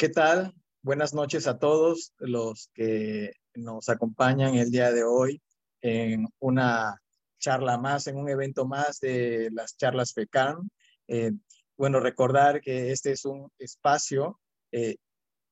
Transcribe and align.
¿Qué 0.00 0.08
tal? 0.08 0.54
Buenas 0.80 1.12
noches 1.12 1.46
a 1.46 1.58
todos 1.58 2.14
los 2.20 2.70
que 2.72 3.32
nos 3.52 3.90
acompañan 3.90 4.54
el 4.54 4.70
día 4.70 4.92
de 4.92 5.04
hoy 5.04 5.42
en 5.82 6.26
una 6.38 6.98
charla 7.38 7.76
más, 7.76 8.06
en 8.06 8.16
un 8.16 8.30
evento 8.30 8.64
más 8.64 8.98
de 9.00 9.50
las 9.52 9.76
charlas 9.76 10.14
FECAM. 10.14 10.70
Eh, 11.06 11.32
bueno, 11.76 12.00
recordar 12.00 12.62
que 12.62 12.92
este 12.92 13.12
es 13.12 13.26
un 13.26 13.52
espacio 13.58 14.40
eh, 14.72 14.96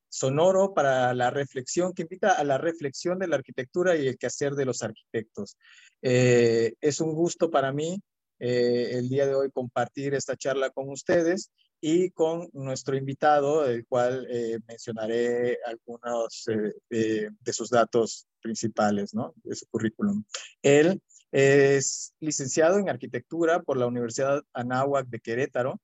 sonoro 0.08 0.72
para 0.72 1.12
la 1.12 1.28
reflexión, 1.28 1.92
que 1.92 2.04
invita 2.04 2.32
a 2.32 2.42
la 2.42 2.56
reflexión 2.56 3.18
de 3.18 3.28
la 3.28 3.36
arquitectura 3.36 3.96
y 3.96 4.08
el 4.08 4.16
quehacer 4.16 4.54
de 4.54 4.64
los 4.64 4.82
arquitectos. 4.82 5.58
Eh, 6.00 6.72
es 6.80 7.02
un 7.02 7.12
gusto 7.12 7.50
para 7.50 7.70
mí 7.70 8.00
el 8.38 9.10
día 9.10 9.26
de 9.26 9.34
hoy 9.34 9.50
compartir 9.50 10.14
esta 10.14 10.36
charla 10.36 10.70
con 10.70 10.88
ustedes 10.88 11.50
y 11.80 12.10
con 12.10 12.48
nuestro 12.52 12.96
invitado, 12.96 13.64
el 13.64 13.86
cual 13.86 14.26
mencionaré 14.66 15.58
algunos 15.64 16.44
de 16.90 17.52
sus 17.52 17.70
datos 17.70 18.26
principales, 18.40 19.14
¿no? 19.14 19.34
De 19.44 19.54
su 19.54 19.66
currículum. 19.66 20.24
Él 20.62 21.02
es 21.30 22.14
licenciado 22.20 22.78
en 22.78 22.88
arquitectura 22.88 23.62
por 23.62 23.76
la 23.76 23.86
Universidad 23.86 24.42
Anáhuac 24.52 25.06
de 25.08 25.20
Querétaro, 25.20 25.80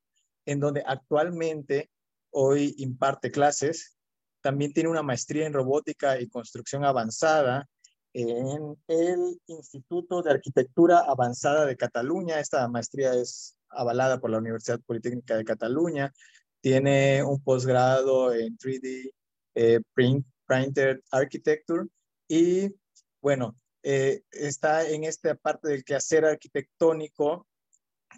en 0.46 0.60
donde 0.60 0.82
actualmente 0.86 1.91
hoy 2.30 2.74
imparte 2.78 3.30
clases. 3.30 3.97
También 4.41 4.72
tiene 4.72 4.91
una 4.91 5.02
maestría 5.02 5.47
en 5.47 5.52
robótica 5.52 6.20
y 6.20 6.28
construcción 6.28 6.84
avanzada 6.84 7.69
en 8.12 8.76
el 8.88 9.41
Instituto 9.47 10.22
de 10.22 10.30
Arquitectura 10.30 11.00
Avanzada 11.00 11.66
de 11.66 11.76
Cataluña. 11.76 12.41
Esta 12.41 12.69
maestría 12.69 13.14
es 13.14 13.56
avalada 13.75 14.20
por 14.20 14.30
la 14.30 14.39
Universidad 14.39 14.80
Politécnica 14.80 15.36
de 15.36 15.44
Cataluña. 15.44 16.12
Tiene 16.61 17.22
un 17.22 17.42
posgrado 17.42 18.33
en 18.33 18.56
3D 18.56 19.12
eh, 19.55 19.81
Print, 19.94 20.27
Printed 20.47 21.00
Architecture 21.11 21.86
y 22.28 22.75
bueno, 23.20 23.56
eh, 23.83 24.22
está 24.31 24.89
en 24.89 25.05
esta 25.05 25.34
parte 25.34 25.69
del 25.69 25.84
quehacer 25.84 26.25
arquitectónico 26.25 27.47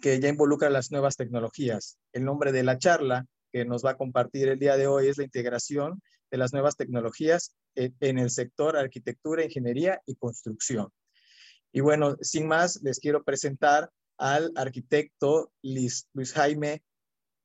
que 0.01 0.19
ya 0.19 0.29
involucra 0.29 0.69
las 0.69 0.91
nuevas 0.91 1.15
tecnologías. 1.15 1.97
El 2.13 2.23
nombre 2.23 2.51
de 2.51 2.63
la 2.63 2.77
charla 2.77 3.25
que 3.51 3.65
nos 3.65 3.83
va 3.85 3.91
a 3.91 3.97
compartir 3.97 4.47
el 4.47 4.59
día 4.59 4.77
de 4.77 4.87
hoy 4.87 5.07
es 5.07 5.17
la 5.17 5.23
integración 5.23 6.01
de 6.29 6.37
las 6.37 6.53
nuevas 6.53 6.75
tecnologías 6.75 7.55
en 7.75 8.17
el 8.17 8.29
sector 8.29 8.75
arquitectura, 8.75 9.43
ingeniería 9.43 10.01
y 10.05 10.15
construcción. 10.15 10.89
Y 11.71 11.81
bueno, 11.81 12.15
sin 12.21 12.47
más, 12.47 12.81
les 12.81 12.99
quiero 12.99 13.23
presentar 13.23 13.91
al 14.17 14.51
arquitecto 14.55 15.51
Luis, 15.61 16.07
Jaime 16.33 16.83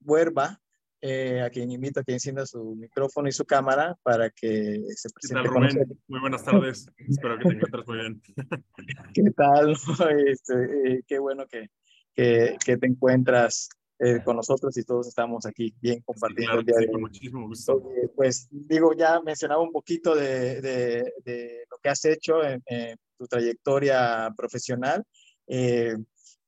Huerva, 0.01 0.61
eh, 1.01 1.41
a 1.41 1.51
quien 1.51 1.71
invito 1.71 2.01
a 2.01 2.05
que 2.05 2.13
encienda 2.13 2.47
su 2.47 2.77
micrófono 2.77 3.29
y 3.29 3.33
su 3.33 3.45
cámara 3.45 3.97
para 4.03 4.31
que 4.31 4.81
se 4.95 5.11
presente. 5.11 5.43
¿Qué 5.43 5.85
tal, 5.85 5.99
Muy 6.07 6.21
buenas 6.21 6.45
tardes. 6.45 6.87
Espero 6.97 7.39
que 7.39 7.45
te 7.49 7.55
encuentres 7.55 7.87
muy 7.87 7.99
bien. 7.99 8.23
¿Qué 9.15 9.31
tal? 9.37 9.75
Este, 10.27 10.95
eh, 10.95 11.03
qué 11.07 11.19
bueno 11.19 11.47
que, 11.47 11.69
que, 12.15 12.57
que 12.65 12.77
te 12.77 12.87
encuentras 12.87 13.69
eh, 13.99 14.23
con 14.25 14.37
nosotros 14.37 14.77
y 14.77 14.85
todos 14.85 15.09
estamos 15.09 15.45
aquí 15.47 15.75
bien 15.81 16.01
compartiendo 16.03 16.61
el 16.61 16.67
día 16.67 16.77
de 16.79 16.89
hoy. 16.93 17.01
muchísimo 17.01 17.47
gusto. 17.47 17.83
pues 18.17 18.49
digo, 18.51 18.95
ya 18.97 19.21
mencionaba 19.21 19.63
un 19.63 19.73
poquito 19.73 20.15
de, 20.15 20.61
de, 20.61 21.13
de 21.25 21.65
lo 21.71 21.79
que 21.83 21.89
has 21.89 22.05
hecho 22.05 22.45
en, 22.45 22.63
en 22.67 22.97
tu 23.17 23.27
trayectoria 23.27 24.33
profesional. 24.37 25.05
Eh, 25.47 25.97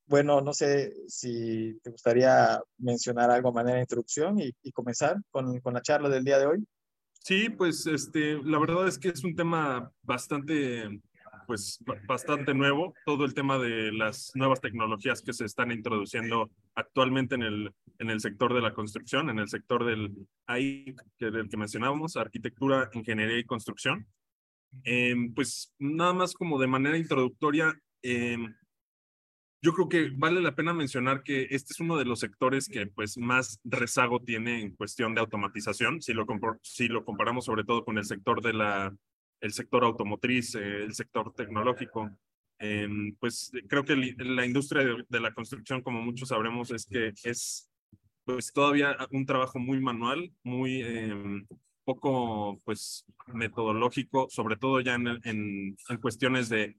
bueno, 0.07 0.41
no 0.41 0.53
sé 0.53 0.95
si 1.09 1.79
te 1.83 1.91
gustaría 1.91 2.61
mencionar 2.79 3.31
algo 3.31 3.49
a 3.49 3.53
manera 3.53 3.77
de 3.77 3.83
introducción 3.83 4.39
y, 4.41 4.53
comenzar 4.73 5.17
con, 5.31 5.61
con, 5.61 5.75
la 5.75 5.83
charla 5.83 6.09
del 6.09 6.25
día 6.25 6.39
de 6.39 6.47
hoy. 6.47 6.67
Sí, 7.21 7.49
pues 7.49 7.87
este, 7.87 8.43
la 8.43 8.59
verdad 8.59 8.87
es 8.87 8.99
que 8.99 9.09
es 9.09 9.25
un 9.25 9.35
tema 9.35 9.91
bastante, 10.03 11.01
pues 11.47 11.79
bastante 12.07 12.53
nuevo, 12.53 12.93
todo 13.07 13.25
el 13.25 13.33
tema 13.33 13.59
de 13.59 13.93
las 13.93 14.33
nuevas 14.35 14.61
tecnologías 14.61 15.23
que 15.23 15.33
se 15.33 15.47
están 15.47 15.73
introduciendo 15.73 16.51
actualmente 16.75 17.35
en 17.35 17.43
el, 17.43 17.73
en 17.99 18.11
el 18.11 18.21
sector 18.21 18.53
de 18.53 18.61
la 18.61 18.75
construcción, 18.75 19.31
en 19.31 19.39
el 19.39 19.49
sector 19.49 19.87
del 19.87 20.29
ahí 20.47 20.95
que, 21.17 21.31
del 21.31 21.49
que 21.49 21.57
mencionábamos, 21.57 22.17
arquitectura, 22.17 22.91
ingeniería 22.93 23.39
y 23.39 23.45
construcción. 23.45 24.07
Eh, 24.85 25.15
pues 25.35 25.73
nada 25.79 26.13
más 26.13 26.35
como 26.35 26.59
de 26.59 26.67
manera 26.67 26.99
introductoria, 26.99 27.75
eh, 28.03 28.37
yo 29.65 29.73
creo 29.73 29.89
que 29.89 30.11
vale 30.15 30.43
la 30.43 30.55
pena 30.55 30.75
mencionar 30.75 31.23
que 31.23 31.49
este 31.51 31.73
es 31.73 31.81
uno 31.81 31.97
de 31.97 32.05
los 32.05 32.21
sectores 32.21 32.69
que 32.69 32.87
pues 32.87 33.17
más 33.17 33.59
rezago 33.65 34.21
tiene 34.21 34.61
en 34.61 34.77
cuestión 34.77 35.15
de 35.15 35.23
automatización, 35.23 36.03
si 36.03 36.13
lo, 36.13 36.27
si 36.61 36.87
lo 36.87 37.03
comparamos 37.03 37.47
sobre 37.47 37.65
todo 37.65 37.83
con 37.83 37.97
el 37.97 38.05
sector 38.05 38.43
de 38.43 38.53
la 38.53 38.95
el 39.41 39.53
sector 39.55 39.85
automotriz, 39.85 40.55
eh, 40.55 40.85
el 40.85 40.95
sector 40.95 41.33
tecnológico. 41.33 42.11
Eh, 42.59 42.87
pues 43.19 43.53
creo 43.67 43.85
que 43.85 43.97
la 43.97 44.45
industria 44.45 44.85
de, 45.09 45.21
la 45.21 45.33
construcción, 45.33 45.81
como 45.81 46.03
muchos 46.03 46.29
sabremos, 46.29 46.71
es 46.71 46.85
que 46.85 47.15
es 47.25 47.71
pues 48.25 48.53
todavía 48.53 48.95
un 49.13 49.25
trabajo 49.25 49.59
muy 49.59 49.81
manual, 49.81 50.31
muy 50.43 50.83
eh, 50.83 51.45
poco 51.85 52.59
pues 52.67 53.07
metodológico, 53.29 54.29
sobre 54.29 54.57
todo 54.57 54.81
ya 54.81 54.95
en, 54.95 55.09
en, 55.25 55.77
en 55.89 55.97
cuestiones 56.03 56.51
de 56.51 56.77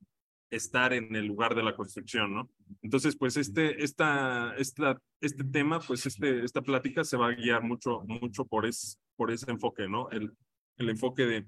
estar 0.50 0.94
en 0.94 1.16
el 1.16 1.26
lugar 1.26 1.56
de 1.56 1.64
la 1.64 1.76
construcción, 1.76 2.34
¿no? 2.34 2.50
Entonces, 2.82 3.16
pues 3.18 3.38
este, 3.38 3.84
esta, 3.84 4.56
esta, 4.58 5.02
este 5.22 5.44
tema, 5.44 5.80
pues 5.80 6.06
este, 6.06 6.44
esta 6.44 6.62
plática 6.62 7.04
se 7.04 7.18
va 7.18 7.28
a 7.28 7.36
guiar 7.36 7.64
mucho, 7.64 8.02
mucho 8.08 8.46
por, 8.46 8.66
es, 8.66 9.00
por 9.16 9.32
ese 9.32 9.50
enfoque, 9.52 9.88
¿no? 9.88 10.10
El, 10.12 10.32
el 10.78 10.90
enfoque 10.90 11.26
de 11.26 11.46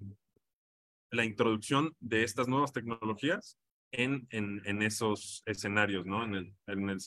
la 1.12 1.26
introducción 1.26 1.96
de 2.00 2.24
estas 2.24 2.48
nuevas 2.48 2.74
tecnologías 2.74 3.58
en, 3.92 4.28
en, 4.32 4.62
en 4.66 4.82
esos 4.82 5.42
escenarios, 5.46 6.06
¿no? 6.06 6.24
En 6.24 6.36
el, 6.36 6.56
en 6.68 6.90
el 6.90 6.98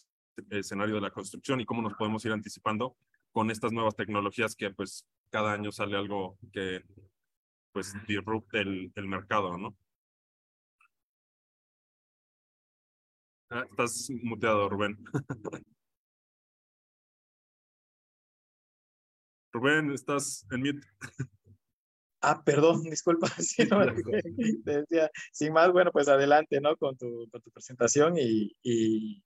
escenario 0.51 0.95
de 0.95 1.01
la 1.03 1.11
construcción 1.11 1.61
y 1.61 1.67
cómo 1.67 1.83
nos 1.83 1.95
podemos 1.95 2.25
ir 2.25 2.33
anticipando 2.33 2.97
con 3.33 3.51
estas 3.51 3.73
nuevas 3.73 3.95
tecnologías 3.95 4.57
que 4.57 4.71
pues 4.71 5.07
cada 5.31 5.53
año 5.53 5.71
sale 5.71 5.97
algo 5.97 6.39
que 6.53 6.83
pues 7.73 7.95
disrupte 8.07 8.61
el, 8.61 8.93
el 8.95 9.07
mercado, 9.07 9.57
¿no? 9.57 9.77
Ah, 13.51 13.65
estás 13.69 14.09
muteado, 14.23 14.69
Rubén. 14.69 14.97
Rubén, 19.53 19.91
estás 19.91 20.47
en 20.53 20.61
mute. 20.61 20.87
Ah, 22.21 22.43
perdón, 22.45 22.83
disculpa. 22.91 23.27
decía, 24.65 25.11
sin 25.33 25.53
más, 25.53 25.73
bueno, 25.73 25.91
pues 25.91 26.07
adelante, 26.07 26.61
¿no? 26.61 26.77
Con 26.77 26.97
tu, 26.97 27.29
con 27.29 27.43
tu 27.43 27.51
presentación 27.51 28.17
y, 28.17 28.57
y, 28.63 29.25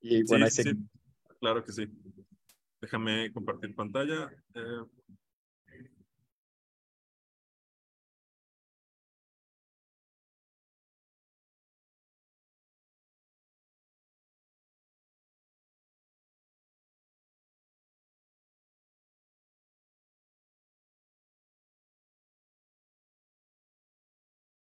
y 0.00 0.24
bueno, 0.24 0.48
sí, 0.48 0.64
sí, 0.64 0.72
claro 1.38 1.64
que 1.64 1.72
sí. 1.72 1.86
Déjame 2.80 3.32
compartir 3.32 3.74
pantalla. 3.76 4.32
Eh, 4.54 4.84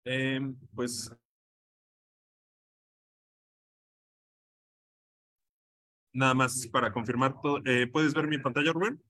Eh, 0.06 0.40
pues 0.76 1.12
nada 6.14 6.34
más 6.34 6.68
para 6.68 6.92
confirmar 6.92 7.40
todo. 7.42 7.62
Eh, 7.66 7.88
¿Puedes 7.88 8.14
ver 8.14 8.28
mi 8.28 8.38
pantalla, 8.38 8.72
Rubén? 8.72 9.02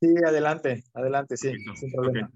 Sí, 0.00 0.14
adelante, 0.24 0.84
adelante, 0.94 1.36
sí, 1.36 1.52
sin 1.74 1.92
problema. 1.92 2.30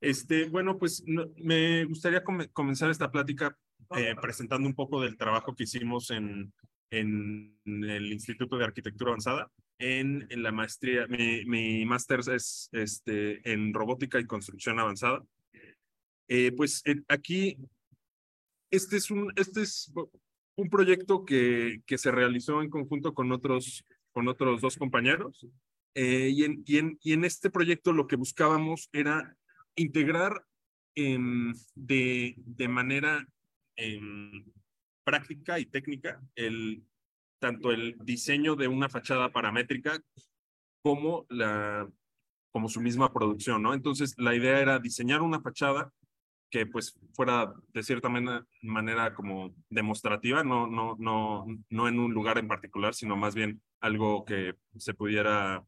Este, 0.00 0.48
bueno, 0.48 0.78
pues 0.78 1.02
me 1.06 1.84
gustaría 1.86 2.22
comenzar 2.52 2.90
esta 2.90 3.10
plática 3.10 3.56
eh, 3.96 4.14
presentando 4.20 4.68
un 4.68 4.74
poco 4.74 5.00
del 5.00 5.16
trabajo 5.16 5.54
que 5.54 5.64
hicimos 5.64 6.10
en, 6.10 6.52
en, 6.90 7.58
el 7.64 8.12
Instituto 8.12 8.58
de 8.58 8.64
Arquitectura 8.64 9.10
Avanzada. 9.10 9.50
En, 9.78 10.26
en 10.30 10.42
la 10.42 10.52
maestría, 10.52 11.06
mi, 11.06 11.44
mi 11.46 11.84
máster 11.84 12.20
es 12.32 12.68
este, 12.72 13.50
en 13.50 13.72
robótica 13.74 14.20
y 14.20 14.26
construcción 14.26 14.78
avanzada. 14.78 15.22
Eh, 16.28 16.52
pues 16.52 16.82
eh, 16.84 17.02
aquí, 17.08 17.56
este 18.70 18.96
es 18.96 19.10
un, 19.10 19.32
este 19.36 19.62
es 19.62 19.92
un 20.56 20.68
proyecto 20.68 21.24
que, 21.24 21.82
que 21.86 21.98
se 21.98 22.10
realizó 22.10 22.62
en 22.62 22.70
conjunto 22.70 23.14
con 23.14 23.30
otros, 23.32 23.84
con 24.12 24.28
otros 24.28 24.60
dos 24.60 24.76
compañeros. 24.76 25.46
Eh, 25.94 26.30
y, 26.30 26.44
en, 26.44 26.62
y, 26.66 26.78
en, 26.78 26.98
y, 27.02 27.12
en, 27.12 27.24
este 27.24 27.50
proyecto 27.50 27.92
lo 27.92 28.06
que 28.06 28.16
buscábamos 28.16 28.90
era 28.92 29.34
integrar 29.76 30.44
de, 30.94 32.34
de 32.36 32.68
manera 32.68 33.26
em, 33.76 34.44
práctica 35.04 35.58
y 35.58 35.66
técnica 35.66 36.22
el, 36.34 36.82
tanto 37.38 37.70
el 37.70 37.96
diseño 38.02 38.56
de 38.56 38.66
una 38.68 38.88
fachada 38.88 39.30
paramétrica 39.30 40.02
como 40.82 41.26
la 41.28 41.88
como 42.50 42.70
su 42.70 42.80
misma 42.80 43.12
producción, 43.12 43.62
¿no? 43.62 43.74
Entonces, 43.74 44.14
la 44.16 44.34
idea 44.34 44.58
era 44.60 44.78
diseñar 44.78 45.20
una 45.20 45.42
fachada 45.42 45.92
que 46.50 46.66
pues 46.66 46.98
fuera 47.14 47.52
de 47.72 47.82
cierta 47.82 48.08
manera, 48.62 49.14
como 49.14 49.54
demostrativa, 49.68 50.44
no, 50.44 50.66
no, 50.66 50.96
no, 50.98 51.46
no 51.70 51.88
en 51.88 51.98
un 51.98 52.12
lugar 52.12 52.38
en 52.38 52.48
particular, 52.48 52.94
sino 52.94 53.16
más 53.16 53.34
bien 53.34 53.60
algo 53.80 54.24
que 54.24 54.54
se 54.76 54.94
pudiera, 54.94 55.64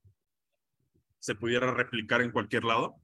se 1.19 1.35
pudiera 1.35 1.73
replicar 1.73 2.23
en 2.23 2.31
cualquier 2.31 2.65
lado. 2.65 2.97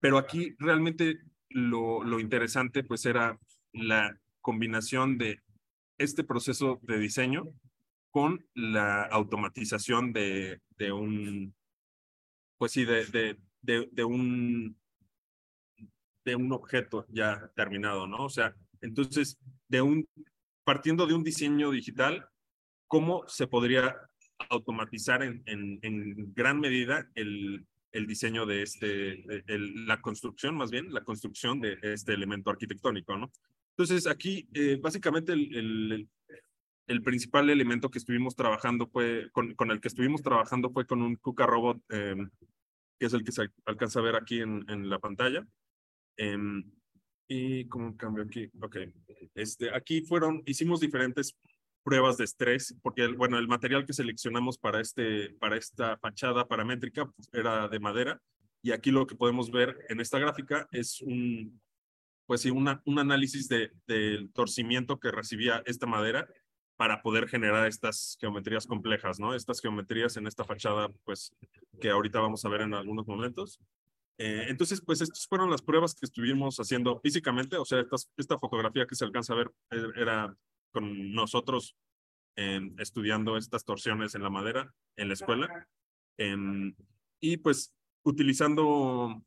Pero 0.00 0.18
aquí 0.18 0.54
realmente 0.58 1.20
lo, 1.48 2.04
lo 2.04 2.20
interesante 2.20 2.84
pues 2.84 3.06
era 3.06 3.38
la 3.72 4.18
combinación 4.40 5.18
de 5.18 5.40
este 5.98 6.24
proceso 6.24 6.80
de 6.82 6.98
diseño 6.98 7.52
con 8.10 8.44
la 8.54 9.02
automatización 9.04 10.12
de, 10.12 10.60
de 10.76 10.92
un, 10.92 11.54
pues 12.58 12.72
sí, 12.72 12.84
de, 12.84 13.04
de, 13.62 13.88
de, 13.92 14.04
un, 14.04 14.76
de 16.30 16.36
un 16.36 16.52
objeto 16.52 17.06
ya 17.08 17.50
terminado, 17.54 18.06
¿no? 18.06 18.24
O 18.24 18.30
sea, 18.30 18.54
entonces, 18.80 19.38
de 19.68 19.82
un, 19.82 20.08
partiendo 20.64 21.06
de 21.06 21.14
un 21.14 21.24
diseño 21.24 21.70
digital, 21.70 22.28
¿cómo 22.86 23.24
se 23.28 23.46
podría 23.46 23.96
automatizar 24.48 25.22
en, 25.22 25.42
en, 25.46 25.78
en 25.82 26.34
gran 26.34 26.58
medida 26.60 27.08
el, 27.14 27.66
el 27.92 28.06
diseño 28.06 28.46
de 28.46 28.62
este, 28.62 29.24
el, 29.52 29.86
la 29.86 30.00
construcción 30.00 30.56
más 30.56 30.70
bien, 30.70 30.92
la 30.92 31.04
construcción 31.04 31.60
de 31.60 31.78
este 31.82 32.14
elemento 32.14 32.50
arquitectónico, 32.50 33.16
¿no? 33.16 33.30
Entonces, 33.76 34.06
aquí, 34.06 34.48
eh, 34.54 34.78
básicamente, 34.80 35.32
el, 35.32 35.56
el, 35.56 36.08
el, 36.86 37.02
principal 37.02 37.48
elemento 37.48 37.90
que 37.90 37.98
estuvimos 37.98 38.36
trabajando 38.36 38.86
fue, 38.86 39.30
con, 39.32 39.54
con, 39.54 39.70
el 39.70 39.80
que 39.80 39.88
estuvimos 39.88 40.22
trabajando 40.22 40.70
fue 40.70 40.86
con 40.86 41.00
un 41.02 41.16
KUKA 41.16 41.46
Robot, 41.46 41.78
eh, 41.88 42.16
que 42.98 43.06
es 43.06 43.14
el 43.14 43.24
que 43.24 43.32
se 43.32 43.48
alcanza 43.64 44.00
a 44.00 44.02
ver 44.02 44.16
aquí 44.16 44.40
en, 44.40 44.64
en 44.68 44.90
la 44.90 44.98
pantalla. 44.98 45.46
Eh, 46.16 46.36
y 47.28 47.68
como 47.68 47.96
cambio 47.96 48.24
aquí, 48.24 48.50
ok. 48.60 48.76
Este, 49.34 49.74
aquí 49.74 50.02
fueron, 50.02 50.42
hicimos 50.46 50.80
diferentes 50.80 51.36
pruebas 51.84 52.16
de 52.16 52.24
estrés, 52.24 52.76
porque 52.82 53.02
el, 53.02 53.14
bueno, 53.14 53.38
el 53.38 53.46
material 53.46 53.86
que 53.86 53.92
seleccionamos 53.92 54.58
para, 54.58 54.80
este, 54.80 55.30
para 55.38 55.56
esta 55.56 55.96
fachada 55.98 56.46
paramétrica 56.48 57.06
pues, 57.06 57.30
era 57.32 57.68
de 57.68 57.78
madera, 57.78 58.20
y 58.62 58.72
aquí 58.72 58.90
lo 58.90 59.06
que 59.06 59.14
podemos 59.14 59.50
ver 59.50 59.78
en 59.88 60.00
esta 60.00 60.18
gráfica 60.18 60.68
es 60.72 61.00
un, 61.00 61.60
pues 62.26 62.42
sí, 62.42 62.50
una, 62.50 62.82
un 62.84 62.98
análisis 62.98 63.48
de, 63.48 63.72
del 63.86 64.32
torcimiento 64.32 64.98
que 64.98 65.10
recibía 65.10 65.62
esta 65.66 65.86
madera 65.86 66.28
para 66.76 67.02
poder 67.02 67.28
generar 67.28 67.66
estas 67.66 68.16
geometrías 68.20 68.66
complejas, 68.66 69.20
¿no? 69.20 69.34
Estas 69.34 69.60
geometrías 69.60 70.16
en 70.16 70.26
esta 70.26 70.44
fachada, 70.44 70.88
pues, 71.04 71.32
que 71.80 71.90
ahorita 71.90 72.20
vamos 72.20 72.44
a 72.44 72.48
ver 72.48 72.62
en 72.62 72.74
algunos 72.74 73.06
momentos. 73.06 73.60
Eh, 74.22 74.44
entonces, 74.48 74.82
pues, 74.84 75.00
estas 75.00 75.26
fueron 75.26 75.50
las 75.50 75.62
pruebas 75.62 75.94
que 75.94 76.04
estuvimos 76.04 76.58
haciendo 76.58 77.00
físicamente, 77.00 77.56
o 77.56 77.64
sea, 77.64 77.80
estas, 77.80 78.12
esta 78.18 78.38
fotografía 78.38 78.84
que 78.86 78.94
se 78.94 79.06
alcanza 79.06 79.32
a 79.32 79.36
ver 79.36 79.50
eh, 79.70 79.82
era 79.96 80.36
con 80.72 81.12
nosotros 81.12 81.74
eh, 82.36 82.60
estudiando 82.76 83.38
estas 83.38 83.64
torsiones 83.64 84.14
en 84.14 84.22
la 84.22 84.28
madera 84.28 84.74
en 84.96 85.08
la 85.08 85.14
escuela. 85.14 85.66
Eh, 86.18 86.36
y 87.18 87.38
pues 87.38 87.74
utilizando 88.02 89.22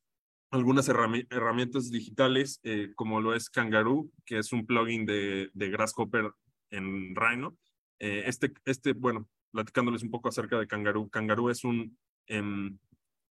algunas 0.52 0.88
herramientas 0.88 1.90
digitales, 1.90 2.60
eh, 2.62 2.92
como 2.96 3.20
lo 3.20 3.34
es 3.34 3.50
Kangaroo, 3.50 4.12
que 4.26 4.38
es 4.38 4.54
un 4.54 4.68
plugin 4.68 5.08
de, 5.08 5.50
de 5.54 5.70
Grasshopper 5.72 6.32
en 6.70 7.16
Rhino. 7.16 7.58
Este, 7.98 8.54
este, 8.66 8.94
bueno, 8.94 9.28
platicándoles 9.52 10.04
un 10.04 10.12
poco 10.12 10.30
acerca 10.30 10.60
de 10.60 10.68
Kangaroo. 10.68 11.10
Kangaroo 11.10 11.50
es 11.50 11.64
un, 11.64 11.98
eh, 12.28 12.72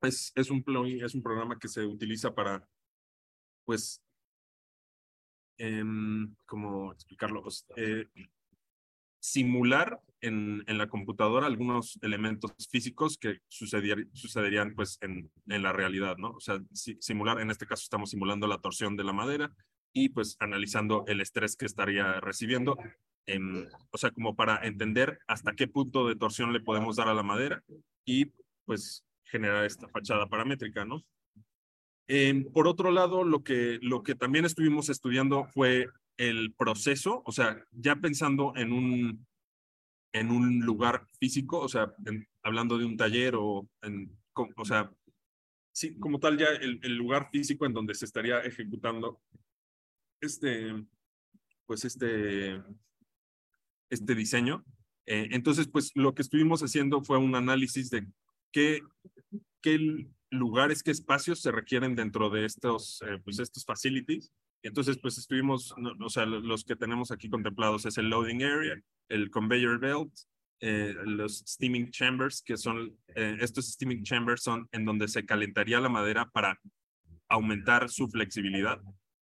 es, 0.03 0.33
es 0.35 0.51
un 0.51 0.63
plugin, 0.63 1.05
es 1.05 1.15
un 1.15 1.23
programa 1.23 1.59
que 1.59 1.69
se 1.69 1.85
utiliza 1.85 2.35
para, 2.35 2.67
pues, 3.65 4.03
¿cómo 6.47 6.93
explicarlo? 6.93 7.43
Pues, 7.43 7.67
eh, 7.77 8.07
simular 9.21 10.01
en, 10.21 10.65
en, 10.67 10.79
la 10.79 10.89
computadora 10.89 11.47
algunos 11.47 11.99
elementos 12.03 12.53
físicos 12.71 13.17
que 13.19 13.39
sucedier, 13.49 14.09
sucederían 14.13 14.75
pues 14.75 14.99
en, 15.01 15.31
en, 15.47 15.63
la 15.63 15.73
realidad, 15.73 16.17
¿no? 16.17 16.31
O 16.31 16.41
sea, 16.41 16.61
si, 16.73 16.97
simular, 17.01 17.41
en 17.41 17.51
este 17.51 17.67
caso 17.67 17.83
estamos 17.83 18.11
simulando 18.11 18.49
la 18.49 18.61
torsión 18.61 18.97
de 18.97 19.05
la 19.05 19.13
madera 19.13 19.55
y 19.93 20.09
pues 20.09 20.37
analizando 20.41 21.05
el 21.07 21.21
estrés 21.21 21.57
que 21.57 21.67
estaría 21.67 22.21
recibiendo, 22.21 22.77
en, 23.27 23.69
o 23.91 23.99
sea, 23.99 24.11
como 24.11 24.35
para 24.35 24.67
entender 24.67 25.21
hasta 25.29 25.55
qué 25.55 25.69
punto 25.69 26.09
de 26.09 26.17
torsión 26.17 26.53
le 26.53 26.61
podemos 26.61 26.97
dar 26.97 27.09
a 27.09 27.15
la 27.15 27.23
madera 27.23 27.63
y 28.05 28.33
pues 28.65 29.05
generar 29.25 29.65
esta 29.65 29.89
fachada 29.89 30.29
paramétrica, 30.29 30.85
¿no? 30.85 31.05
Eh, 32.09 32.45
por 32.53 32.69
otro 32.69 32.91
lado, 32.91 33.25
lo 33.25 33.43
que, 33.43 33.79
lo 33.81 34.03
que 34.03 34.15
también 34.15 34.45
estuvimos 34.45 34.89
estudiando 34.89 35.45
fue 35.47 35.89
el 36.17 36.53
proceso, 36.55 37.23
o 37.25 37.33
sea, 37.33 37.65
ya 37.71 37.97
pensando 37.97 38.53
en 38.57 38.73
un, 38.73 39.27
en 40.13 40.31
un 40.31 40.61
lugar 40.61 41.07
físico, 41.19 41.59
o 41.59 41.69
sea, 41.69 41.95
hablando 42.43 42.77
de 42.77 42.85
un 42.85 42.97
taller 42.97 43.35
o, 43.37 43.69
en, 43.83 44.15
o 44.35 44.65
sea, 44.65 44.93
sí, 45.73 45.99
como 45.99 46.19
tal 46.19 46.39
ya 46.39 46.49
el, 46.49 46.81
el, 46.83 46.97
lugar 46.97 47.31
físico 47.31 47.65
en 47.65 47.73
donde 47.73 47.95
se 47.95 48.05
estaría 48.05 48.41
ejecutando 48.41 49.21
este, 50.21 50.85
pues 51.67 51.85
este, 51.85 52.63
este 53.91 54.15
diseño. 54.15 54.65
Eh, 55.07 55.29
entonces, 55.33 55.67
pues 55.69 55.91
lo 55.95 56.15
que 56.15 56.23
estuvimos 56.23 56.63
haciendo 56.63 57.03
fue 57.03 57.19
un 57.19 57.35
análisis 57.35 57.91
de 57.91 58.07
qué, 58.53 58.81
qué 59.61 60.07
lugares, 60.31 60.83
qué 60.83 60.91
espacios 60.91 61.41
se 61.41 61.53
requieren 61.53 61.95
dentro 61.95 62.31
de 62.31 62.45
estos, 62.45 63.03
eh, 63.03 63.19
pues 63.25 63.39
estos 63.39 63.65
facilities. 63.65 64.31
Entonces, 64.63 64.99
pues 64.99 65.19
estuvimos, 65.19 65.75
no, 65.77 65.93
o 66.05 66.09
sea, 66.09 66.25
los 66.25 66.65
que 66.65 66.77
tenemos 66.77 67.11
aquí 67.11 67.29
contemplados 67.29 67.85
es 67.85 67.99
el 67.99 68.09
loading 68.09 68.45
area, 68.45 68.81
el 69.09 69.31
conveyor 69.31 69.81
belt, 69.81 70.13
eh, 70.61 70.95
los 71.05 71.39
steaming 71.39 71.91
chambers, 71.91 72.41
que 72.41 72.57
son, 72.57 72.97
eh, 73.17 73.37
estos 73.41 73.67
steaming 73.73 74.05
chambers 74.05 74.45
son 74.45 74.69
en 74.71 74.85
donde 74.85 75.09
se 75.09 75.27
calentaría 75.27 75.81
la 75.81 75.89
madera 75.89 76.31
para 76.31 76.61
aumentar 77.29 77.89
su 77.89 78.09
flexibilidad. 78.09 78.81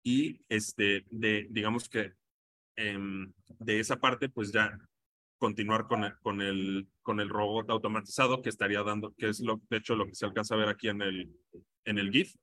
Y 0.04 0.46
este, 0.50 1.04
de, 1.10 1.48
digamos 1.50 1.90
que 1.90 2.14
eh, 2.78 3.00
de 3.60 3.80
esa 3.80 4.00
parte, 4.00 4.30
pues 4.30 4.52
ya 4.52 4.78
continuar 5.38 5.88
con 5.88 6.04
el, 6.04 6.18
con 6.20 6.42
el, 6.42 6.88
con 7.02 7.20
el 7.20 7.30
robot 7.30 7.70
automatizado 7.70 8.42
que 8.42 8.50
estaría 8.50 8.84
dando, 8.84 9.14
que 9.18 9.30
es 9.30 9.40
lo, 9.40 9.62
de 9.70 9.78
hecho 9.78 9.96
lo 9.96 10.06
que 10.06 10.16
se 10.16 10.26
alcanza 10.26 10.56
a 10.56 10.60
ver 10.60 10.70
aquí 10.70 10.90
en 10.90 11.02
el, 11.02 11.32
en 11.86 12.00
el 12.00 12.12
GIF, 12.12 12.36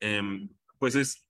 eh, 0.00 0.48
pues 0.78 0.94
es 0.94 1.26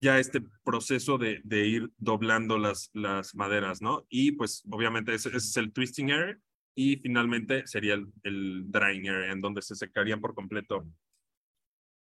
ya 0.00 0.18
este 0.18 0.42
proceso 0.64 1.18
de, 1.18 1.40
de, 1.44 1.66
ir 1.66 1.90
doblando 1.96 2.56
las, 2.58 2.90
las 2.92 3.34
maderas, 3.34 3.82
¿no? 3.82 4.06
Y 4.08 4.32
pues 4.32 4.62
obviamente 4.70 5.14
ese 5.14 5.36
es 5.36 5.56
el 5.56 5.72
twisting 5.72 6.12
area 6.12 6.38
y 6.74 6.96
finalmente 6.96 7.66
sería 7.66 7.94
el, 7.94 8.06
el, 8.22 8.70
drying 8.70 9.08
area 9.08 9.32
en 9.32 9.40
donde 9.40 9.62
se 9.62 9.74
secarían 9.74 10.20
por 10.20 10.34
completo 10.34 10.86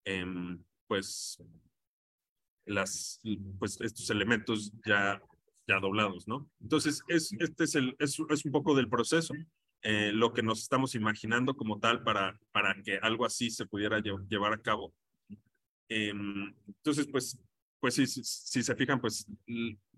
eh, 0.04 0.24
pues 0.86 1.42
las 2.66 3.20
pues 3.58 3.80
estos 3.80 4.10
elementos 4.10 4.72
ya 4.84 5.20
ya 5.66 5.80
doblados, 5.80 6.28
¿no? 6.28 6.48
Entonces, 6.60 7.02
es, 7.08 7.32
este 7.38 7.64
es, 7.64 7.74
el, 7.74 7.96
es, 7.98 8.18
es 8.28 8.44
un 8.44 8.52
poco 8.52 8.74
del 8.74 8.88
proceso, 8.88 9.34
eh, 9.82 10.10
lo 10.12 10.32
que 10.32 10.42
nos 10.42 10.62
estamos 10.62 10.94
imaginando 10.94 11.56
como 11.56 11.78
tal 11.78 12.02
para, 12.02 12.38
para 12.52 12.80
que 12.82 12.98
algo 12.98 13.24
así 13.24 13.50
se 13.50 13.66
pudiera 13.66 14.00
lle 14.00 14.12
llevar 14.28 14.52
a 14.52 14.62
cabo. 14.62 14.94
Eh, 15.88 16.12
entonces, 16.66 17.06
pues, 17.06 17.38
pues 17.80 17.94
si, 17.94 18.06
si, 18.06 18.24
si, 18.24 18.62
se 18.62 18.74
fijan, 18.74 19.00
pues 19.00 19.26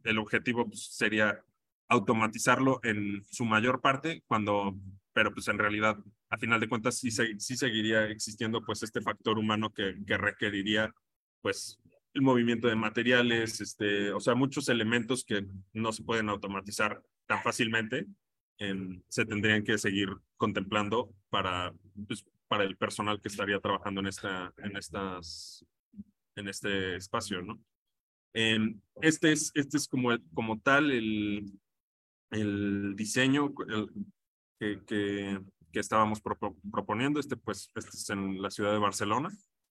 el 0.04 0.18
objetivo 0.18 0.66
pues, 0.66 0.94
sería 0.94 1.42
automatizarlo 1.88 2.80
en 2.82 3.24
su 3.24 3.44
mayor 3.44 3.80
parte, 3.80 4.22
cuando, 4.26 4.76
pero 5.12 5.32
pues 5.32 5.48
en 5.48 5.58
realidad, 5.58 5.96
a 6.28 6.36
final 6.36 6.60
de 6.60 6.68
cuentas, 6.68 6.98
sí, 6.98 7.10
sí 7.10 7.56
seguiría 7.56 8.06
existiendo 8.10 8.62
pues 8.62 8.82
este 8.82 9.00
factor 9.00 9.38
humano 9.38 9.72
que, 9.72 9.96
que 10.06 10.18
requeriría 10.18 10.94
pues 11.40 11.78
el 12.14 12.22
movimiento 12.22 12.68
de 12.68 12.76
materiales, 12.76 13.60
este, 13.60 14.12
o 14.12 14.20
sea, 14.20 14.34
muchos 14.34 14.68
elementos 14.68 15.24
que 15.24 15.46
no 15.72 15.92
se 15.92 16.02
pueden 16.02 16.28
automatizar 16.28 17.02
tan 17.26 17.42
fácilmente, 17.42 18.06
eh, 18.58 19.00
se 19.08 19.24
tendrían 19.24 19.62
que 19.62 19.78
seguir 19.78 20.08
contemplando 20.36 21.14
para, 21.30 21.72
pues, 22.06 22.24
para 22.48 22.64
el 22.64 22.76
personal 22.76 23.20
que 23.20 23.28
estaría 23.28 23.60
trabajando 23.60 24.00
en, 24.00 24.08
esta, 24.08 24.52
en, 24.56 24.76
estas, 24.76 25.64
en 26.34 26.48
este 26.48 26.96
espacio, 26.96 27.42
¿no? 27.42 27.60
Eh, 28.34 28.58
este, 29.00 29.32
es, 29.32 29.50
este 29.54 29.76
es 29.76 29.88
como, 29.88 30.10
como 30.34 30.60
tal 30.60 30.90
el, 30.90 31.52
el 32.30 32.94
diseño 32.96 33.54
que, 34.58 34.80
que, 34.84 35.40
estábamos 35.72 36.20
pro, 36.20 36.36
proponiendo. 36.72 37.20
Este, 37.20 37.36
pues, 37.36 37.70
este 37.74 37.90
es 37.96 38.10
en 38.10 38.42
la 38.42 38.50
ciudad 38.50 38.72
de 38.72 38.78
Barcelona. 38.78 39.30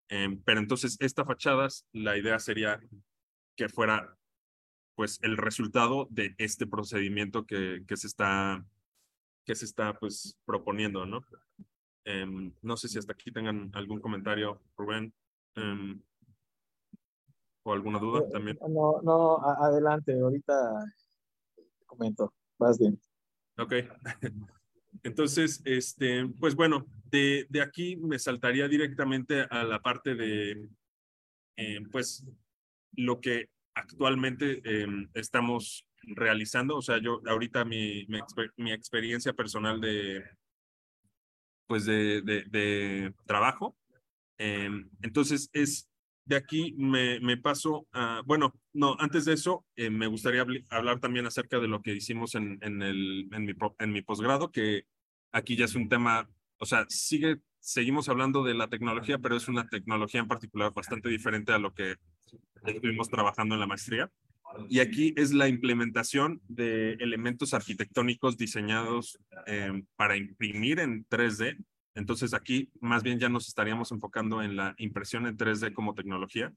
Eh, 0.10 0.40
pero 0.46 0.60
entonces, 0.60 0.98
esta 1.00 1.26
fachada, 1.26 1.68
la 1.94 2.18
idea 2.18 2.40
sería 2.40 2.80
que 3.56 3.70
fuera 3.70 4.18
pues 4.96 5.20
el 5.22 5.38
resultado 5.38 6.08
de 6.10 6.34
este 6.38 6.66
procedimiento 6.66 7.46
que, 7.46 7.84
que 7.88 7.98
se 7.98 8.08
está 8.08 8.66
que 9.46 9.56
se 9.56 9.64
está 9.64 9.94
pues 9.98 10.38
proponiendo, 10.46 11.06
¿no? 11.06 11.22
Em, 12.04 12.54
no 12.62 12.76
sé 12.76 12.90
si 12.90 13.00
hasta 13.00 13.14
aquí 13.14 13.32
tengan 13.32 13.72
algún 13.74 14.02
comentario, 14.02 14.62
Rubén, 14.76 15.14
em, 15.56 16.02
o 17.64 17.72
alguna 17.72 17.98
duda 17.98 18.22
eh, 18.28 18.30
también. 18.32 18.60
No, 18.68 19.02
no, 19.04 19.38
adelante, 19.40 20.20
ahorita 20.20 20.86
comento, 21.86 22.34
vas 22.58 22.78
bien. 22.78 23.00
Ok. 23.58 23.74
Entonces, 25.04 25.62
este, 25.66 26.28
pues 26.40 26.56
bueno, 26.56 26.86
de, 27.06 27.46
de 27.50 27.62
aquí 27.62 27.96
me 27.98 28.20
saltaría 28.20 28.68
directamente 28.68 29.42
a 29.50 29.64
la 29.64 29.82
parte 29.82 30.16
de, 30.16 30.68
eh, 31.58 31.80
pues, 31.92 32.26
lo 32.94 33.20
que 33.20 33.50
actualmente 33.76 34.62
em, 34.64 35.10
estamos 35.14 35.88
realizando. 36.04 36.78
O 36.78 36.82
sea, 36.82 37.00
yo 37.00 37.22
ahorita 37.28 37.66
mi, 37.66 38.08
mi, 38.58 38.72
experiencia 38.72 39.34
personal 39.34 39.82
de, 39.82 40.24
pues, 41.68 41.86
de, 41.86 42.22
de, 42.22 42.44
de 42.44 43.14
trabajo. 43.26 43.76
Em, 44.38 44.90
entonces, 45.02 45.50
es 45.54 45.90
de 46.28 46.36
aquí 46.36 46.76
me, 46.78 47.38
paso 47.38 47.88
a, 47.94 48.22
bueno, 48.26 48.54
no, 48.74 48.98
antes 49.00 49.24
de 49.26 49.34
eso, 49.34 49.66
eh, 49.76 49.90
me 49.90 50.08
gustaría 50.08 50.46
hablar 50.70 51.00
también 51.00 51.26
acerca 51.26 51.60
de 51.60 51.70
lo 51.70 51.82
que 51.82 51.96
hicimos 51.96 52.36
en, 52.36 52.60
mi, 52.60 53.54
en 53.80 54.06
posgrado, 54.06 54.52
que 54.52 54.84
aquí 55.32 55.56
ya 55.56 55.66
es 55.66 55.76
un 55.76 55.88
tema, 55.88 56.30
o 56.58 56.66
sea, 56.66 56.86
sigue, 56.90 57.38
seguimos 57.60 58.10
hablando 58.10 58.44
de 58.44 58.56
la 58.56 58.68
tecnología, 58.68 59.20
pero 59.20 59.38
es 59.38 59.48
una 59.48 59.70
tecnología 59.70 60.20
en 60.20 60.28
particular 60.28 60.74
bastante 60.74 61.08
diferente 61.08 61.54
a 61.54 61.60
lo 61.60 61.74
que 61.74 61.96
estuvimos 62.66 63.10
trabajando 63.10 63.56
en 63.56 63.62
la 63.62 63.68
maestría. 63.68 64.12
Y 64.70 64.80
aquí 64.80 65.14
es 65.16 65.34
la 65.34 65.48
implementación 65.48 66.42
de 66.50 66.94
elementos 66.94 67.54
arquitectónicos 67.54 68.38
diseñados 68.38 69.18
eh, 69.46 69.84
para 69.96 70.18
imprimir 70.18 70.80
en 70.80 71.06
3D 71.08 71.58
entonces 71.98 72.34
aquí 72.34 72.70
más 72.80 73.04
bien 73.04 73.20
ya 73.20 73.28
nos 73.28 73.48
estaríamos 73.48 73.92
enfocando 73.92 74.42
en 74.42 74.56
la 74.56 74.76
impresión 74.78 75.26
en 75.26 75.36
3D 75.36 75.74
como 75.74 75.96
tecnología 75.96 76.54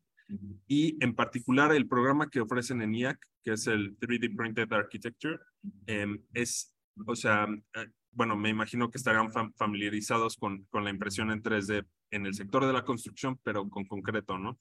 y 0.69 1.03
en 1.03 1.15
particular 1.15 1.73
el 1.75 1.89
programa 1.89 2.29
que 2.29 2.41
ofrecen 2.41 2.83
en 2.83 2.95
IAC, 2.95 3.19
que 3.43 3.53
es 3.53 3.67
el 3.67 3.99
3D 3.99 4.37
Printed 4.37 4.73
Architecture, 4.73 5.39
em, 5.87 6.23
es, 6.33 6.75
o 7.07 7.17
sea, 7.17 7.49
eh, 7.75 7.87
bueno, 8.13 8.37
me 8.37 8.51
imagino 8.51 8.91
que 8.91 8.99
estarán 8.99 9.31
familiarizados 9.57 10.37
con, 10.37 10.65
con 10.71 10.85
la 10.85 10.91
impresión 10.91 11.31
en 11.31 11.43
3D 11.43 11.85
en 12.11 12.27
el 12.27 12.35
sector 12.35 12.67
de 12.67 12.73
la 12.73 12.85
construcción, 12.85 13.41
pero 13.43 13.69
con 13.69 13.85
concreto, 13.87 14.39
¿no? 14.39 14.59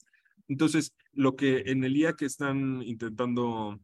Entonces, 0.48 0.96
lo 1.14 1.36
que 1.36 1.64
en 1.68 1.84
el 1.84 1.96
IAC 1.96 2.24
están 2.24 2.82
intentando 2.84 3.80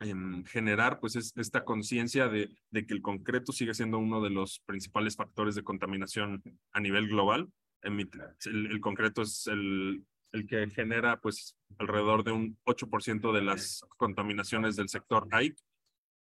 en 0.00 0.44
generar 0.44 1.00
pues 1.00 1.16
es 1.16 1.32
esta 1.36 1.64
conciencia 1.64 2.28
de, 2.28 2.50
de, 2.70 2.86
que 2.86 2.94
el 2.94 3.02
concreto 3.02 3.52
sigue 3.52 3.74
siendo 3.74 3.98
uno 3.98 4.20
de 4.22 4.30
los 4.30 4.60
principales 4.66 5.16
factores 5.16 5.54
de 5.54 5.62
contaminación 5.62 6.42
a 6.72 6.80
nivel 6.80 7.08
global. 7.08 7.50
El, 7.82 8.08
el, 8.44 8.80
concreto 8.80 9.22
es 9.22 9.46
el, 9.46 10.04
el 10.32 10.46
que 10.46 10.68
genera 10.70 11.20
pues 11.20 11.56
alrededor 11.78 12.24
de 12.24 12.32
un 12.32 12.58
8% 12.64 13.32
de 13.32 13.42
las 13.42 13.84
contaminaciones 13.96 14.76
del 14.76 14.88
sector 14.88 15.28
AIC, 15.30 15.56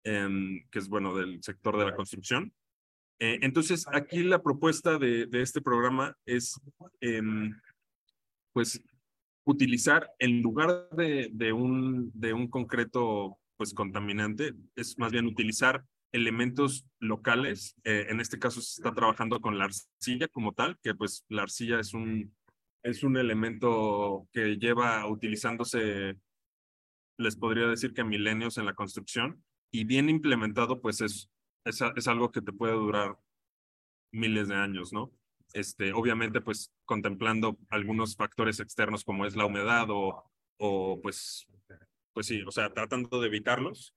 eh, 0.03 0.65
que 0.69 0.79
es 0.79 0.87
bueno 0.87 1.15
del 1.15 1.41
sector 1.41 1.77
de 1.77 1.85
la 1.85 1.95
construcción. 1.95 2.53
Eh, 3.19 3.39
entonces 3.41 3.85
aquí 3.91 4.23
la 4.23 4.41
propuesta 4.41 4.97
de, 4.97 5.27
de 5.27 5.41
este 5.41 5.61
programa 5.61 6.15
es 6.25 6.59
eh, 6.99 7.21
pues 8.51 8.83
utilizar 9.45 10.09
en 10.19 10.41
lugar 10.41 10.89
de, 10.91 11.29
de, 11.31 11.53
un, 11.53 12.11
de 12.13 12.33
un 12.33 12.47
concreto 12.47 13.37
pues 13.63 13.73
contaminante, 13.73 14.53
es 14.75 14.99
más 14.99 15.13
bien 15.13 15.25
utilizar 15.25 15.85
elementos 16.11 16.85
locales. 16.99 17.75
Eh, 17.85 18.07
en 18.09 18.19
este 18.19 18.37
caso 18.37 18.59
se 18.59 18.81
está 18.81 18.93
trabajando 18.93 19.39
con 19.39 19.57
la 19.57 19.65
arcilla 19.65 20.27
como 20.27 20.51
tal, 20.51 20.77
que 20.83 20.93
pues 20.93 21.23
la 21.29 21.43
arcilla 21.43 21.79
es 21.79 21.93
un, 21.93 22.35
es 22.83 23.03
un 23.03 23.15
elemento 23.15 24.27
que 24.33 24.57
lleva 24.57 25.07
utilizándose, 25.07 26.19
les 27.17 27.37
podría 27.37 27.67
decir 27.67 27.93
que 27.93 28.03
milenios 28.03 28.57
en 28.57 28.65
la 28.65 28.73
construcción, 28.73 29.41
y 29.71 29.85
bien 29.85 30.09
implementado, 30.09 30.81
pues 30.81 30.99
es, 30.99 31.29
es, 31.63 31.81
es 31.95 32.07
algo 32.09 32.33
que 32.33 32.41
te 32.41 32.51
puede 32.51 32.73
durar 32.73 33.17
miles 34.11 34.49
de 34.49 34.55
años, 34.55 34.91
¿no? 34.91 35.09
Este, 35.53 35.93
obviamente, 35.93 36.41
pues 36.41 36.73
contemplando 36.83 37.57
algunos 37.69 38.17
factores 38.17 38.59
externos 38.59 39.05
como 39.05 39.25
es 39.25 39.37
la 39.37 39.45
humedad 39.45 39.87
o, 39.89 40.29
o 40.57 40.99
pues 41.01 41.47
pues 42.13 42.27
sí, 42.27 42.41
o 42.43 42.51
sea, 42.51 42.71
tratando 42.71 43.19
de 43.19 43.27
evitarlos, 43.27 43.93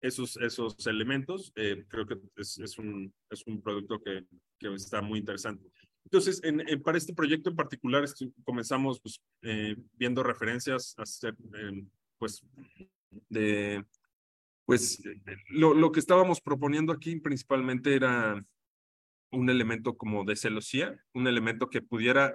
esos, 0.00 0.36
esos 0.38 0.86
elementos, 0.86 1.52
eh, 1.56 1.84
creo 1.88 2.06
que 2.06 2.16
es, 2.36 2.58
es, 2.58 2.78
un, 2.78 3.12
es 3.28 3.46
un 3.46 3.60
producto 3.60 4.00
que, 4.02 4.24
que 4.58 4.74
está 4.74 5.02
muy 5.02 5.18
interesante. 5.18 5.70
Entonces, 6.04 6.40
en, 6.42 6.82
para 6.82 6.98
este 6.98 7.14
proyecto 7.14 7.50
en 7.50 7.56
particular, 7.56 8.04
comenzamos 8.44 9.00
pues, 9.00 9.20
eh, 9.42 9.76
viendo 9.94 10.22
referencias, 10.22 10.94
a 10.98 11.02
hacer, 11.02 11.36
eh, 11.54 11.84
pues, 12.18 12.42
de, 13.28 13.84
pues, 14.64 15.02
lo, 15.48 15.74
lo 15.74 15.92
que 15.92 16.00
estábamos 16.00 16.40
proponiendo 16.40 16.92
aquí 16.92 17.16
principalmente 17.20 17.94
era 17.94 18.44
un 19.32 19.50
elemento 19.50 19.96
como 19.96 20.24
de 20.24 20.36
celosía, 20.36 20.98
un 21.12 21.26
elemento 21.26 21.68
que 21.70 21.82
pudiera, 21.82 22.34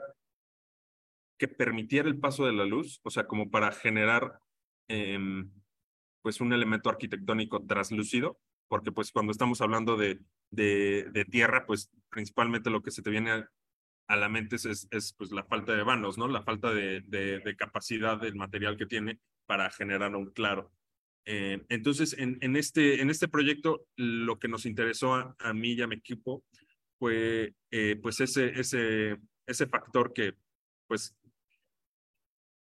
que 1.38 1.48
permitiera 1.48 2.08
el 2.08 2.20
paso 2.20 2.46
de 2.46 2.54
la 2.54 2.66
luz, 2.66 3.02
o 3.04 3.10
sea, 3.10 3.28
como 3.28 3.50
para 3.50 3.72
generar 3.72 4.40
Em, 4.88 5.52
pues 6.22 6.42
un 6.42 6.54
elemento 6.54 6.90
arquitectónico 6.90 7.64
traslúcido, 7.66 8.40
porque 8.68 8.92
pues 8.92 9.12
cuando 9.12 9.32
estamos 9.32 9.62
hablando 9.62 9.96
de, 9.96 10.20
de, 10.50 11.08
de, 11.12 11.26
tierra, 11.26 11.66
pues 11.68 11.92
principalmente 12.10 12.72
lo 12.72 12.82
que 12.82 12.90
se 12.90 13.04
te 13.04 13.12
viene 13.12 13.46
a, 14.08 14.16
la 14.16 14.28
mente 14.28 14.56
es, 14.56 14.88
es, 14.90 15.14
pues 15.14 15.32
la 15.32 15.44
falta 15.44 15.76
de 15.76 15.84
vanos, 15.84 16.18
¿no? 16.18 16.28
La 16.28 16.42
falta 16.42 16.74
de, 16.74 17.02
de, 17.02 17.56
capacidad 17.56 18.20
del 18.20 18.36
material 18.36 18.76
que 18.76 18.88
tiene 18.88 19.20
para 19.46 19.70
generar 19.70 20.16
un 20.16 20.32
claro. 20.32 20.72
Eh, 21.26 21.64
entonces, 21.70 22.16
en, 22.18 22.38
en, 22.42 22.56
este, 22.56 23.02
en 23.02 23.10
este 23.10 23.28
proyecto, 23.28 23.86
lo 23.96 24.40
que 24.40 24.48
nos 24.48 24.66
interesó 24.66 25.14
a, 25.14 25.36
a 25.40 25.54
mí 25.54 25.74
y 25.74 25.82
a 25.84 25.88
mi 25.88 25.96
equipo 25.96 26.44
fue 26.98 27.54
eh, 27.72 28.00
pues 28.02 28.20
ese, 28.20 28.60
ese, 28.60 29.18
ese 29.46 29.68
factor 29.68 30.14
que 30.14 30.34
pues 30.88 31.16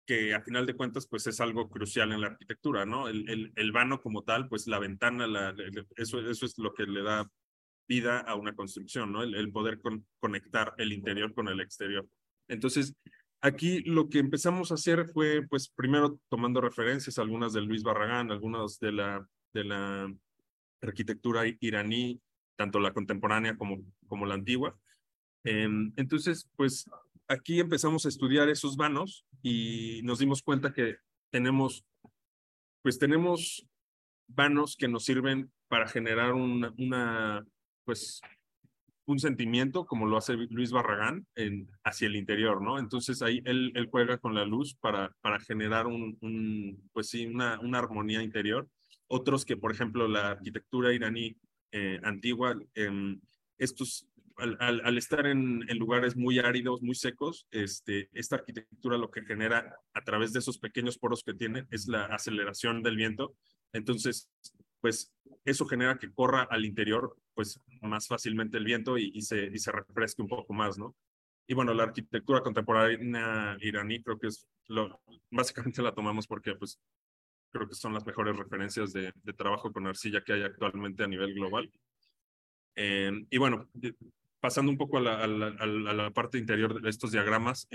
que 0.05 0.33
a 0.33 0.41
final 0.41 0.65
de 0.65 0.75
cuentas 0.75 1.07
pues 1.07 1.25
es 1.27 1.39
algo 1.39 1.69
crucial 1.69 2.11
en 2.11 2.21
la 2.21 2.27
arquitectura, 2.27 2.85
¿no? 2.85 3.07
El, 3.07 3.29
el, 3.29 3.51
el 3.55 3.71
vano 3.71 4.01
como 4.01 4.23
tal, 4.23 4.47
pues 4.47 4.67
la 4.67 4.79
ventana, 4.79 5.27
la, 5.27 5.55
eso, 5.95 6.19
eso 6.19 6.45
es 6.45 6.57
lo 6.57 6.73
que 6.73 6.83
le 6.83 7.03
da 7.03 7.29
vida 7.87 8.19
a 8.19 8.35
una 8.35 8.55
construcción, 8.55 9.11
¿no? 9.11 9.23
El, 9.23 9.51
poder 9.51 9.81
con, 9.81 10.05
conectar 10.19 10.73
el 10.77 10.93
interior 10.93 11.33
con 11.33 11.47
el 11.47 11.59
exterior. 11.59 12.07
Entonces, 12.47 12.95
aquí 13.41 13.81
lo 13.81 14.09
que 14.09 14.19
empezamos 14.19 14.71
a 14.71 14.75
hacer 14.75 15.07
fue, 15.07 15.45
pues 15.47 15.69
primero 15.69 16.19
tomando 16.29 16.61
referencias, 16.61 17.19
algunas 17.19 17.53
de 17.53 17.61
Luis 17.61 17.83
Barragán, 17.83 18.31
algunas 18.31 18.79
de 18.79 18.91
la, 18.91 19.27
de 19.53 19.63
la 19.63 20.13
arquitectura 20.81 21.43
iraní, 21.59 22.19
tanto 22.55 22.79
la 22.79 22.93
contemporánea 22.93 23.57
como, 23.57 23.83
como 24.07 24.25
la 24.25 24.35
antigua. 24.35 24.77
Eh, 25.43 25.67
entonces, 25.95 26.49
pues 26.55 26.89
aquí 27.27 27.59
empezamos 27.59 28.05
a 28.05 28.09
estudiar 28.09 28.49
esos 28.49 28.75
vanos 28.75 29.25
y 29.41 30.01
nos 30.03 30.19
dimos 30.19 30.41
cuenta 30.41 30.73
que 30.73 30.97
tenemos, 31.31 31.85
pues 32.81 32.99
tenemos 32.99 33.67
vanos 34.27 34.75
que 34.75 34.87
nos 34.87 35.05
sirven 35.05 35.51
para 35.67 35.87
generar 35.87 36.33
una, 36.33 36.73
una 36.77 37.45
pues, 37.83 38.21
un 39.07 39.19
sentimiento, 39.19 39.85
como 39.85 40.07
lo 40.07 40.17
hace 40.17 40.33
Luis 40.33 40.71
Barragán, 40.71 41.27
en, 41.35 41.69
hacia 41.83 42.07
el 42.07 42.15
interior, 42.15 42.61
¿no? 42.61 42.79
Entonces 42.79 43.21
ahí 43.21 43.41
él, 43.45 43.71
él 43.75 43.87
juega 43.91 44.17
con 44.17 44.33
la 44.33 44.45
luz 44.45 44.75
para, 44.75 45.15
para 45.21 45.39
generar 45.39 45.85
un, 45.85 46.17
un 46.21 46.89
pues 46.91 47.09
sí, 47.09 47.25
una, 47.27 47.59
una 47.59 47.79
armonía 47.79 48.23
interior. 48.23 48.67
Otros 49.07 49.45
que, 49.45 49.57
por 49.57 49.71
ejemplo, 49.71 50.07
la 50.07 50.31
arquitectura 50.31 50.91
iraní 50.91 51.35
eh, 51.71 51.99
antigua, 52.03 52.57
eh, 52.73 53.17
estos 53.59 54.07
al, 54.37 54.97
estar 54.97 55.25
en, 55.25 55.65
lugares 55.77 56.15
muy 56.15 56.39
áridos, 56.39 56.81
muy 56.81 56.95
secos, 56.95 57.47
este, 57.51 58.09
esta 58.13 58.37
arquitectura 58.37 58.97
lo 58.97 59.09
que 59.09 59.23
genera 59.23 59.79
a 59.93 60.01
través 60.03 60.33
de 60.33 60.39
esos 60.39 60.57
pequeños 60.57 60.97
poros 60.97 61.23
que 61.23 61.33
tiene 61.33 61.65
es 61.71 61.87
la 61.87 62.05
aceleración 62.05 62.83
del 62.83 62.97
viento. 62.97 63.35
Entonces, 63.71 64.29
pues 64.81 65.13
eso 65.45 65.65
genera 65.65 65.97
que 65.97 66.11
corra 66.11 66.43
al 66.43 66.65
interior 66.65 67.15
pues 67.33 67.59
más 67.81 68.07
fácilmente 68.07 68.57
el 68.57 68.65
viento 68.65 68.97
y, 68.97 69.21
se, 69.21 69.45
y 69.45 69.57
se 69.57 69.71
refresque 69.71 70.21
un 70.21 70.29
poco 70.29 70.53
más, 70.53 70.77
¿no? 70.77 70.95
Y 71.47 71.53
bueno, 71.53 71.73
la 71.73 71.83
arquitectura 71.83 72.41
contemporánea 72.41 73.57
iraní 73.61 74.01
creo 74.01 74.17
que 74.17 74.27
es 74.27 74.47
lo, 74.67 74.99
básicamente 75.29 75.81
la 75.81 75.93
tomamos 75.93 76.27
porque 76.27 76.55
pues 76.55 76.79
creo 77.51 77.67
que 77.67 77.75
son 77.75 77.93
las 77.93 78.05
mejores 78.05 78.35
referencias 78.35 78.91
de, 78.93 79.13
de 79.23 79.33
trabajo 79.33 79.71
con 79.71 79.87
arcilla 79.87 80.23
que 80.23 80.33
hay 80.33 80.43
actualmente 80.43 81.03
a 81.03 81.07
nivel 81.07 81.33
global. 81.33 81.71
Eh, 82.75 83.11
y 83.29 83.37
bueno, 83.37 83.69
pasando 84.45 84.71
un 84.71 84.77
poco 84.77 84.99
a 84.99 85.01
la, 85.01 85.23
a 85.23 86.05
a 86.05 86.11
parte 86.11 86.37
interior 86.37 86.79
de 86.79 86.87
estos 86.87 87.11
diagramas, 87.11 87.67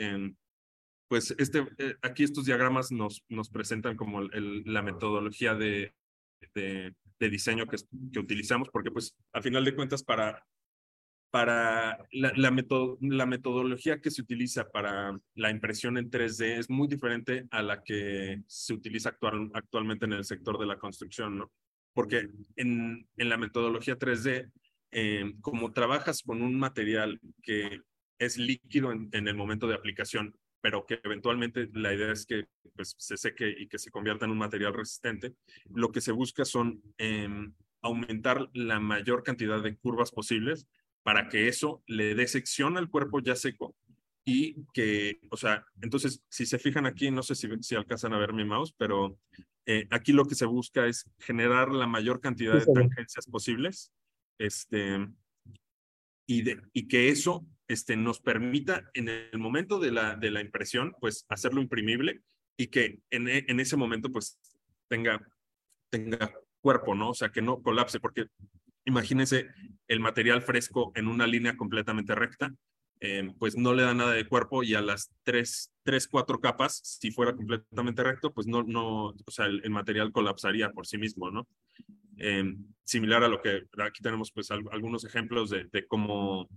pues 1.09 1.35
este, 1.37 1.67
eh, 1.79 1.97
aquí 2.00 2.23
estos 2.23 2.45
diagramas 2.45 2.93
nos, 2.93 3.25
nos 3.29 3.50
presentan 3.50 3.97
como 3.97 4.23
la 4.23 4.81
metodología 4.81 5.57
de, 5.57 5.93
diseño 7.19 7.67
que, 7.67 7.77
utilizamos, 8.21 8.69
porque 8.69 8.93
pues 8.93 9.17
al 9.33 9.43
final 9.43 9.65
de 9.65 9.75
cuentas 9.75 10.05
para, 10.05 10.47
para 11.33 11.99
la, 12.12 12.33
la, 12.37 12.55
la, 13.00 13.27
metodología 13.27 14.00
que 14.00 14.12
se 14.12 14.23
utiliza 14.23 14.71
para 14.71 15.19
la 15.35 15.50
impresión 15.50 15.99
en 15.99 16.09
3D 16.09 16.57
es 16.57 16.71
muy 16.71 16.87
diferente 16.87 17.49
a 17.50 17.62
la 17.62 17.83
que 17.83 18.45
se 18.47 18.75
utiliza 18.75 19.09
actual, 19.09 19.50
actualmente 19.55 20.05
en 20.05 20.12
el 20.12 20.25
sector 20.25 20.57
de 20.57 20.67
la 20.67 20.79
construcción. 20.79 21.50
Porque 21.93 22.29
en, 22.55 23.09
en 23.17 23.29
la 23.29 23.37
metodología 23.37 23.99
3D, 23.99 24.53
eh, 24.92 25.32
como 25.40 25.73
trabajas 25.73 26.23
con 26.23 26.42
un 26.42 26.59
material 26.59 27.20
que 27.42 27.80
es 28.18 28.37
líquido 28.37 28.92
en, 28.92 29.09
en, 29.12 29.28
el 29.28 29.35
momento 29.35 29.66
de 29.66 29.75
aplicación, 29.75 30.37
pero 30.61 30.85
que 30.87 31.00
eventualmente 31.02 31.68
la 31.73 31.94
idea 31.94 32.12
es 32.12 32.26
que 32.26 32.47
pues, 32.75 32.94
se 32.99 33.16
seque 33.16 33.54
y 33.59 33.68
que 33.68 33.78
se 33.78 33.90
convierta 33.90 34.25
en 34.25 34.30
un 34.30 34.38
material 34.38 34.75
resistente, 34.75 35.35
lo 35.73 35.90
que 35.90 36.00
se 36.00 36.12
busca 36.12 36.44
son 36.44 36.82
eh, 36.99 37.28
aumentar 37.82 38.49
la 38.52 38.80
mayor 38.80 39.23
cantidad 39.23 39.62
de 39.62 39.76
curvas 39.76 40.11
posibles 40.11 40.66
para 41.02 41.28
que 41.28 41.49
eso 41.49 41.82
le 41.87 42.14
dé 42.14 42.26
sección 42.26 42.76
al 42.76 42.90
cuerpo 42.90 43.20
ya 43.20 43.37
seco 43.37 43.75
y 44.25 44.64
que, 44.75 45.20
o 45.30 45.37
sea, 45.37 45.64
entonces, 45.80 46.23
si 46.28 46.44
se 46.44 46.59
fijan 46.59 46.87
aquí, 46.87 47.11
no 47.11 47.23
sé 47.23 47.35
si, 47.35 47.49
si 47.62 47.75
alcanzan 47.75 48.12
a 48.12 48.18
ver 48.18 48.35
mi 48.35 48.44
mouse, 48.44 48.75
pero 48.76 49.18
eh, 49.64 49.87
aquí 49.90 50.12
lo 50.12 50.26
que 50.26 50.35
se 50.35 50.44
busca 50.44 50.87
es 50.87 51.09
generar 51.18 51.70
la 51.70 51.87
mayor 51.87 52.20
cantidad 52.20 52.54
de 52.54 52.73
tangencias 52.73 53.26
posibles 53.26 53.92
este, 54.40 55.06
y, 56.26 56.42
de, 56.42 56.62
y 56.73 56.88
que 56.88 57.11
eso 57.11 57.47
este, 57.68 57.97
nos 57.97 58.20
permita 58.20 58.90
en 58.94 59.09
el 59.09 59.38
momento 59.38 59.78
de 59.78 59.92
la, 59.92 60.16
de 60.16 60.30
la 60.30 60.40
impresión, 60.40 60.94
pues 61.00 61.26
hacerlo 61.28 61.61
imprimible 61.61 62.23
y 62.56 62.68
que 62.68 63.00
en, 63.11 63.28
en 63.28 63.61
ese 63.61 63.76
momento, 63.76 64.11
pues 64.11 64.38
tenga, 64.88 65.20
tenga 65.90 66.32
cuerpo, 66.61 66.94
¿no? 66.94 67.11
O 67.11 67.14
sea, 67.14 67.30
que 67.30 67.42
no 67.42 67.62
colapse, 67.62 68.00
porque 68.00 68.26
imagínense 68.85 69.49
el 69.88 70.00
material 70.00 70.42
fresco 70.42 70.92
en 70.94 71.06
una 71.06 71.26
línea 71.26 71.56
completamente 71.56 72.14
recta, 72.14 72.52
eh, 73.00 73.32
pues 73.38 73.56
no 73.56 73.73
le 73.75 73.82
da 73.82 73.94
nada 73.94 74.12
de 74.12 74.28
cuerpo 74.28 74.62
y 74.62 74.75
a 74.75 74.82
las 74.82 75.11
tres, 75.23 75.73
tres, 75.85 76.06
cuatro 76.06 76.40
capas, 76.40 76.80
si 76.82 77.11
fuera 77.11 77.35
completamente 77.35 78.02
recto, 78.02 78.32
pues 78.32 78.47
no, 78.47 78.62
no, 78.62 79.06
o 79.06 79.30
sea, 79.30 79.47
el, 79.47 79.62
el 79.64 79.70
material 79.70 80.12
colapsaría 80.12 80.70
por 80.70 80.87
sí 80.87 80.99
mismo, 80.99 81.30
¿no? 81.30 81.47
Eh, 82.23 82.55
similar 82.85 83.25
a 83.25 83.29
lo 83.29 83.41
que 83.41 83.62
aquí 83.79 84.03
tenemos, 84.03 84.31
pues 84.31 84.50
al, 84.50 84.62
algunos 84.73 85.05
ejemplos 85.05 85.49
de, 85.49 85.65
de, 85.73 85.87
cómo, 85.87 86.49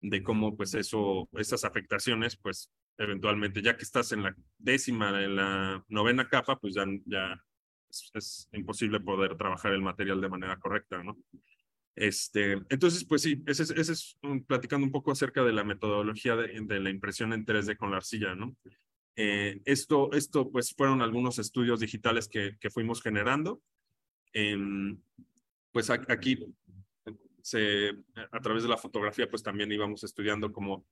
de 0.00 0.22
cómo, 0.22 0.56
pues 0.56 0.74
eso, 0.74 1.28
esas 1.32 1.64
afectaciones, 1.64 2.38
pues 2.38 2.72
eventualmente, 2.96 3.60
ya 3.60 3.76
que 3.76 3.82
estás 3.82 4.12
en 4.12 4.22
la 4.22 4.34
décima, 4.56 5.22
en 5.22 5.36
la 5.36 5.84
novena 5.88 6.26
capa, 6.26 6.58
pues 6.58 6.74
ya, 6.74 6.86
es, 8.14 8.48
imposible 8.52 8.98
poder 9.00 9.36
trabajar 9.36 9.72
el 9.72 9.82
material 9.82 10.22
de 10.22 10.28
manera 10.30 10.58
correcta, 10.58 11.02
¿no? 11.02 11.18
Este, 11.96 12.52
entonces, 12.70 13.04
pues 13.04 13.22
sí, 13.22 13.42
ese, 13.46 13.62
es 13.78 14.16
un, 14.22 14.42
platicando 14.44 14.86
un 14.86 14.92
poco 14.92 15.12
acerca 15.12 15.44
de 15.44 15.52
la 15.52 15.64
metodología 15.64 16.34
de, 16.34 16.80
la 16.80 16.90
impresión 16.90 17.32
en 17.34 17.44
3D 17.44 17.76
con 17.76 17.90
la 17.90 17.98
arcilla, 17.98 18.34
¿no? 18.34 18.56
Eh, 19.16 19.60
esto, 19.66 20.10
esto, 20.12 20.50
pues 20.50 20.74
fueron 20.74 21.02
algunos 21.02 21.38
estudios 21.38 21.80
digitales 21.80 22.26
que 22.28 22.70
fuimos 22.70 23.02
generando. 23.02 23.60
Eh, 24.34 24.56
pues 25.72 25.90
aquí, 25.90 26.38
a 28.30 28.40
través 28.40 28.62
de 28.62 28.68
la 28.68 28.76
fotografía, 28.76 29.28
pues 29.28 29.42
también 29.42 29.72
íbamos 29.72 30.04
estudiando 30.04 30.52
como 30.52 30.84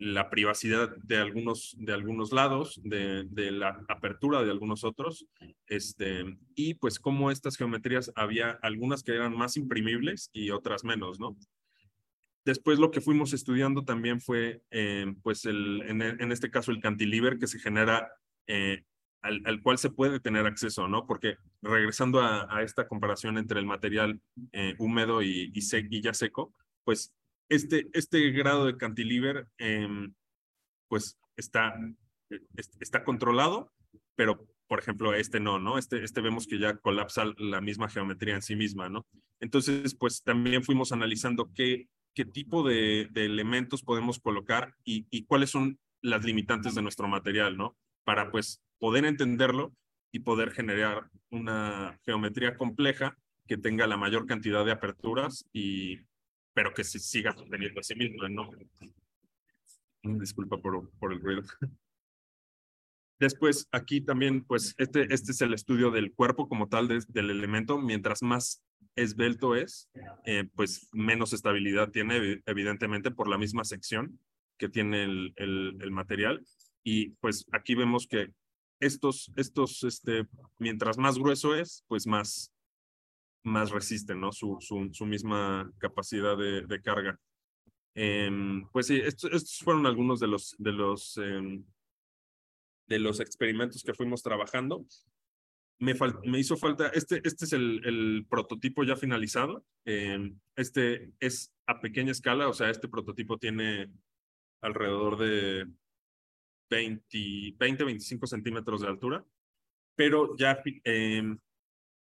la 0.00 0.30
privacidad 0.30 0.96
de 0.96 1.18
algunos, 1.18 1.76
de 1.78 1.92
algunos 1.92 2.32
lados, 2.32 2.80
de, 2.82 3.26
la 3.50 3.84
apertura 3.86 4.42
de 4.42 4.50
algunos 4.50 4.82
otros, 4.82 5.26
este, 5.66 6.38
y 6.54 6.74
pues 6.74 6.98
como 6.98 7.30
estas 7.30 7.56
geometrías 7.56 8.10
había 8.16 8.58
algunas 8.62 9.02
que 9.02 9.14
eran 9.14 9.36
más 9.36 9.58
imprimibles 9.58 10.30
y 10.32 10.50
otras 10.50 10.84
menos, 10.84 11.20
¿no? 11.20 11.36
Después 12.46 12.78
lo 12.78 12.90
que 12.90 13.02
fuimos 13.02 13.34
estudiando 13.34 13.84
también 13.84 14.22
fue, 14.22 14.62
eh, 14.70 15.12
pues 15.22 15.44
el, 15.44 15.82
en, 15.82 16.00
en, 16.00 16.32
este 16.32 16.50
caso, 16.50 16.70
el 16.70 16.80
cantilever 16.80 17.38
que 17.38 17.46
se 17.46 17.58
genera, 17.58 18.10
eh, 18.46 18.84
al, 19.22 19.42
al, 19.44 19.62
cual 19.62 19.78
se 19.78 19.90
puede 19.90 20.20
tener 20.20 20.46
acceso, 20.46 20.88
¿no? 20.88 21.06
Porque 21.06 21.36
regresando 21.62 22.20
a, 22.20 22.62
esta 22.62 22.88
comparación 22.88 23.38
entre 23.38 23.60
el 23.60 23.66
material 23.66 24.20
eh, 24.52 24.74
húmedo 24.78 25.22
y, 25.22 25.52
y, 25.54 26.00
ya 26.00 26.14
seco, 26.14 26.54
pues 26.84 27.14
este, 27.48 27.88
este 27.92 28.30
grado 28.30 28.66
de 28.66 28.76
cantilever, 28.76 29.48
eh, 29.58 29.88
pues 30.88 31.18
está, 31.36 31.74
está 32.78 33.04
controlado, 33.04 33.72
pero 34.16 34.46
por 34.70 34.78
ejemplo, 34.78 35.12
este 35.14 35.40
no, 35.40 35.58
¿no? 35.58 35.78
Este, 35.78 36.04
este 36.04 36.20
vemos 36.20 36.46
que 36.46 36.60
ya 36.60 36.76
colapsa 36.76 37.24
la 37.38 37.60
misma 37.60 37.88
geometría 37.88 38.36
en 38.36 38.42
sí 38.42 38.54
misma, 38.54 38.88
¿no? 38.88 39.04
Entonces, 39.40 39.96
pues 39.96 40.22
también 40.22 40.62
fuimos 40.62 40.92
analizando 40.92 41.50
qué, 41.56 41.88
qué 42.14 42.24
tipo 42.24 42.62
de, 42.62 43.08
de 43.10 43.24
elementos 43.24 43.82
podemos 43.82 44.20
colocar 44.20 44.76
y, 44.84 45.08
y, 45.10 45.24
cuáles 45.24 45.50
son 45.50 45.80
las 46.02 46.24
limitantes 46.24 46.76
de 46.76 46.82
nuestro 46.82 47.08
material, 47.08 47.56
¿no? 47.56 47.76
Para 48.04 48.30
pues 48.30 48.62
poder 48.80 49.04
entenderlo 49.04 49.72
y 50.10 50.20
poder 50.20 50.50
generar 50.50 51.08
una 51.30 51.96
geometría 52.04 52.56
compleja 52.56 53.16
que 53.46 53.56
tenga 53.56 53.86
la 53.86 53.96
mayor 53.96 54.26
cantidad 54.26 54.64
de 54.64 54.72
aperturas 54.72 55.44
y, 55.52 56.00
pero 56.54 56.74
que 56.74 56.82
se 56.82 56.98
siga 56.98 57.32
sosteniendo 57.32 57.78
a 57.78 57.84
sí 57.84 57.94
mismo, 57.94 58.28
¿no? 58.28 58.50
Disculpa 60.02 60.56
por, 60.58 60.90
por 60.98 61.12
el 61.12 61.20
ruido. 61.20 61.42
Después, 63.20 63.68
aquí 63.70 64.00
también, 64.00 64.44
pues, 64.44 64.74
este, 64.78 65.12
este 65.12 65.32
es 65.32 65.40
el 65.42 65.52
estudio 65.52 65.90
del 65.90 66.12
cuerpo 66.14 66.48
como 66.48 66.68
tal 66.68 66.88
de, 66.88 67.04
del 67.08 67.30
elemento. 67.30 67.78
Mientras 67.78 68.22
más 68.22 68.64
esbelto 68.96 69.54
es, 69.54 69.90
eh, 70.24 70.48
pues 70.54 70.88
menos 70.92 71.34
estabilidad 71.34 71.90
tiene, 71.90 72.40
evidentemente, 72.46 73.10
por 73.10 73.28
la 73.28 73.36
misma 73.36 73.64
sección 73.64 74.18
que 74.56 74.70
tiene 74.70 75.04
el, 75.04 75.32
el, 75.36 75.76
el 75.80 75.90
material. 75.90 76.42
Y 76.82 77.10
pues 77.20 77.46
aquí 77.52 77.74
vemos 77.74 78.06
que 78.06 78.32
estos, 78.80 79.30
estos, 79.36 79.84
este, 79.84 80.26
mientras 80.58 80.98
más 80.98 81.18
grueso 81.18 81.54
es, 81.54 81.84
pues 81.86 82.06
más, 82.06 82.52
más 83.44 83.70
resisten, 83.70 84.20
¿no? 84.20 84.32
Su, 84.32 84.56
su, 84.60 84.88
su 84.92 85.06
misma 85.06 85.70
capacidad 85.78 86.36
de, 86.36 86.62
de 86.62 86.82
carga. 86.82 87.20
Eh, 87.94 88.30
pues 88.72 88.86
sí, 88.86 88.96
estos, 88.96 89.32
estos, 89.32 89.58
fueron 89.58 89.86
algunos 89.86 90.20
de 90.20 90.26
los, 90.26 90.56
de 90.58 90.72
los, 90.72 91.18
eh, 91.18 91.62
de 92.88 92.98
los 92.98 93.20
experimentos 93.20 93.82
que 93.82 93.94
fuimos 93.94 94.22
trabajando. 94.22 94.84
Me, 95.78 95.94
me 96.24 96.38
hizo 96.38 96.56
falta, 96.56 96.88
este, 96.88 97.22
este 97.24 97.46
es 97.46 97.52
el, 97.52 97.80
el 97.84 98.26
prototipo 98.28 98.84
ya 98.84 98.96
finalizado. 98.96 99.64
Eh, 99.86 100.32
este 100.56 101.12
es 101.20 101.52
a 101.66 101.80
pequeña 101.80 102.12
escala, 102.12 102.48
o 102.48 102.52
sea, 102.52 102.70
este 102.70 102.88
prototipo 102.88 103.38
tiene 103.38 103.90
alrededor 104.62 105.18
de 105.18 105.66
20, 106.70 107.56
20 107.58 107.84
25 107.84 108.26
centímetros 108.26 108.80
de 108.80 108.88
altura, 108.88 109.24
pero 109.96 110.36
ya 110.36 110.62
eh, 110.84 111.22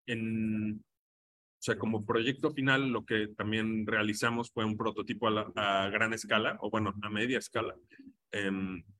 en, 0.06 0.84
o 1.58 1.62
sea, 1.62 1.78
como 1.78 2.04
proyecto 2.04 2.50
final, 2.50 2.90
lo 2.90 3.04
que 3.04 3.28
también 3.28 3.86
realizamos 3.86 4.50
fue 4.50 4.64
un 4.64 4.76
prototipo 4.76 5.28
a, 5.28 5.30
la, 5.30 5.52
a 5.54 5.88
gran 5.88 6.12
escala, 6.12 6.58
o 6.60 6.70
bueno, 6.70 6.94
a 7.02 7.10
media 7.10 7.38
escala. 7.38 7.74
Eh, 8.32 8.50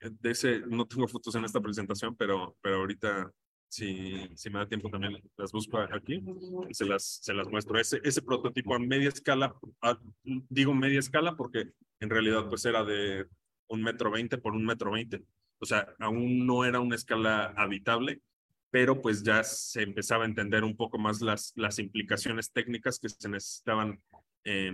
de 0.00 0.31
ese, 0.31 0.61
no 0.61 0.87
tengo 0.87 1.07
fotos 1.09 1.35
en 1.35 1.44
esta 1.44 1.61
presentación, 1.61 2.16
pero, 2.16 2.57
pero 2.62 2.76
ahorita, 2.76 3.31
si, 3.68 4.31
si 4.35 4.48
me 4.50 4.61
da 4.61 4.68
tiempo, 4.68 4.88
también 4.88 5.20
las 5.37 5.52
busco 5.52 5.79
aquí 5.79 6.22
y 6.68 6.74
se 6.74 6.87
las, 6.87 7.20
se 7.22 7.35
las 7.35 7.48
muestro. 7.48 7.79
Ese, 7.79 8.00
ese 8.02 8.22
prototipo 8.22 8.74
a 8.74 8.79
media 8.79 9.09
escala, 9.09 9.55
a, 9.83 9.98
digo 10.24 10.74
media 10.74 11.00
escala 11.00 11.37
porque 11.37 11.72
en 12.00 12.11
realidad 12.11 12.48
pues 12.48 12.64
era 12.64 12.85
de 12.85 13.26
un 13.68 13.83
metro 13.83 14.11
veinte 14.11 14.38
por 14.38 14.55
un 14.55 14.64
metro 14.64 14.92
veinte. 14.92 15.22
O 15.66 15.68
sea, 15.68 15.96
aún 15.98 16.46
no 16.46 16.64
era 16.64 16.79
una 16.79 16.94
escala 16.94 17.46
habitable, 17.57 18.22
pero 18.70 19.02
pues 19.02 19.24
ya 19.24 19.42
se 19.42 19.83
empezaba 19.83 20.22
a 20.22 20.29
entender 20.29 20.62
un 20.62 20.76
poco 20.76 20.96
más 20.96 21.20
las, 21.20 21.52
las 21.57 21.81
implicaciones 21.81 22.52
técnicas 22.52 23.00
que 23.00 23.09
se 23.09 23.29
necesitaban 23.29 24.00
eh, 24.44 24.70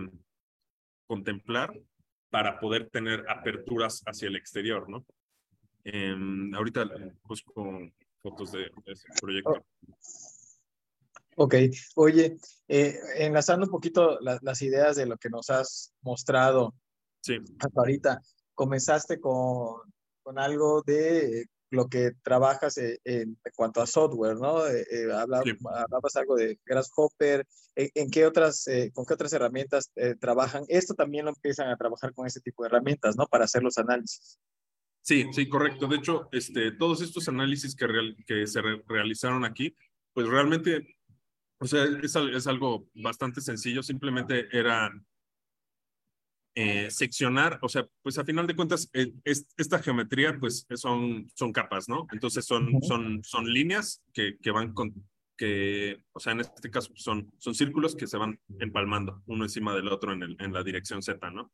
contemplar 1.07 1.73
para 2.29 2.61
poder 2.61 2.91
tener 2.91 3.25
aperturas 3.31 4.03
hacia 4.05 4.29
el 4.29 4.37
exterior, 4.37 4.87
¿no? 4.87 5.07
Eh, 5.85 6.15
ahorita 6.55 6.87
busco 7.25 7.81
fotos 8.19 8.53
de, 8.53 8.71
ese 8.85 9.09
proyecto. 9.19 9.65
Ok, 11.37 11.55
oye, 11.95 12.37
eh, 12.69 12.99
enlazando 13.17 13.65
un 13.65 13.73
poquito 13.73 14.21
la, 14.21 14.39
las 14.43 14.61
ideas 14.61 14.97
de 14.97 15.07
lo 15.07 15.17
que 15.17 15.31
nos 15.31 15.49
has 15.49 15.95
mostrado 16.03 16.75
sí. 17.23 17.39
hasta 17.59 17.81
ahorita, 17.81 18.21
comenzaste 18.55 19.19
con, 19.19 19.81
con 20.23 20.39
algo 20.39 20.83
de 20.83 21.47
lo 21.73 21.89
que 21.89 22.13
trabajas 22.23 22.77
en, 22.77 22.99
en, 23.05 23.39
cuanto 23.57 23.81
a 23.81 23.87
software, 23.87 24.37
¿no? 24.37 24.67
Eh, 24.67 24.87
eh 24.91 25.13
hablabas, 25.13 25.47
sí. 25.47 25.57
hablabas, 25.65 26.17
algo 26.17 26.37
de 26.37 26.61
Grasshopper, 26.67 27.47
¿en, 27.75 27.89
en 27.95 28.11
qué 28.11 28.27
otras, 28.27 28.67
eh, 28.69 28.93
con 28.93 29.07
qué 29.07 29.15
otras 29.15 29.33
herramientas 29.33 29.91
eh, 29.97 30.15
trabajan? 30.15 30.65
Esto 30.69 30.95
también 30.95 31.25
lo 31.25 31.31
empiezan 31.31 31.69
a 31.69 31.77
trabajar 31.77 32.13
con 32.13 32.27
ese 32.27 32.41
tipo 32.41 32.63
de 32.63 32.69
herramientas, 32.69 33.17
¿no? 33.17 33.27
Para 33.27 33.47
hacer 33.47 33.63
los 33.63 33.79
análisis. 33.79 34.39
Sí, 35.01 35.27
sí, 35.33 35.49
correcto. 35.49 35.89
De 35.89 35.97
hecho, 35.97 36.29
este, 36.31 36.73
todos 36.73 37.01
estos 37.01 37.27
análisis 37.29 37.75
que, 37.75 37.87
real, 37.87 38.17
que 38.27 38.47
se 38.47 38.61
re 38.61 38.83
realizaron 38.87 39.45
aquí, 39.45 39.75
pues 40.13 40.29
realmente, 40.29 40.97
o 41.59 41.67
sea, 41.67 41.85
es, 41.85 42.15
es 42.15 42.47
algo 42.47 42.91
bastante 42.95 43.41
sencillo, 43.41 43.83
simplemente 43.83 44.47
era 44.53 44.93
eh, 46.55 46.91
seccionar, 46.91 47.59
o 47.63 47.69
sea, 47.69 47.87
pues 48.03 48.19
a 48.19 48.25
final 48.25 48.47
de 48.47 48.55
cuentas, 48.55 48.91
eh, 48.93 49.13
esta 49.25 49.79
geometría, 49.83 50.37
pues 50.39 50.67
son, 50.75 51.27
son 51.35 51.53
capas, 51.53 51.89
¿no? 51.89 52.07
Entonces 52.13 52.45
son, 52.45 52.83
son, 52.83 53.25
son 53.25 53.51
líneas 53.51 54.03
que, 54.13 54.37
que 54.37 54.51
van 54.51 54.75
con, 54.75 54.93
que, 55.37 56.03
o 56.13 56.21
sea, 56.21 56.33
en 56.35 56.41
este 56.41 56.71
caso 56.71 56.93
son, 56.95 57.33
son 57.39 57.55
círculos 57.55 57.97
que 57.97 58.07
se 58.07 58.19
van 58.19 58.39
empalmando 58.59 59.23
uno 59.27 59.45
encima 59.45 59.75
del 59.75 59.89
otro 59.89 60.13
en, 60.13 60.23
el, 60.23 60.37
en 60.41 60.53
la 60.53 60.63
dirección 60.63 61.03
Z, 61.03 61.31
¿no? 61.31 61.51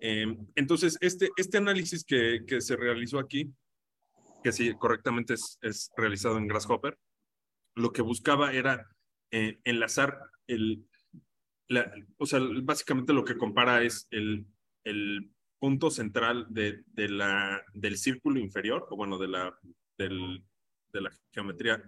Em, 0.00 0.36
entonces, 0.56 0.98
este, 1.00 1.30
este 1.36 1.58
análisis 1.58 2.04
que, 2.04 2.40
que 2.44 2.60
se 2.60 2.74
realizó 2.74 3.20
aquí, 3.20 3.52
que 4.42 4.50
sí, 4.50 4.74
correctamente 4.74 5.34
es, 5.34 5.58
es 5.62 5.90
realizado 5.96 6.38
en 6.38 6.48
Grasshopper, 6.48 6.98
lo 7.76 7.92
que 7.92 8.02
buscaba 8.02 8.52
era 8.52 8.88
eh, 9.30 9.60
enlazar 9.64 10.18
el, 10.48 10.84
o 12.16 12.26
sea, 12.26 12.40
básicamente 12.62 13.12
lo 13.12 13.24
que 13.24 13.36
compara 13.36 13.82
es 13.82 14.06
el, 14.10 14.46
el 14.84 15.30
punto 15.58 15.90
central 15.90 16.46
de, 16.50 16.82
de, 16.88 17.08
la, 17.08 17.62
del 17.72 17.96
círculo 17.96 18.40
inferior, 18.40 18.86
o 18.90 18.96
bueno, 18.96 19.18
de 19.18 19.28
la, 19.28 19.54
del, 19.96 20.42
de 20.92 21.00
la 21.00 21.10
geometría, 21.32 21.82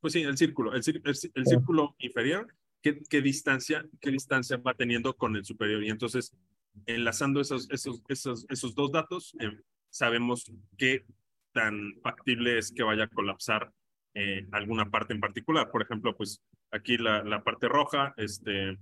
pues 0.00 0.12
sí, 0.12 0.22
el 0.22 0.36
círculo, 0.36 0.72
el, 0.74 0.82
el, 1.04 1.46
círculo 1.46 1.96
inferior, 1.98 2.46
¿qué, 2.82 3.02
¿qué, 3.08 3.20
distancia, 3.20 3.84
qué 4.00 4.10
distancia 4.10 4.58
va 4.58 4.74
teniendo 4.74 5.16
con 5.16 5.36
el 5.36 5.44
superior. 5.44 5.82
Y 5.82 5.90
entonces, 5.90 6.32
enlazando 6.86 7.40
esos, 7.40 7.68
esos, 7.70 8.02
esos, 8.08 8.46
esos 8.48 8.74
dos 8.74 8.92
datos, 8.92 9.34
eh, 9.40 9.50
sabemos 9.90 10.50
qué 10.76 11.04
tan 11.52 11.94
factible 12.02 12.58
es 12.58 12.72
que 12.72 12.82
vaya 12.82 13.04
a 13.04 13.08
colapsar 13.08 13.72
eh, 14.14 14.46
alguna 14.52 14.90
parte 14.90 15.14
en 15.14 15.20
particular. 15.20 15.70
Por 15.70 15.82
ejemplo, 15.82 16.16
pues 16.16 16.40
aquí 16.70 16.96
la, 16.96 17.22
la 17.24 17.42
parte 17.42 17.68
roja, 17.68 18.14
este, 18.16 18.78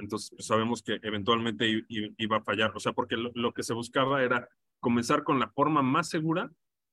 entonces 0.00 0.30
pues, 0.30 0.46
sabemos 0.46 0.82
que 0.82 0.98
eventualmente 1.02 1.84
iba 1.88 2.36
a 2.38 2.42
fallar. 2.42 2.72
O 2.74 2.80
sea, 2.80 2.92
porque 2.92 3.16
lo, 3.16 3.52
que 3.52 3.62
se 3.62 3.74
buscaba 3.74 4.22
era 4.22 4.48
comenzar 4.80 5.24
con 5.24 5.38
la 5.38 5.48
forma 5.50 5.82
más 5.82 6.08
segura, 6.08 6.50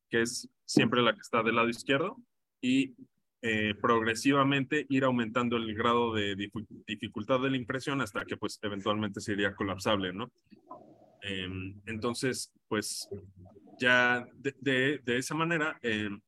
que 0.09 0.21
es 0.21 0.49
siempre 0.65 1.01
la 1.01 1.13
que 1.13 1.21
está 1.21 1.43
del 1.43 1.55
lado 1.55 1.69
izquierdo, 1.69 2.17
y 2.61 2.95
eh, 3.41 3.75
progresivamente 3.81 4.85
ir 4.89 5.03
aumentando 5.03 5.57
el 5.57 5.73
grado 5.75 6.13
de 6.13 6.35
dificultad 6.87 7.39
de 7.39 7.51
la 7.51 7.57
impresión 7.57 8.01
hasta 8.01 8.25
que 8.25 8.35
pues 8.35 8.59
eventualmente 8.61 9.21
sería 9.21 9.55
colapsable, 9.55 10.11
¿no? 10.11 10.31
Em, 11.21 11.79
entonces, 11.85 12.51
pues 12.67 13.07
ya 13.79 14.27
de, 14.33 15.01
esa 15.05 15.35
manera 15.35 15.77
em, 15.81 16.19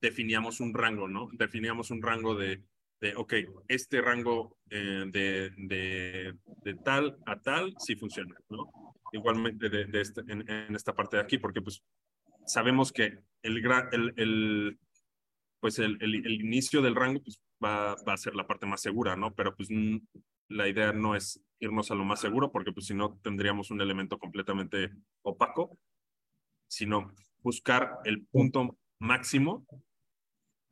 definíamos 0.00 0.60
un 0.60 0.72
rango, 0.74 1.08
¿no? 1.08 1.28
Definíamos 1.32 1.90
un 1.90 2.02
rango 2.02 2.34
de, 2.34 2.62
de 3.00 3.14
ok, 3.14 3.34
este 3.68 4.00
rango 4.00 4.56
eh, 4.70 5.04
de, 5.06 5.50
de, 5.56 6.34
de, 6.64 6.74
tal 6.84 7.18
a 7.26 7.40
tal 7.40 7.74
sí 7.78 7.94
funciona, 7.96 8.34
¿no? 8.48 8.70
Igualmente 9.12 9.68
de, 9.68 9.86
de 9.86 10.00
este, 10.00 10.20
en, 10.28 10.48
en, 10.50 10.74
esta 10.74 10.94
parte 10.94 11.16
de 11.16 11.22
aquí, 11.22 11.38
porque 11.38 11.62
pues 11.62 11.82
sabemos 12.44 12.92
que 12.92 13.18
el, 13.42 13.64
el, 13.92 14.14
el 14.16 14.78
pues 15.60 15.78
el, 15.78 15.96
el, 16.00 16.14
el, 16.14 16.40
inicio 16.40 16.82
del 16.82 16.94
rango 16.94 17.20
pues 17.22 17.40
va, 17.64 17.96
va, 18.06 18.14
a 18.14 18.18
ser 18.18 18.34
la 18.34 18.46
parte 18.46 18.66
más 18.66 18.80
segura, 18.80 19.16
¿no? 19.16 19.34
Pero 19.34 19.54
pues 19.54 19.68
la 20.48 20.68
idea 20.68 20.92
no 20.92 21.14
es 21.14 21.40
irnos 21.60 21.90
a 21.90 21.94
lo 21.94 22.04
más 22.04 22.20
seguro, 22.20 22.50
porque 22.50 22.72
pues 22.72 22.86
si 22.86 22.94
no 22.94 23.18
tendríamos 23.22 23.70
un 23.70 23.80
elemento 23.80 24.18
completamente 24.18 24.90
opaco, 25.22 25.78
sino 26.68 27.12
buscar 27.42 27.98
el 28.04 28.26
punto 28.26 28.76
máximo 28.98 29.66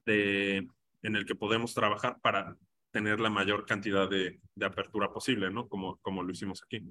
de, 0.05 0.69
en 1.07 1.15
el 1.15 1.25
que 1.25 1.37
podemos 1.37 1.73
trabajar 1.73 2.19
para 2.21 2.57
tener 2.91 3.21
la 3.21 3.31
mayor 3.31 3.65
cantidad 3.65 4.11
de, 4.11 4.41
de 4.55 4.67
apertura 4.67 5.13
posible, 5.13 5.51
¿no? 5.51 5.69
Como, 5.69 5.99
como 6.03 6.23
lo 6.23 6.33
hicimos 6.33 6.63
aquí. 6.65 6.83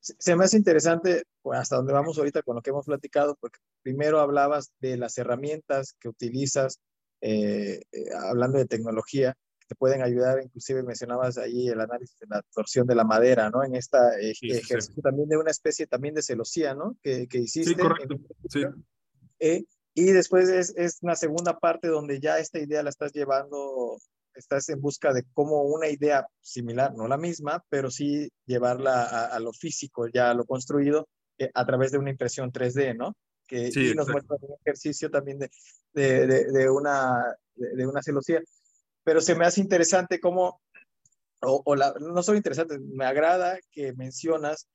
Se 0.00 0.36
me 0.36 0.44
hace 0.44 0.56
interesante 0.56 1.24
pues, 1.42 1.58
hasta 1.58 1.76
donde 1.76 1.92
vamos 1.92 2.16
ahorita 2.16 2.42
con 2.42 2.54
lo 2.54 2.62
que 2.62 2.70
hemos 2.70 2.86
platicado, 2.86 3.36
porque 3.40 3.58
primero 3.82 4.20
hablabas 4.20 4.70
de 4.80 4.96
las 4.96 5.18
herramientas 5.18 5.96
que 5.98 6.08
utilizas, 6.08 6.78
eh, 7.20 7.82
eh, 7.90 8.04
hablando 8.28 8.58
de 8.58 8.66
tecnología, 8.66 9.34
que 9.58 9.66
te 9.66 9.74
pueden 9.74 10.02
ayudar, 10.02 10.40
inclusive 10.40 10.84
mencionabas 10.84 11.38
ahí 11.38 11.68
el 11.68 11.80
análisis 11.80 12.20
de 12.20 12.28
la 12.28 12.42
torsión 12.54 12.86
de 12.86 12.94
la 12.94 13.04
madera, 13.04 13.50
¿no? 13.50 13.64
En 13.64 13.74
esta 13.74 14.16
eh, 14.20 14.32
sí, 14.34 14.52
ejercicio 14.52 14.94
sí. 14.94 15.02
también 15.02 15.28
de 15.28 15.38
una 15.38 15.50
especie 15.50 15.88
también 15.88 16.14
de 16.14 16.22
celosía, 16.22 16.74
¿no? 16.74 16.96
Que, 17.02 17.26
que 17.26 17.38
hiciste. 17.38 17.74
Sí, 17.74 17.76
correcto. 17.76 18.16
Sí. 18.48 18.64
Y 20.00 20.12
después 20.12 20.48
es, 20.48 20.72
es 20.76 20.98
una 21.02 21.16
segunda 21.16 21.58
parte 21.58 21.88
donde 21.88 22.20
ya 22.20 22.38
esta 22.38 22.60
idea 22.60 22.84
la 22.84 22.90
estás 22.90 23.12
llevando, 23.12 23.98
estás 24.32 24.68
en 24.68 24.80
busca 24.80 25.12
de 25.12 25.24
cómo 25.34 25.62
una 25.62 25.88
idea 25.88 26.24
similar, 26.40 26.94
no 26.94 27.08
la 27.08 27.16
misma, 27.16 27.64
pero 27.68 27.90
sí 27.90 28.30
llevarla 28.46 29.02
a, 29.02 29.26
a 29.26 29.40
lo 29.40 29.52
físico, 29.52 30.06
ya 30.06 30.30
a 30.30 30.34
lo 30.34 30.44
construido, 30.44 31.08
eh, 31.36 31.50
a 31.52 31.66
través 31.66 31.90
de 31.90 31.98
una 31.98 32.10
impresión 32.10 32.52
3D, 32.52 32.96
¿no? 32.96 33.16
Que 33.44 33.72
sí, 33.72 33.90
y 33.90 33.94
nos 33.94 34.08
muestra 34.08 34.36
un 34.40 34.54
ejercicio 34.64 35.10
también 35.10 35.40
de, 35.40 35.50
de, 35.92 36.26
de, 36.28 36.44
de 36.52 36.70
una, 36.70 37.36
de, 37.56 37.84
una 37.84 38.00
celosía. 38.00 38.40
Pero 39.02 39.20
se 39.20 39.34
me 39.34 39.46
hace 39.46 39.60
interesante 39.60 40.20
cómo, 40.20 40.60
o, 41.42 41.60
o 41.64 41.74
la, 41.74 41.92
no 41.98 42.22
solo 42.22 42.36
interesante, 42.36 42.78
me 42.78 43.04
agrada 43.04 43.58
que 43.72 43.94
mencionas 43.94 44.68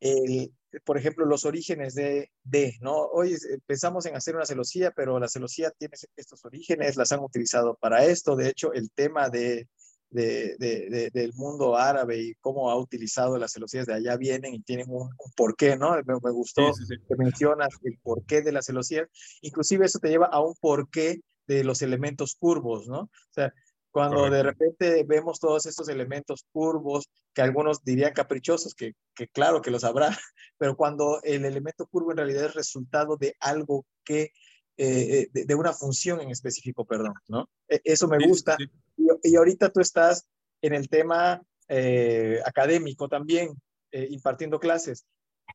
el, 0.00 0.54
por 0.84 0.98
ejemplo, 0.98 1.24
los 1.24 1.44
orígenes 1.44 1.94
de, 1.94 2.30
de, 2.44 2.76
¿no? 2.80 2.94
Hoy 2.94 3.36
pensamos 3.66 4.06
en 4.06 4.16
hacer 4.16 4.36
una 4.36 4.46
celosía, 4.46 4.90
pero 4.90 5.18
la 5.18 5.28
celosía 5.28 5.70
tiene 5.70 5.94
estos 6.16 6.44
orígenes, 6.44 6.96
las 6.96 7.12
han 7.12 7.20
utilizado 7.20 7.76
para 7.80 8.04
esto. 8.04 8.36
De 8.36 8.48
hecho, 8.48 8.72
el 8.72 8.90
tema 8.90 9.30
de, 9.30 9.68
de, 10.10 10.56
de, 10.58 11.10
del 11.12 11.32
mundo 11.34 11.76
árabe 11.76 12.18
y 12.18 12.34
cómo 12.34 12.70
ha 12.70 12.76
utilizado 12.76 13.38
las 13.38 13.52
celosías 13.52 13.86
de 13.86 13.94
allá 13.94 14.16
vienen 14.16 14.54
y 14.54 14.62
tienen 14.62 14.86
un, 14.88 15.02
un 15.02 15.32
porqué, 15.36 15.76
¿no? 15.76 15.92
Me, 16.04 16.14
me 16.22 16.30
gustó 16.30 16.72
sí, 16.74 16.84
sí, 16.84 16.96
sí. 16.96 17.02
que 17.08 17.16
mencionas 17.16 17.68
el 17.82 17.98
porqué 18.02 18.42
de 18.42 18.52
las 18.52 18.66
celosías. 18.66 19.08
Inclusive 19.40 19.86
eso 19.86 19.98
te 19.98 20.08
lleva 20.08 20.26
a 20.26 20.40
un 20.40 20.54
porqué 20.60 21.20
de 21.46 21.64
los 21.64 21.82
elementos 21.82 22.36
curvos, 22.38 22.86
¿no? 22.88 23.00
O 23.00 23.32
sea, 23.32 23.52
cuando 23.90 24.18
Correcto. 24.18 24.36
de 24.36 24.42
repente 24.42 25.04
vemos 25.04 25.40
todos 25.40 25.66
estos 25.66 25.88
elementos 25.88 26.44
curvos, 26.52 27.08
que 27.34 27.42
algunos 27.42 27.82
dirían 27.82 28.12
caprichosos, 28.12 28.74
que, 28.74 28.94
que, 29.14 29.28
claro 29.28 29.62
que 29.62 29.70
los 29.70 29.84
habrá, 29.84 30.08
pero 30.58 30.76
cuando 30.76 31.20
el 31.22 31.44
elemento 31.44 31.86
curvo 31.86 32.10
en 32.10 32.18
realidad 32.18 32.46
es 32.46 32.54
resultado 32.54 33.16
de 33.16 33.34
algo 33.40 33.86
que, 34.04 34.32
eh, 34.76 35.28
de, 35.32 35.44
de, 35.44 35.54
una 35.54 35.72
función 35.72 36.20
en 36.20 36.30
específico, 36.30 36.84
perdón, 36.84 37.14
¿no? 37.28 37.48
E, 37.68 37.80
eso 37.84 38.08
me 38.08 38.24
gusta. 38.26 38.56
Sí, 38.58 38.66
sí. 38.66 39.08
Y, 39.22 39.32
y, 39.32 39.36
ahorita 39.36 39.70
tú 39.70 39.80
estás 39.80 40.26
en 40.62 40.74
el 40.74 40.88
tema 40.88 41.42
eh, 41.68 42.40
académico 42.44 43.08
también, 43.08 43.50
eh, 43.90 44.06
impartiendo 44.10 44.60
clases. 44.60 45.06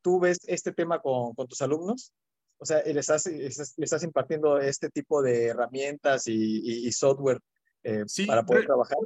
¿Tú 0.01 0.19
ves 0.19 0.39
este 0.47 0.71
tema 0.71 0.99
con, 0.99 1.33
con 1.35 1.47
tus 1.47 1.61
alumnos? 1.61 2.11
O 2.57 2.65
sea, 2.65 2.81
¿le 2.83 2.99
estás, 2.99 3.25
le 3.25 3.47
estás 3.47 4.03
impartiendo 4.03 4.57
este 4.57 4.89
tipo 4.89 5.21
de 5.21 5.47
herramientas 5.47 6.27
y, 6.27 6.33
y, 6.33 6.87
y 6.87 6.91
software 6.91 7.39
eh, 7.83 8.03
sí, 8.07 8.25
para 8.25 8.45
poder 8.45 8.61
re 8.61 8.67
trabajar? 8.67 8.97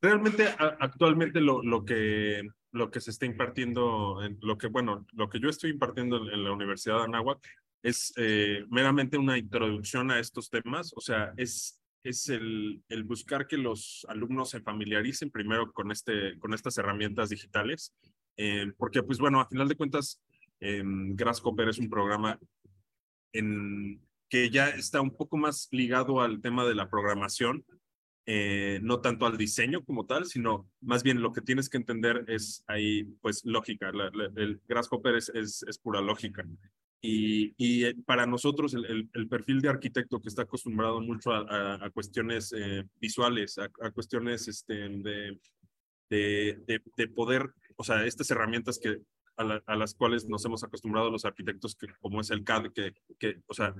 Realmente 0.00 0.46
a, 0.46 0.76
actualmente 0.80 1.40
lo, 1.40 1.62
lo, 1.62 1.84
que, 1.84 2.42
lo 2.72 2.90
que 2.90 3.00
se 3.00 3.10
está 3.10 3.26
impartiendo, 3.26 4.22
en 4.22 4.38
lo 4.42 4.58
que, 4.58 4.68
bueno, 4.68 5.06
lo 5.12 5.28
que 5.28 5.40
yo 5.40 5.48
estoy 5.48 5.70
impartiendo 5.70 6.30
en 6.30 6.44
la 6.44 6.52
Universidad 6.52 6.98
de 6.98 7.04
Anáhuac 7.04 7.46
es 7.82 8.12
eh, 8.16 8.64
meramente 8.68 9.16
una 9.16 9.38
introducción 9.38 10.10
a 10.10 10.18
estos 10.18 10.50
temas, 10.50 10.92
o 10.96 11.00
sea, 11.00 11.32
es, 11.36 11.80
es 12.02 12.28
el, 12.28 12.82
el, 12.88 13.04
buscar 13.04 13.46
que 13.46 13.56
los 13.56 14.04
alumnos 14.08 14.50
se 14.50 14.60
familiaricen 14.60 15.30
primero 15.30 15.72
con, 15.72 15.90
este, 15.92 16.38
con 16.38 16.52
estas 16.52 16.76
herramientas 16.78 17.28
digitales, 17.28 17.94
eh, 18.36 18.72
porque 18.76 19.02
pues 19.02 19.18
bueno, 19.18 19.40
a 19.40 19.48
final 19.48 19.68
de 19.68 19.76
cuentas, 19.76 20.20
eh, 20.60 20.82
Grasshopper 20.84 21.68
es 21.68 21.78
un 21.78 21.88
programa 21.88 22.38
en, 23.32 24.00
que 24.28 24.50
ya 24.50 24.68
está 24.68 25.00
un 25.00 25.14
poco 25.14 25.36
más 25.36 25.68
ligado 25.70 26.20
al 26.20 26.40
tema 26.40 26.64
de 26.64 26.74
la 26.74 26.88
programación, 26.88 27.64
eh, 28.28 28.80
no 28.82 29.00
tanto 29.00 29.24
al 29.24 29.36
diseño 29.36 29.84
como 29.84 30.04
tal, 30.04 30.26
sino 30.26 30.68
más 30.80 31.04
bien 31.04 31.22
lo 31.22 31.32
que 31.32 31.42
tienes 31.42 31.68
que 31.68 31.76
entender 31.76 32.24
es 32.26 32.64
ahí, 32.66 33.04
pues, 33.20 33.44
lógica. 33.44 33.92
El 34.34 34.60
Grasshopper 34.66 35.14
es, 35.14 35.28
es, 35.28 35.78
pura 35.78 36.00
lógica. 36.00 36.44
Y, 37.00 37.54
y 37.56 37.84
eh, 37.84 37.94
para 38.04 38.26
nosotros, 38.26 38.74
el, 38.74 39.08
el, 39.12 39.28
perfil 39.28 39.60
de 39.60 39.68
arquitecto 39.68 40.20
que 40.20 40.28
está 40.28 40.42
acostumbrado 40.42 41.00
mucho 41.00 41.30
a, 41.30 41.84
a, 41.84 41.90
cuestiones 41.90 42.52
eh, 42.52 42.82
visuales, 43.00 43.58
a, 43.58 43.90
cuestiones 43.92 44.48
este, 44.48 44.74
de, 44.74 45.38
de, 46.10 46.58
de, 46.66 46.82
de, 46.96 47.08
poder, 47.08 47.54
o 47.76 47.84
sea, 47.84 48.04
estas 48.04 48.28
herramientas 48.32 48.80
que 48.80 49.02
a, 49.36 49.44
la, 49.44 49.62
a, 49.66 49.76
las 49.76 49.94
cuales 49.94 50.26
nos 50.26 50.44
hemos 50.44 50.64
acostumbrado 50.64 51.12
los 51.12 51.24
arquitectos, 51.24 51.76
que, 51.76 51.86
como 52.00 52.20
es 52.20 52.30
el 52.30 52.42
CAD, 52.42 52.72
que, 52.72 52.92
que, 53.20 53.40
o 53.46 53.54
sea, 53.54 53.72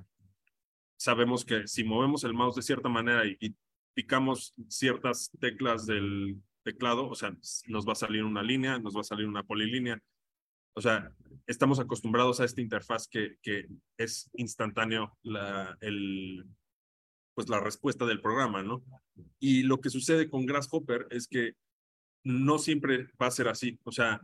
sabemos 0.96 1.44
que 1.44 1.66
si 1.66 1.82
movemos 1.82 2.22
el 2.22 2.32
mouse 2.32 2.54
de 2.54 2.62
cierta 2.62 2.88
manera 2.88 3.26
y 3.26 3.56
picamos 3.96 4.54
ciertas 4.68 5.30
teclas 5.40 5.86
del 5.86 6.36
teclado, 6.62 7.08
o 7.08 7.14
sea, 7.14 7.34
nos 7.66 7.88
va 7.88 7.92
a 7.92 7.96
salir 7.96 8.24
una 8.24 8.42
línea, 8.42 8.78
nos 8.78 8.94
va 8.94 9.00
a 9.00 9.04
salir 9.04 9.26
una 9.26 9.42
polilínea. 9.42 9.98
O 10.74 10.82
sea, 10.82 11.10
estamos 11.46 11.80
acostumbrados 11.80 12.38
a 12.38 12.44
esta 12.44 12.60
interfaz 12.60 13.08
que, 13.08 13.38
que 13.40 13.66
es 13.96 14.28
instantáneo 14.34 15.16
la, 15.22 15.78
el, 15.80 16.44
pues 17.34 17.48
la 17.48 17.58
respuesta 17.58 18.04
del 18.04 18.20
programa, 18.20 18.62
¿no? 18.62 18.84
Y 19.40 19.62
lo 19.62 19.80
que 19.80 19.88
sucede 19.88 20.28
con 20.28 20.44
Grasshopper 20.44 21.06
es 21.10 21.26
que 21.26 21.54
no 22.22 22.58
siempre 22.58 23.08
va 23.20 23.28
a 23.28 23.30
ser 23.30 23.48
así. 23.48 23.80
O 23.84 23.92
sea, 23.92 24.20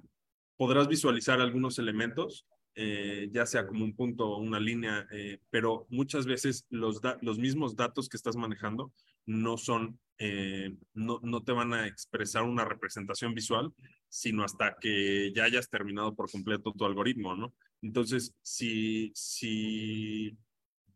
podrás 0.58 0.86
visualizar 0.86 1.40
algunos 1.40 1.78
elementos, 1.78 2.46
eh, 2.74 3.30
ya 3.32 3.46
sea 3.46 3.66
como 3.66 3.86
un 3.86 3.96
punto 3.96 4.28
o 4.28 4.38
una 4.38 4.60
línea, 4.60 5.08
eh, 5.12 5.40
pero 5.48 5.86
muchas 5.88 6.26
veces 6.26 6.66
los, 6.68 7.00
los 7.22 7.38
mismos 7.38 7.74
datos 7.74 8.10
que 8.10 8.18
estás 8.18 8.36
manejando 8.36 8.92
no 9.26 9.56
son, 9.56 9.98
eh, 10.18 10.76
no, 10.94 11.20
no 11.22 11.42
te 11.42 11.52
van 11.52 11.72
a 11.72 11.86
expresar 11.86 12.42
una 12.44 12.64
representación 12.64 13.34
visual, 13.34 13.72
sino 14.08 14.44
hasta 14.44 14.76
que 14.80 15.32
ya 15.34 15.44
hayas 15.44 15.68
terminado 15.68 16.14
por 16.14 16.30
completo 16.30 16.72
tu 16.72 16.84
algoritmo, 16.84 17.34
¿no? 17.34 17.54
Entonces, 17.80 18.34
si, 18.42 19.10
si, 19.14 20.36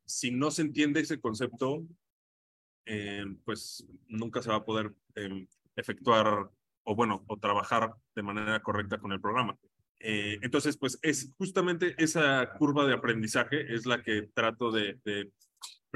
si 0.04 0.30
no 0.30 0.50
se 0.50 0.62
entiende 0.62 1.00
ese 1.00 1.20
concepto, 1.20 1.86
pues 3.44 3.84
nunca 4.06 4.40
se 4.42 4.50
va 4.50 4.56
a 4.56 4.64
poder 4.64 4.94
efectuar 5.74 6.48
o 6.84 6.94
bueno, 6.94 7.24
o 7.26 7.36
trabajar 7.36 7.94
de 8.14 8.22
manera 8.22 8.62
correcta 8.62 8.98
con 8.98 9.12
el 9.12 9.20
programa. 9.20 9.58
Eh, 9.98 10.38
entonces, 10.42 10.76
pues 10.76 10.98
es 11.02 11.32
justamente 11.36 11.94
esa 11.98 12.52
curva 12.58 12.86
de 12.86 12.94
aprendizaje 12.94 13.74
es 13.74 13.86
la 13.86 14.02
que 14.02 14.28
trato 14.34 14.70
de, 14.70 15.00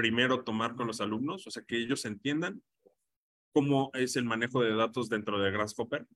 primero 0.01 0.43
tomar 0.43 0.75
con 0.75 0.87
los 0.87 0.99
alumnos, 0.99 1.45
o 1.45 1.51
sea, 1.51 1.61
que 1.61 1.77
ellos 1.77 2.05
entiendan 2.05 2.59
cómo 3.53 3.91
es 3.93 4.15
el 4.15 4.25
manejo 4.25 4.63
de 4.63 4.73
datos 4.73 5.09
dentro 5.09 5.39
de 5.39 5.51
Grasshopper. 5.51 6.07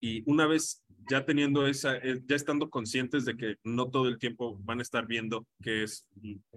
Y 0.00 0.22
una 0.24 0.46
vez 0.46 0.82
ya 1.10 1.26
teniendo 1.26 1.66
esa, 1.66 1.98
eh, 1.98 2.22
ya 2.24 2.34
estando 2.34 2.70
conscientes 2.70 3.26
de 3.26 3.36
que 3.36 3.56
no 3.62 3.90
todo 3.90 4.08
el 4.08 4.18
tiempo 4.18 4.56
van 4.62 4.78
a 4.78 4.82
estar 4.82 5.06
viendo 5.06 5.46
qué 5.62 5.82
es, 5.82 6.08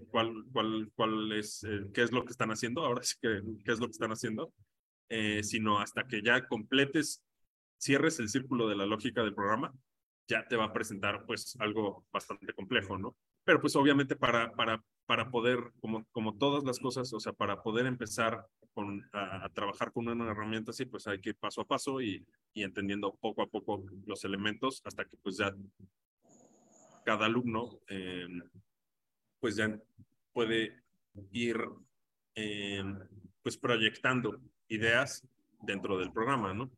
cuál, 0.09 0.45
cuál, 0.53 0.89
cuál 0.95 1.33
es, 1.33 1.65
eh, 1.65 1.87
qué 1.93 2.03
es 2.03 2.13
lo 2.13 2.23
que 2.23 2.31
están 2.31 2.51
haciendo, 2.51 2.85
ahora 2.85 3.03
sí 3.03 3.15
que 3.21 3.41
qué 3.65 3.73
es 3.73 3.81
lo 3.81 3.87
que 3.87 3.91
están 3.91 4.11
haciendo, 4.11 4.53
sino 5.41 5.79
hasta 5.79 6.07
que 6.07 6.21
ya 6.21 6.47
completes 6.47 7.21
cierres 7.77 8.19
el 8.19 8.29
círculo 8.29 8.69
de 8.69 8.77
la 8.77 8.85
lógica 8.85 9.21
del 9.21 9.35
programa, 9.35 9.73
ya 10.29 10.47
te 10.47 10.55
va 10.55 10.65
a 10.65 10.73
presentar 10.73 11.25
pues 11.25 11.57
algo 11.59 12.05
bastante 12.13 12.53
complejo, 12.53 12.97
¿no? 12.97 13.17
Pero 13.43 13.59
pues 13.59 13.75
obviamente 13.75 14.15
para, 14.15 14.53
para, 14.53 14.81
para 15.09 15.31
poder, 15.31 15.71
como, 15.79 16.05
como 16.11 16.37
todas 16.37 16.63
las 16.63 16.77
cosas, 16.77 17.11
o 17.13 17.19
sea, 17.19 17.33
para 17.33 17.63
poder 17.63 17.87
empezar 17.87 18.45
con, 18.75 19.03
a, 19.11 19.49
trabajar 19.49 19.91
con 19.91 20.07
una 20.07 20.29
herramienta 20.29 20.69
así, 20.69 20.85
pues 20.85 21.07
hay 21.07 21.19
que 21.19 21.29
ir 21.29 21.35
paso 21.35 21.61
a 21.61 21.65
paso 21.65 21.99
y, 21.99 22.23
y 22.53 22.61
entendiendo 22.61 23.15
poco 23.19 23.41
a 23.41 23.47
poco 23.47 23.83
los 24.05 24.23
elementos 24.23 24.83
hasta 24.85 25.05
que 25.05 25.17
pues 25.17 25.37
ya 25.37 25.51
cada 27.03 27.25
alumno 27.25 27.79
eh, 27.87 28.27
pues 29.39 29.55
ya 29.55 29.75
puede 30.31 30.75
ir 31.31 31.57
eh, 32.35 32.83
pues 33.41 33.57
proyectando 33.57 34.39
ideas 34.67 35.27
dentro 35.63 35.97
del 35.97 36.11
programa, 36.11 36.53
¿no? 36.53 36.69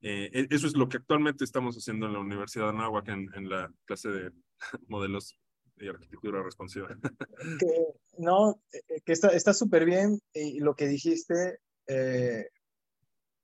Eh, 0.00 0.30
e, 0.32 0.46
eso 0.48 0.66
es 0.66 0.74
lo 0.74 0.88
que 0.88 0.96
actualmente 0.96 1.44
estamos 1.44 1.76
haciendo 1.76 2.06
en 2.06 2.14
la 2.14 2.20
Universidad 2.20 2.72
de 2.72 2.78
Anáhuac 2.78 3.08
en, 3.08 3.30
en 3.34 3.50
la 3.50 3.70
clase 3.84 4.08
de 4.08 4.32
modelos 4.88 5.38
de 5.76 5.90
arquitectura 5.90 6.42
responsiva. 6.42 6.88
no, 8.18 8.60
eh, 8.72 9.00
que 9.04 9.12
está 9.12 9.52
súper 9.52 9.84
bien 9.84 10.20
y 10.32 10.60
lo 10.60 10.74
que 10.74 10.86
dijiste, 10.86 11.58
eh, 11.86 12.48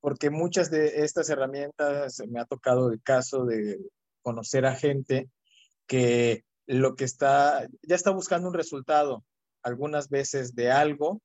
porque 0.00 0.30
muchas 0.30 0.70
de 0.70 1.04
estas 1.04 1.30
herramientas 1.30 2.22
me 2.28 2.40
ha 2.40 2.44
tocado 2.44 2.90
el 2.90 3.02
caso 3.02 3.44
de 3.44 3.78
conocer 4.22 4.66
a 4.66 4.74
gente 4.74 5.30
que 5.86 6.44
lo 6.66 6.94
que 6.96 7.04
está, 7.04 7.66
ya 7.82 7.94
está 7.94 8.10
buscando 8.10 8.48
un 8.48 8.54
resultado, 8.54 9.24
algunas 9.62 10.08
veces 10.08 10.54
de 10.54 10.70
algo, 10.70 11.20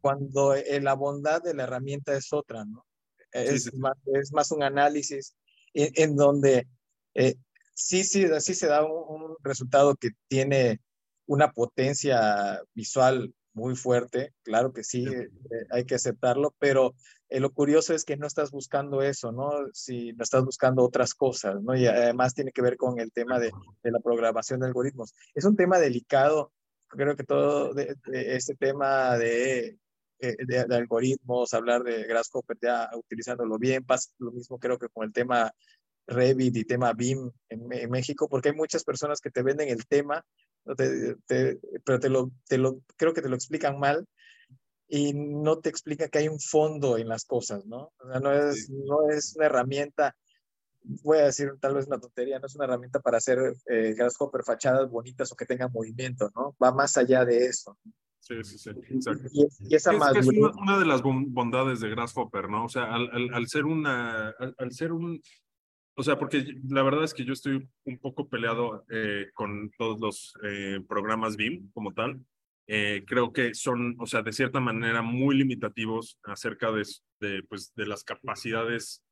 cuando 0.00 0.54
la 0.80 0.94
bondad 0.94 1.42
de 1.42 1.54
la 1.54 1.62
herramienta 1.64 2.14
es 2.16 2.32
otra, 2.32 2.64
¿no? 2.64 2.84
es, 3.32 3.72
Más, 3.74 3.96
es 4.06 4.32
más 4.32 4.50
un 4.50 4.62
análisis 4.62 5.36
en, 5.74 6.16
donde 6.16 6.66
eh, 7.14 7.36
sí, 7.74 8.04
sí, 8.04 8.26
sí 8.40 8.54
se 8.54 8.66
da 8.66 8.84
un, 8.84 9.36
resultado 9.42 9.96
que 9.96 10.10
tiene 10.28 10.80
una 11.26 11.52
potencia 11.52 12.62
visual 12.74 13.34
muy 13.52 13.74
fuerte, 13.76 14.32
claro 14.42 14.72
que 14.72 14.84
sí, 14.84 15.06
eh, 15.06 15.28
hay 15.70 15.84
que 15.84 15.96
aceptarlo, 15.96 16.54
pero 16.58 16.94
eh, 17.28 17.40
lo 17.40 17.52
curioso 17.52 17.94
es 17.94 18.04
que 18.04 18.16
no 18.16 18.26
estás 18.26 18.50
buscando 18.50 19.02
eso, 19.02 19.32
¿no? 19.32 19.50
Si 19.72 20.12
no 20.12 20.22
estás 20.22 20.44
buscando 20.44 20.84
otras 20.84 21.14
cosas, 21.14 21.60
¿no? 21.62 21.76
Y 21.76 21.86
además 21.86 22.34
tiene 22.34 22.52
que 22.52 22.62
ver 22.62 22.76
con 22.76 23.00
el 23.00 23.12
tema 23.12 23.38
de, 23.38 23.50
de 23.82 23.90
la 23.90 23.98
programación 24.00 24.60
de 24.60 24.66
algoritmos. 24.66 25.14
Es 25.34 25.44
un 25.44 25.56
tema 25.56 25.78
delicado, 25.78 26.52
creo 26.88 27.16
que 27.16 27.24
todo 27.24 27.74
este 28.12 28.54
tema 28.54 29.16
de 29.18 29.78
eh, 30.22 30.36
de, 30.46 30.76
algoritmos, 30.76 31.54
hablar 31.54 31.82
de 31.82 32.04
Grasshopper 32.04 32.58
ya 32.60 32.90
utilizándolo 32.94 33.56
bien, 33.58 33.84
pasa 33.84 34.10
lo 34.18 34.32
mismo 34.32 34.58
creo 34.58 34.78
que 34.78 34.90
con 34.90 35.04
el 35.04 35.14
tema 35.14 35.50
Revit 36.10 36.56
y 36.56 36.64
tema 36.64 36.92
BIM 36.92 37.30
en, 37.48 37.90
México, 37.90 38.28
porque 38.28 38.50
hay 38.50 38.54
muchas 38.54 38.84
personas 38.84 39.20
que 39.20 39.30
te 39.30 39.42
venden 39.42 39.68
el 39.68 39.86
tema, 39.86 40.24
pero 40.66 42.00
te 42.00 42.08
lo, 42.08 42.30
te 42.48 42.58
lo, 42.58 42.80
creo 42.96 43.14
que 43.14 43.22
te 43.22 43.28
lo 43.28 43.36
explican 43.36 43.78
mal 43.78 44.06
y 44.88 45.12
no 45.14 45.60
te 45.60 45.68
explica 45.68 46.08
que 46.08 46.18
hay 46.18 46.28
un 46.28 46.40
fondo 46.40 46.98
en 46.98 47.08
las 47.08 47.24
cosas, 47.24 47.64
¿no? 47.64 47.92
O 47.98 48.10
sea, 48.10 48.20
no 48.20 48.32
es, 48.32 48.68
no 48.70 49.08
es 49.08 49.36
una 49.36 49.46
herramienta, 49.46 50.16
voy 50.82 51.18
a 51.18 51.26
decir 51.26 51.52
tal 51.60 51.74
vez 51.74 51.86
una 51.86 52.00
tontería, 52.00 52.40
no 52.40 52.46
es 52.46 52.56
una 52.56 52.64
herramienta 52.64 53.00
para 53.00 53.18
hacer 53.18 53.38
eh, 53.66 53.94
Grasshopper 53.96 54.42
fachadas 54.42 54.90
bonitas 54.90 55.30
o 55.30 55.36
que 55.36 55.46
tengan 55.46 55.70
movimiento, 55.72 56.30
¿no? 56.34 56.56
Va 56.62 56.72
más 56.72 56.96
allá 56.96 57.24
de 57.24 57.46
eso. 57.46 57.78
Sí, 58.18 58.34
sí, 58.44 58.58
sí, 58.58 58.70
exacto. 58.70 59.28
Y, 59.32 59.74
esa 59.74 59.92
es, 59.92 60.26
una, 60.26 60.78
de 60.78 60.86
las 60.86 61.02
bondades 61.02 61.80
de 61.80 61.88
Grasshopper, 61.88 62.48
¿no? 62.48 62.64
O 62.64 62.68
sea, 62.68 62.92
al, 62.92 63.32
al, 63.32 63.48
ser 63.48 63.64
una, 63.64 64.30
al, 64.30 64.72
ser 64.72 64.92
un, 64.92 65.22
o 66.00 66.02
sea, 66.02 66.18
porque 66.18 66.54
la 66.66 66.82
verdad 66.82 67.04
es 67.04 67.12
que 67.12 67.26
yo 67.26 67.34
estoy 67.34 67.68
un 67.84 67.98
poco 67.98 68.26
peleado 68.26 68.86
eh, 68.88 69.28
con 69.34 69.70
todos 69.76 70.00
los 70.00 70.32
eh, 70.42 70.80
programas 70.88 71.36
BIM 71.36 71.70
como 71.72 71.92
tal. 71.92 72.24
Eh, 72.66 73.04
creo 73.06 73.34
que 73.34 73.52
son, 73.52 73.96
o 73.98 74.06
sea, 74.06 74.22
de 74.22 74.32
cierta 74.32 74.60
manera 74.60 75.02
muy 75.02 75.36
limitativos 75.36 76.18
acerca 76.22 76.72
de, 76.72 77.42
pues, 77.50 77.74
de 77.74 77.86
las 77.86 78.02
capacidades 78.02 79.04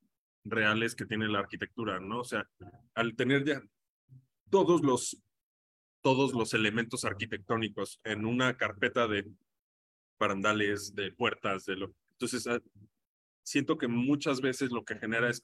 reales 0.43 0.95
que 0.95 1.05
tiene 1.05 1.27
la 1.27 1.37
arquitectura, 1.37 1.99
¿no? 1.99 2.21
O 2.21 2.23
sea, 2.23 2.49
al 2.95 3.15
tener 3.15 3.45
ya 3.45 3.61
todos 4.49 4.81
los 4.81 5.21
todos 6.01 6.33
los 6.33 6.55
elementos 6.55 7.05
arquitectónicos 7.05 7.99
en 8.03 8.25
una 8.25 8.57
carpeta 8.57 9.07
de 9.07 9.27
barandales, 10.19 10.95
de 10.95 11.11
puertas, 11.11 11.65
de 11.65 11.75
lo. 11.75 11.93
Entonces, 12.13 12.47
ah, 12.47 12.59
siento 13.43 13.77
que 13.77 13.87
muchas 13.87 14.41
veces 14.41 14.71
lo 14.71 14.83
que 14.83 14.95
genera 14.95 15.29
es, 15.29 15.43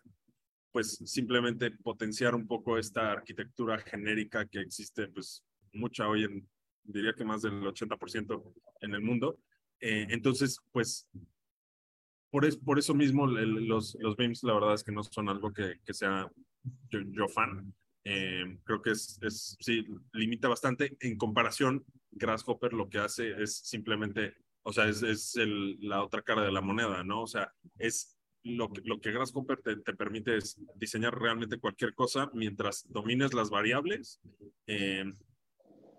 pues, 0.75 0.99
simplemente 1.05 1.71
potenciar 1.71 2.35
un 2.35 2.45
poco 2.45 2.77
esta 2.77 3.09
arquitectura 3.09 3.77
genérica 3.79 4.45
que 4.45 4.59
existe, 4.59 5.07
pues, 5.07 5.41
mucha 5.71 6.05
hoy 6.05 6.25
en, 6.25 6.49
diría 6.83 7.13
que 7.13 7.23
más 7.23 7.43
del 7.43 7.61
80% 7.61 8.53
en 8.81 8.93
el 8.93 8.99
mundo. 8.99 9.39
Eh, 9.79 10.05
entonces, 10.09 10.59
pues, 10.73 11.07
por, 12.29 12.43
es, 12.43 12.57
por 12.57 12.77
eso 12.77 12.93
mismo 12.93 13.25
los, 13.25 13.95
los 14.01 14.17
BIMs, 14.17 14.43
la 14.43 14.53
verdad 14.53 14.73
es 14.73 14.83
que 14.83 14.91
no 14.91 15.01
son 15.01 15.29
algo 15.29 15.53
que, 15.53 15.79
que 15.85 15.93
sea 15.93 16.29
yo, 16.89 16.99
yo 17.07 17.29
fan. 17.29 17.73
Eh, 18.03 18.57
creo 18.65 18.81
que 18.81 18.91
es, 18.91 19.17
es, 19.21 19.55
sí, 19.61 19.87
limita 20.11 20.49
bastante. 20.49 20.97
En 20.99 21.17
comparación, 21.17 21.85
Grasshopper 22.11 22.73
lo 22.73 22.89
que 22.89 22.99
hace 22.99 23.41
es 23.41 23.59
simplemente, 23.59 24.35
o 24.63 24.73
sea, 24.73 24.89
es, 24.89 25.03
es 25.03 25.37
la 25.79 26.03
otra 26.03 26.21
cara 26.21 26.43
de 26.43 26.51
la 26.51 26.59
moneda, 26.59 27.01
¿no? 27.05 27.21
O 27.21 27.27
sea, 27.27 27.49
es 27.79 28.14
lo 28.45 28.71
que, 28.71 28.81
lo 28.85 29.01
que 29.01 29.11
Grasshopper 29.11 29.61
te, 29.61 29.77
te 29.77 29.93
permite 29.95 30.37
es 30.37 30.61
diseñar 30.75 31.19
realmente 31.19 31.57
cualquier 31.57 31.95
cosa 31.95 32.29
mientras 32.33 32.85
domines 32.89 33.33
las 33.33 33.49
variables 33.49 34.21
eh, 34.67 35.11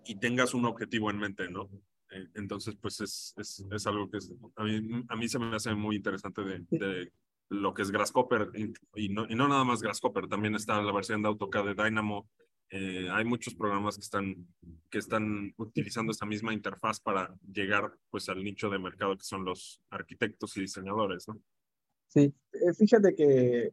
y 0.05 0.15
tengas 0.15 0.53
un 0.53 0.65
objetivo 0.65 1.11
en 1.11 1.19
mente, 1.19 1.49
¿no? 1.49 1.69
Eh, 2.09 2.25
entonces, 2.35 2.77
pues 2.81 3.01
es, 3.01 3.33
es, 3.37 3.65
es 3.69 3.87
algo 3.87 4.09
que 4.09 4.19
a, 4.55 4.63
mí, 4.63 5.03
a 5.09 5.15
mí 5.17 5.27
se 5.27 5.39
me 5.39 5.53
hace 5.53 5.75
muy 5.75 5.97
interesante 5.97 6.41
de, 6.41 6.65
de 6.69 7.11
lo 7.49 7.73
que 7.73 7.81
es 7.81 7.91
Grasshopper 7.91 8.49
y 8.95 9.09
no, 9.09 9.25
y 9.29 9.35
no 9.35 9.49
nada 9.49 9.65
más 9.65 9.81
Grasshopper, 9.81 10.27
también 10.27 10.55
está 10.55 10.81
la 10.81 10.93
versión 10.93 11.21
de 11.21 11.27
AutoCAD 11.27 11.65
de 11.65 11.83
Dynamo. 11.83 12.29
Eh, 12.69 13.09
hay 13.09 13.25
muchos 13.25 13.55
programas 13.55 13.95
que 13.95 14.01
están, 14.01 14.47
que 14.89 14.97
están 14.97 15.53
utilizando 15.57 16.11
esta 16.11 16.25
misma 16.25 16.53
interfaz 16.53 16.99
para 16.99 17.33
llegar 17.41 17.93
pues 18.09 18.27
al 18.29 18.43
nicho 18.43 18.69
de 18.69 18.79
mercado 18.79 19.17
que 19.17 19.23
son 19.23 19.43
los 19.43 19.81
arquitectos 19.89 20.55
y 20.57 20.61
diseñadores, 20.61 21.27
¿no? 21.27 21.41
Sí, 22.07 22.33
eh, 22.53 22.73
fíjate 22.77 23.15
que 23.15 23.67
e, 23.67 23.71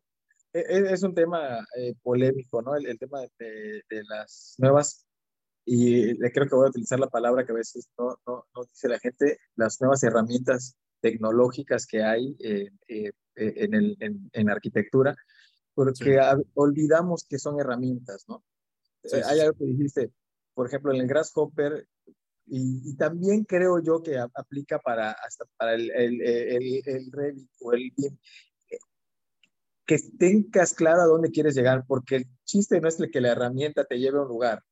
e, 0.53 0.93
es 0.93 1.03
un 1.03 1.15
tema 1.15 1.67
eh, 1.77 1.95
polémico, 2.03 2.63
¿no? 2.63 2.77
El, 2.77 2.99
tema 2.99 3.21
de, 3.21 3.83
de, 3.89 4.05
las 4.09 4.55
nuevas, 4.59 5.07
y 5.65 6.19
creo 6.31 6.49
que 6.49 6.55
voy 6.55 6.67
a 6.67 6.71
utilizar 6.71 6.99
la 7.01 7.09
palabra 7.09 7.45
que 7.45 7.53
a 7.53 7.57
veces 7.57 7.89
no, 7.99 8.17
no, 8.27 8.47
no 8.55 8.65
dice 8.65 8.89
la 8.89 8.99
gente, 8.99 9.39
las 9.57 9.81
nuevas 9.81 10.03
herramientas 10.03 10.77
tecnológicas 11.05 11.87
que 11.87 12.03
hay 12.03 12.35
eh, 12.41 12.71
eh, 12.89 13.13
eh, 13.37 13.53
en, 13.57 13.75
el, 13.75 13.97
en, 14.33 14.51
arquitectura, 14.51 15.15
porque 15.75 16.19
olvidamos 16.55 17.27
que 17.29 17.39
son 17.39 17.61
herramientas, 17.61 18.25
¿no? 18.27 18.43
hay 19.13 19.41
algo 19.41 19.53
que 19.59 19.67
dijiste, 19.67 20.11
por 20.55 20.67
ejemplo, 20.67 20.95
en 20.95 21.03
el 21.03 21.07
Grasshopper, 21.07 21.87
y, 22.47 22.97
también 22.97 23.45
creo 23.45 23.83
yo 23.83 24.03
que 24.03 24.19
aplica 24.19 24.79
para, 24.79 25.13
hasta 25.13 25.45
para 25.57 25.75
el, 25.75 25.91
el, 25.91 26.21
el, 26.21 27.13
Revit 27.13 27.49
o 27.61 27.73
el 27.73 27.93
BIM. 27.97 28.19
que 29.87 29.99
tengas 30.19 30.75
claro 30.75 31.03
a 31.03 31.07
dónde 31.07 31.31
quieres 31.31 31.55
llegar, 31.55 31.85
porque 31.87 32.17
el 32.17 32.27
chiste 32.45 32.81
no 32.81 32.89
es 32.89 32.97
que 33.13 33.21
la 33.21 33.33
herramienta 33.33 33.85
te 33.85 33.99
lleve 33.99 34.19
a 34.19 34.23
un 34.23 34.29
lugar. 34.29 34.63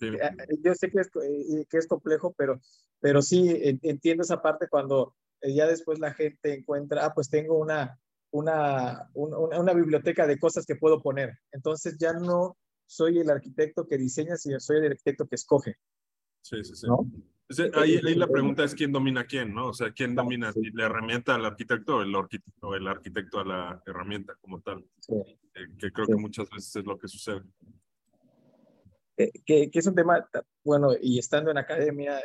Eh, 0.00 0.58
yo 0.62 0.74
sé 0.74 0.90
que 0.90 1.00
es, 1.00 1.08
eh, 1.22 1.66
que 1.68 1.78
es 1.78 1.86
complejo, 1.86 2.34
pero, 2.36 2.60
pero 3.00 3.22
sí 3.22 3.48
entiendo 3.82 4.22
esa 4.22 4.42
parte 4.42 4.68
cuando 4.68 5.14
eh, 5.40 5.54
ya 5.54 5.66
después 5.66 5.98
la 5.98 6.12
gente 6.14 6.54
encuentra, 6.54 7.06
ah, 7.06 7.14
pues 7.14 7.30
tengo 7.30 7.58
una, 7.58 7.98
una, 8.30 9.08
una, 9.14 9.38
una, 9.38 9.72
biblioteca 9.72 10.26
de 10.26 10.38
cosas 10.38 10.66
que 10.66 10.76
puedo 10.76 11.00
poner. 11.00 11.38
Entonces 11.52 11.96
ya 11.98 12.12
no 12.12 12.56
soy 12.86 13.20
el 13.20 13.30
arquitecto 13.30 13.86
que 13.86 13.98
diseña, 13.98 14.36
sino 14.36 14.58
soy 14.60 14.78
el 14.78 14.86
arquitecto 14.86 15.26
que 15.26 15.36
escoge. 15.36 15.76
Sí, 16.42 16.64
sí, 16.64 16.74
sí. 16.74 16.86
Ahí, 17.74 17.98
ahí, 18.04 18.14
la 18.14 18.26
pregunta 18.26 18.62
es 18.62 18.74
quién 18.74 18.92
domina 18.92 19.24
quién, 19.24 19.54
¿no? 19.54 19.68
O 19.68 19.72
sea, 19.72 19.90
quién 19.92 20.14
domina 20.14 20.52
la 20.74 20.84
herramienta 20.84 21.34
al 21.34 21.46
arquitecto 21.46 21.96
o 21.96 22.02
el, 22.02 22.14
arquitecto, 22.14 22.74
el 22.74 22.86
arquitecto 22.86 23.40
a 23.40 23.44
la 23.44 23.82
herramienta 23.86 24.34
como 24.40 24.60
tal. 24.60 24.84
Eh, 25.08 25.66
que 25.78 25.90
creo 25.90 26.06
que 26.06 26.16
muchas 26.16 26.48
veces 26.50 26.76
es 26.76 26.84
lo 26.84 26.98
que 26.98 27.08
sucede. 27.08 27.42
Eh, 29.16 29.30
que, 29.46 29.70
que, 29.70 29.78
es 29.78 29.86
un 29.86 29.94
tema, 29.94 30.28
bueno, 30.62 30.90
y 31.00 31.18
estando 31.18 31.50
en 31.50 31.58
academia, 31.58 32.20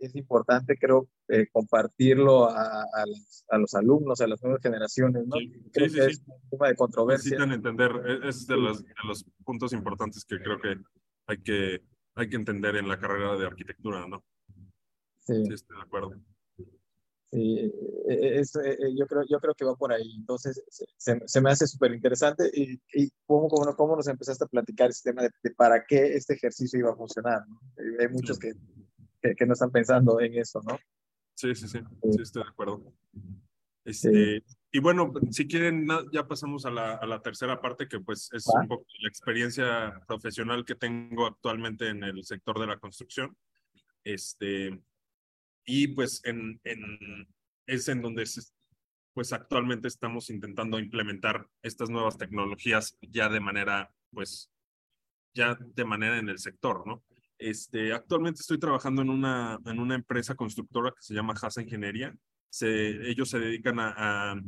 es 0.00 0.14
importante, 0.16 0.76
creo, 0.78 1.08
eh, 1.28 1.48
compartirlo 1.52 2.48
a, 2.48 2.82
a, 2.82 3.06
los, 3.06 3.44
a, 3.48 3.58
los, 3.58 3.74
alumnos, 3.74 4.20
a 4.20 4.26
las 4.26 4.42
nuevas 4.42 4.62
generaciones, 4.62 5.26
¿no? 5.26 5.36
Sí, 5.36 5.52
creo 5.72 5.88
sí, 5.88 5.94
que 5.94 6.06
es 6.06 6.22
un 6.26 6.50
tema 6.50 6.68
de 6.68 6.76
controversia. 6.76 7.38
Necesitan 7.38 7.52
entender, 7.52 7.90
e, 8.06 8.28
es 8.28 8.46
de 8.46 8.56
los, 8.56 8.82
de 8.82 8.94
los 9.06 9.24
puntos 9.44 9.72
importantes 9.72 10.24
que 10.24 10.38
creo 10.38 10.58
que 10.60 10.76
hay 11.26 11.42
que, 11.42 11.82
hay 12.16 12.28
que 12.28 12.36
entender 12.36 12.76
en 12.76 12.88
la 12.88 12.98
carrera 12.98 13.36
de 13.36 13.46
arquitectura, 13.46 14.06
¿no? 14.06 14.24
Sí. 15.20 15.44
sí 15.46 15.54
estoy 15.54 15.76
de 15.76 15.82
acuerdo. 15.82 16.12
Sí, 17.30 17.58
e, 18.08 18.14
e, 18.14 18.38
es, 18.40 18.52
yo, 18.96 19.06
creo, 19.06 19.22
yo 19.28 19.38
creo 19.38 19.54
que 19.54 19.64
va 19.64 19.74
por 19.76 19.92
ahí. 19.92 20.14
Entonces, 20.16 20.62
se, 20.96 21.20
se 21.24 21.40
me 21.40 21.50
hace 21.50 21.66
súper 21.66 21.92
interesante. 21.92 22.50
¿Y, 22.52 22.80
y 22.92 23.10
cómo, 23.26 23.48
cómo, 23.48 23.76
cómo, 23.76 23.96
nos 23.96 24.08
empezaste 24.08 24.44
a 24.44 24.48
platicar 24.48 24.90
ese 24.90 25.10
tema 25.10 25.22
de, 25.22 25.30
de, 25.42 25.50
para 25.50 25.84
qué 25.84 26.14
este 26.14 26.34
ejercicio 26.34 26.78
iba 26.78 26.92
a 26.92 26.96
funcionar? 26.96 27.46
¿no? 27.48 27.60
Hay 28.00 28.08
muchos 28.08 28.38
que 28.38 28.52
que, 29.34 29.46
no 29.46 29.54
están 29.54 29.70
pensando 29.70 30.20
en 30.20 30.34
eso, 30.34 30.60
¿no? 30.66 30.78
Sí, 31.34 31.54
sí, 31.54 31.68
sí, 31.68 31.78
sí, 31.78 32.22
estoy 32.22 32.42
de 32.42 32.48
acuerdo. 32.48 32.92
Este, 33.84 34.42
Y 34.72 34.80
bueno, 34.80 35.12
si 35.30 35.46
quieren, 35.46 35.88
ya 36.12 36.26
pasamos 36.26 36.66
a 36.66 36.70
la, 36.70 36.94
a 36.94 37.06
la 37.06 37.22
tercera 37.22 37.60
parte, 37.60 37.88
que 37.88 38.00
pues 38.00 38.28
es 38.32 38.46
un 38.48 38.68
poco 38.68 38.84
la 39.00 39.08
experiencia 39.08 40.00
profesional 40.06 40.64
que 40.64 40.74
tengo 40.74 41.26
actualmente 41.26 41.88
en 41.88 42.02
el 42.02 42.24
sector 42.24 42.58
de 42.58 42.66
la 42.66 42.78
construcción. 42.78 43.36
Este, 44.04 44.78
y 45.64 45.88
pues 45.88 46.20
en, 46.24 46.60
en, 46.64 47.26
es 47.66 47.88
en 47.88 48.02
donde 48.02 48.24
pues 49.14 49.32
actualmente 49.32 49.88
estamos 49.88 50.28
intentando 50.28 50.78
implementar 50.78 51.48
estas 51.62 51.88
nuevas 51.88 52.18
tecnologías 52.18 52.98
ya 53.00 53.30
de 53.30 53.40
manera, 53.40 53.90
pues, 54.12 54.50
ya 55.32 55.56
de 55.58 55.84
manera 55.84 56.18
en 56.18 56.28
el 56.28 56.38
sector, 56.38 56.86
¿no? 56.86 57.02
Este, 57.38 57.92
actualmente 57.92 58.40
estoy 58.40 58.58
trabajando 58.58 59.02
en 59.02 59.10
una, 59.10 59.58
en 59.64 59.78
una 59.78 59.94
empresa 59.94 60.34
constructora 60.34 60.90
que 60.90 61.02
se 61.02 61.14
llama 61.14 61.34
Hasa 61.40 61.62
Ingeniería. 61.62 62.14
Ellos 62.62 63.30
se 63.30 63.38
dedican 63.38 63.78
a, 63.80 63.94
a, 63.96 64.40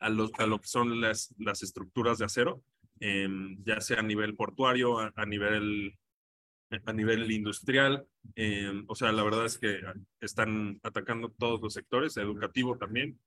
a, 0.00 0.08
lo, 0.08 0.30
a 0.38 0.46
lo 0.46 0.60
que 0.60 0.68
son 0.68 1.00
las, 1.00 1.34
las 1.38 1.62
estructuras 1.62 2.18
de 2.18 2.24
acero, 2.24 2.62
eh, 3.00 3.28
ya 3.64 3.80
sea 3.80 4.00
a 4.00 4.02
nivel 4.02 4.34
portuario, 4.34 4.98
a, 4.98 5.26
nivel 5.26 5.96
a 6.84 6.92
nivel 6.92 7.30
industrial, 7.30 8.06
eh, 8.34 8.72
o 8.88 8.94
sea, 8.94 9.12
la 9.12 9.22
verdad 9.22 9.46
es 9.46 9.56
que 9.58 9.80
están 10.20 10.80
atacando 10.82 11.30
todos 11.30 11.60
los 11.60 11.74
sectores, 11.74 12.16
educativo 12.16 12.76
también, 12.76 13.20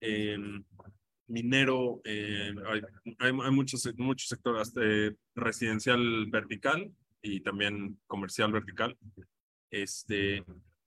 eh, 0.00 0.36
minero, 1.28 2.00
eh, 2.04 2.52
hay, 2.66 2.80
hay, 3.18 3.52
muchos, 3.52 3.88
muchos 3.96 4.28
sectores, 4.28 4.72
residencial 5.36 6.26
vertical, 6.30 6.92
y 7.22 7.40
también 7.40 7.98
comercial 8.06 8.52
vertical. 8.52 8.96
Este, 9.70 10.38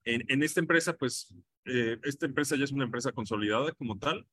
en, 0.03 0.25
en 0.27 0.43
esta 0.43 0.59
empresa, 0.59 0.97
pues, 0.97 1.33
eh, 1.65 1.97
esta 2.03 2.25
empresa 2.25 2.55
ya 2.55 2.63
es 2.63 2.71
una 2.71 2.85
empresa 2.85 3.11
consolidada 3.11 3.71
como 3.73 3.97
tal. 3.97 4.25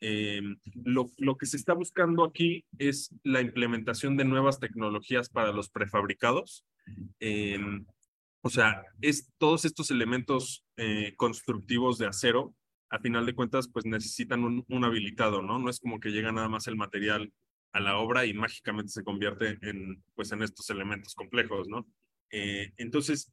Eh, 0.00 0.42
lo, 0.84 1.10
lo 1.16 1.36
que 1.36 1.46
se 1.46 1.56
está 1.56 1.72
buscando 1.72 2.24
aquí 2.24 2.64
es 2.78 3.14
la 3.22 3.40
implementación 3.40 4.16
de 4.16 4.24
nuevas 4.24 4.60
tecnologías 4.60 5.28
para 5.28 5.52
los 5.52 5.70
prefabricados. 5.70 6.66
Eh, 7.20 7.58
o 8.42 8.50
sea, 8.50 8.84
es 9.00 9.32
todos 9.38 9.64
estos 9.64 9.90
elementos 9.90 10.64
eh, 10.76 11.14
constructivos 11.16 11.96
de 11.98 12.06
acero, 12.06 12.54
a 12.90 12.98
final 12.98 13.24
de 13.24 13.34
cuentas, 13.34 13.68
pues 13.68 13.86
necesitan 13.86 14.44
un, 14.44 14.64
un, 14.68 14.84
habilitado, 14.84 15.42
¿no? 15.42 15.58
No 15.58 15.70
es 15.70 15.80
como 15.80 15.98
que 15.98 16.10
llega 16.10 16.30
nada 16.32 16.48
más 16.48 16.66
el 16.66 16.76
material 16.76 17.32
a 17.72 17.80
la 17.80 17.96
obra 17.96 18.26
y 18.26 18.34
mágicamente 18.34 18.92
se 18.92 19.02
convierte 19.02 19.58
en, 19.62 20.04
pues, 20.14 20.30
en 20.32 20.42
estos 20.42 20.68
elementos 20.70 21.14
complejos, 21.14 21.66
¿no? 21.66 21.86
Entonces, 22.30 23.32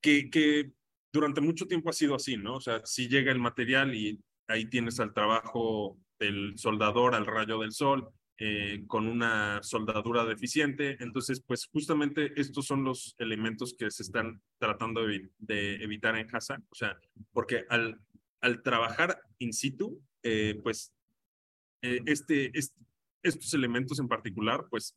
que, 0.00 0.30
que 0.30 0.72
durante 1.12 1.40
mucho 1.40 1.66
tiempo 1.66 1.90
ha 1.90 1.92
sido 1.92 2.14
así, 2.14 2.36
¿no? 2.36 2.56
O 2.56 2.60
sea, 2.60 2.84
si 2.84 3.08
llega 3.08 3.32
el 3.32 3.38
material 3.38 3.94
y 3.94 4.20
ahí 4.48 4.66
tienes 4.66 5.00
al 5.00 5.12
trabajo 5.12 5.98
del 6.18 6.54
soldador 6.56 7.14
al 7.14 7.26
rayo 7.26 7.60
del 7.60 7.72
sol, 7.72 8.10
eh, 8.40 8.84
con 8.86 9.08
una 9.08 9.60
soldadura 9.64 10.24
deficiente. 10.24 10.96
Entonces, 11.00 11.42
pues 11.44 11.66
justamente 11.72 12.40
estos 12.40 12.66
son 12.66 12.84
los 12.84 13.16
elementos 13.18 13.74
que 13.76 13.90
se 13.90 14.04
están 14.04 14.40
tratando 14.58 15.04
de, 15.04 15.74
evitar 15.82 16.16
en 16.16 16.28
casa. 16.28 16.62
O 16.70 16.74
sea, 16.74 16.96
porque 17.32 17.64
al, 17.68 18.00
trabajar 18.62 19.20
in 19.38 19.52
situ, 19.52 20.00
eh, 20.22 20.58
pues 20.62 20.92
eh, 21.82 22.00
este, 22.06 22.52
estos 23.22 23.54
elementos 23.54 23.98
en 23.98 24.06
particular, 24.06 24.66
pues 24.70 24.94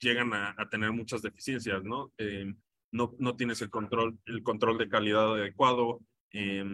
llegan 0.00 0.32
a, 0.32 0.54
a 0.56 0.68
tener 0.70 0.90
muchas 0.90 1.20
deficiencias, 1.20 1.84
¿no? 1.84 2.12
No, 2.94 3.12
no 3.18 3.34
tienes 3.34 3.60
el 3.60 3.70
control, 3.70 4.20
el 4.26 4.44
control 4.44 4.78
de 4.78 4.88
calidad 4.88 5.34
adecuado, 5.34 6.00
eh, 6.30 6.64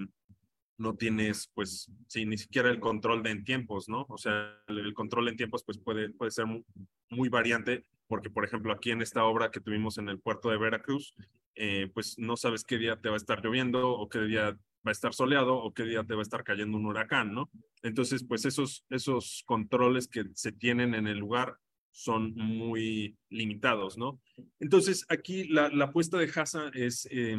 no 0.76 0.94
tienes, 0.94 1.50
pues, 1.54 1.90
sí, 2.08 2.26
ni 2.26 2.36
siquiera 2.36 2.68
el 2.68 2.78
control 2.78 3.22
de 3.22 3.30
en 3.30 3.42
tiempos, 3.42 3.88
¿no? 3.88 4.04
O 4.08 4.18
sea, 4.18 4.54
el, 4.66 4.92
control 4.92 5.28
en 5.28 5.36
tiempos, 5.36 5.64
pues, 5.64 5.78
puede, 5.78 6.10
puede 6.10 6.30
ser 6.30 6.44
muy, 6.44 6.62
muy, 7.08 7.30
variante, 7.30 7.86
porque, 8.06 8.28
por 8.28 8.44
ejemplo, 8.44 8.70
aquí 8.70 8.90
en 8.90 9.00
esta 9.00 9.24
obra 9.24 9.50
que 9.50 9.60
tuvimos 9.60 9.96
en 9.96 10.10
el 10.10 10.20
puerto 10.20 10.50
de 10.50 10.58
Veracruz, 10.58 11.14
eh, 11.54 11.90
pues, 11.94 12.18
no 12.18 12.36
sabes 12.36 12.64
qué 12.64 12.76
día 12.76 13.00
te 13.00 13.08
va 13.08 13.14
a 13.14 13.16
estar 13.16 13.42
lloviendo 13.42 13.90
o 13.90 14.08
qué 14.10 14.20
día 14.20 14.58
va 14.86 14.90
a 14.90 14.92
estar 14.92 15.14
soleado 15.14 15.56
o 15.56 15.72
qué 15.72 15.84
día 15.84 16.04
te 16.04 16.14
va 16.14 16.20
a 16.20 16.22
estar 16.22 16.44
cayendo 16.44 16.76
un 16.76 16.84
huracán, 16.84 17.32
¿no? 17.32 17.50
Entonces, 17.82 18.24
pues 18.24 18.44
esos, 18.44 18.84
esos 18.90 19.42
controles 19.46 20.06
que 20.06 20.24
se 20.34 20.52
tienen 20.52 20.94
en 20.94 21.06
el 21.06 21.18
lugar 21.18 21.56
son 21.90 22.34
muy 22.34 23.16
limitados, 23.28 23.98
¿no? 23.98 24.20
Entonces, 24.58 25.04
aquí 25.08 25.44
la, 25.48 25.68
la 25.68 25.86
apuesta 25.86 26.18
de 26.18 26.30
Hasa 26.34 26.70
es, 26.74 27.06
eh, 27.10 27.36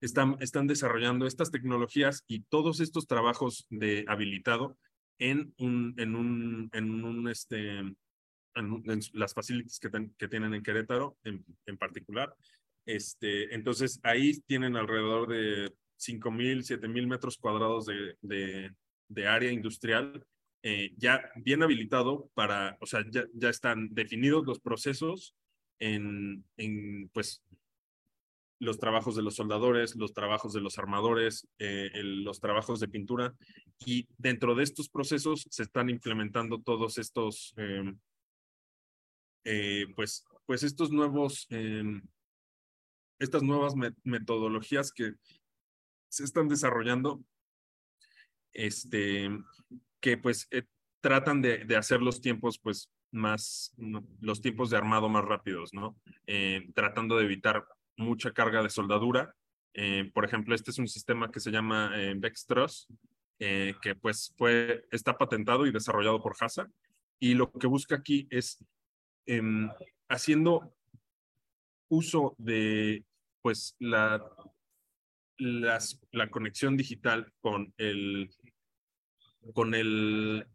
están, 0.00 0.36
están 0.40 0.66
desarrollando 0.66 1.26
estas 1.26 1.50
tecnologías 1.50 2.24
y 2.26 2.42
todos 2.42 2.80
estos 2.80 3.06
trabajos 3.06 3.66
de 3.70 4.04
habilitado 4.08 4.78
en 5.18 5.54
un, 5.58 5.94
en 5.98 6.16
un, 6.16 6.70
en 6.72 7.04
un, 7.04 7.28
este, 7.28 7.78
en, 7.78 7.96
en 8.54 9.00
las 9.12 9.34
facilities 9.34 9.78
que, 9.78 9.90
ten, 9.90 10.14
que 10.18 10.28
tienen 10.28 10.54
en 10.54 10.62
Querétaro 10.62 11.16
en, 11.24 11.44
en 11.66 11.78
particular. 11.78 12.34
Este, 12.86 13.54
entonces, 13.54 14.00
ahí 14.02 14.40
tienen 14.46 14.76
alrededor 14.76 15.28
de 15.28 15.72
5.000, 15.98 16.80
7.000 16.80 17.06
metros 17.06 17.38
cuadrados 17.38 17.86
de, 17.86 18.16
de, 18.20 18.74
de 19.08 19.26
área 19.26 19.52
industrial 19.52 20.24
eh, 20.62 20.92
ya 20.96 21.30
bien 21.36 21.62
habilitado 21.62 22.30
para, 22.34 22.76
o 22.80 22.86
sea, 22.86 23.04
ya, 23.10 23.24
ya 23.34 23.48
están 23.48 23.88
definidos 23.92 24.46
los 24.46 24.60
procesos 24.60 25.34
en, 25.78 26.44
en, 26.56 27.08
pues, 27.12 27.42
los 28.62 28.78
trabajos 28.78 29.16
de 29.16 29.22
los 29.22 29.34
soldadores, 29.34 29.96
los 29.96 30.14
trabajos 30.14 30.52
de 30.52 30.60
los 30.60 30.78
armadores, 30.78 31.48
eh, 31.58 31.90
el, 31.94 32.22
los 32.22 32.38
trabajos 32.38 32.78
de 32.78 32.86
pintura, 32.86 33.34
y 33.84 34.06
dentro 34.18 34.54
de 34.54 34.62
estos 34.62 34.88
procesos 34.88 35.48
se 35.50 35.64
están 35.64 35.90
implementando 35.90 36.60
todos 36.60 36.96
estos, 36.96 37.54
eh, 37.56 37.92
eh, 39.44 39.86
pues, 39.96 40.24
pues 40.46 40.62
estos 40.62 40.92
nuevos, 40.92 41.48
estas 43.18 43.42
nuevas 43.42 43.74
met 43.74 43.96
metodologías 44.04 44.92
que 44.92 45.14
se 46.08 46.22
están 46.22 46.46
desarrollando, 46.46 47.20
este, 48.52 49.28
que 50.02 50.18
pues 50.18 50.48
eh, 50.50 50.64
tratan 51.00 51.40
de, 51.40 51.64
hacer 51.76 52.02
los 52.02 52.20
tiempos 52.20 52.58
pues 52.58 52.90
más, 53.12 53.74
los 54.20 54.42
tiempos 54.42 54.68
de 54.68 54.76
armado 54.76 55.08
más 55.08 55.24
rápidos, 55.24 55.72
¿no? 55.72 55.96
Eh, 56.26 56.68
tratando 56.74 57.16
de 57.16 57.24
evitar 57.24 57.64
mucha 57.96 58.32
carga 58.32 58.62
de 58.62 58.68
soldadura. 58.68 59.34
Eh, 59.74 60.10
por 60.12 60.24
ejemplo, 60.24 60.54
este 60.54 60.70
es 60.70 60.78
un 60.78 60.88
sistema 60.88 61.30
que 61.30 61.40
se 61.40 61.50
llama 61.50 61.92
Vextros, 62.16 62.88
que 63.38 63.96
pues 64.00 64.32
fue, 64.36 64.86
está 64.92 65.18
patentado 65.18 65.66
y 65.66 65.72
desarrollado 65.72 66.22
por 66.22 66.36
Hasa. 66.38 66.68
Y 67.18 67.34
lo 67.34 67.50
que 67.50 67.66
busca 67.66 67.96
aquí 67.96 68.28
es 68.30 68.64
em, 69.26 69.68
haciendo 70.08 70.74
uso 71.88 72.34
de 72.38 73.04
pues 73.42 73.74
la 73.78 74.22
la 75.42 76.30
conexión 76.30 76.76
digital 76.76 77.32
con 77.40 77.72
el, 77.78 78.30
con 79.54 79.74
el, 79.74 80.46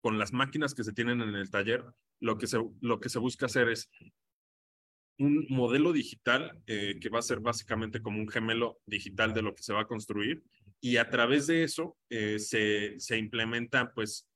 con 0.00 0.18
las 0.18 0.32
máquinas 0.32 0.74
que 0.74 0.84
se 0.84 0.92
tienen 0.92 1.20
en 1.20 1.34
el 1.34 1.50
taller, 1.50 1.84
lo 2.20 2.38
que 2.38 2.46
se, 2.46 2.58
lo 2.80 3.00
que 3.00 3.08
se 3.08 3.18
busca 3.18 3.46
hacer 3.46 3.68
es 3.68 3.90
un 5.18 5.46
modelo 5.48 5.92
digital 5.92 6.60
eh, 6.66 6.98
que 7.00 7.08
va 7.08 7.18
a 7.18 7.22
ser 7.22 7.40
básicamente 7.40 8.00
como 8.00 8.18
un 8.18 8.28
gemelo 8.28 8.80
digital 8.86 9.34
de 9.34 9.42
lo 9.42 9.54
que 9.54 9.62
se 9.62 9.72
va 9.72 9.82
a 9.82 9.86
construir 9.86 10.42
y 10.80 10.96
a 10.96 11.08
través 11.10 11.46
de 11.46 11.62
eso 11.62 11.96
eh, 12.08 12.38
se, 12.38 12.98
se 12.98 13.18
implementa 13.18 13.92
pues 13.92 14.26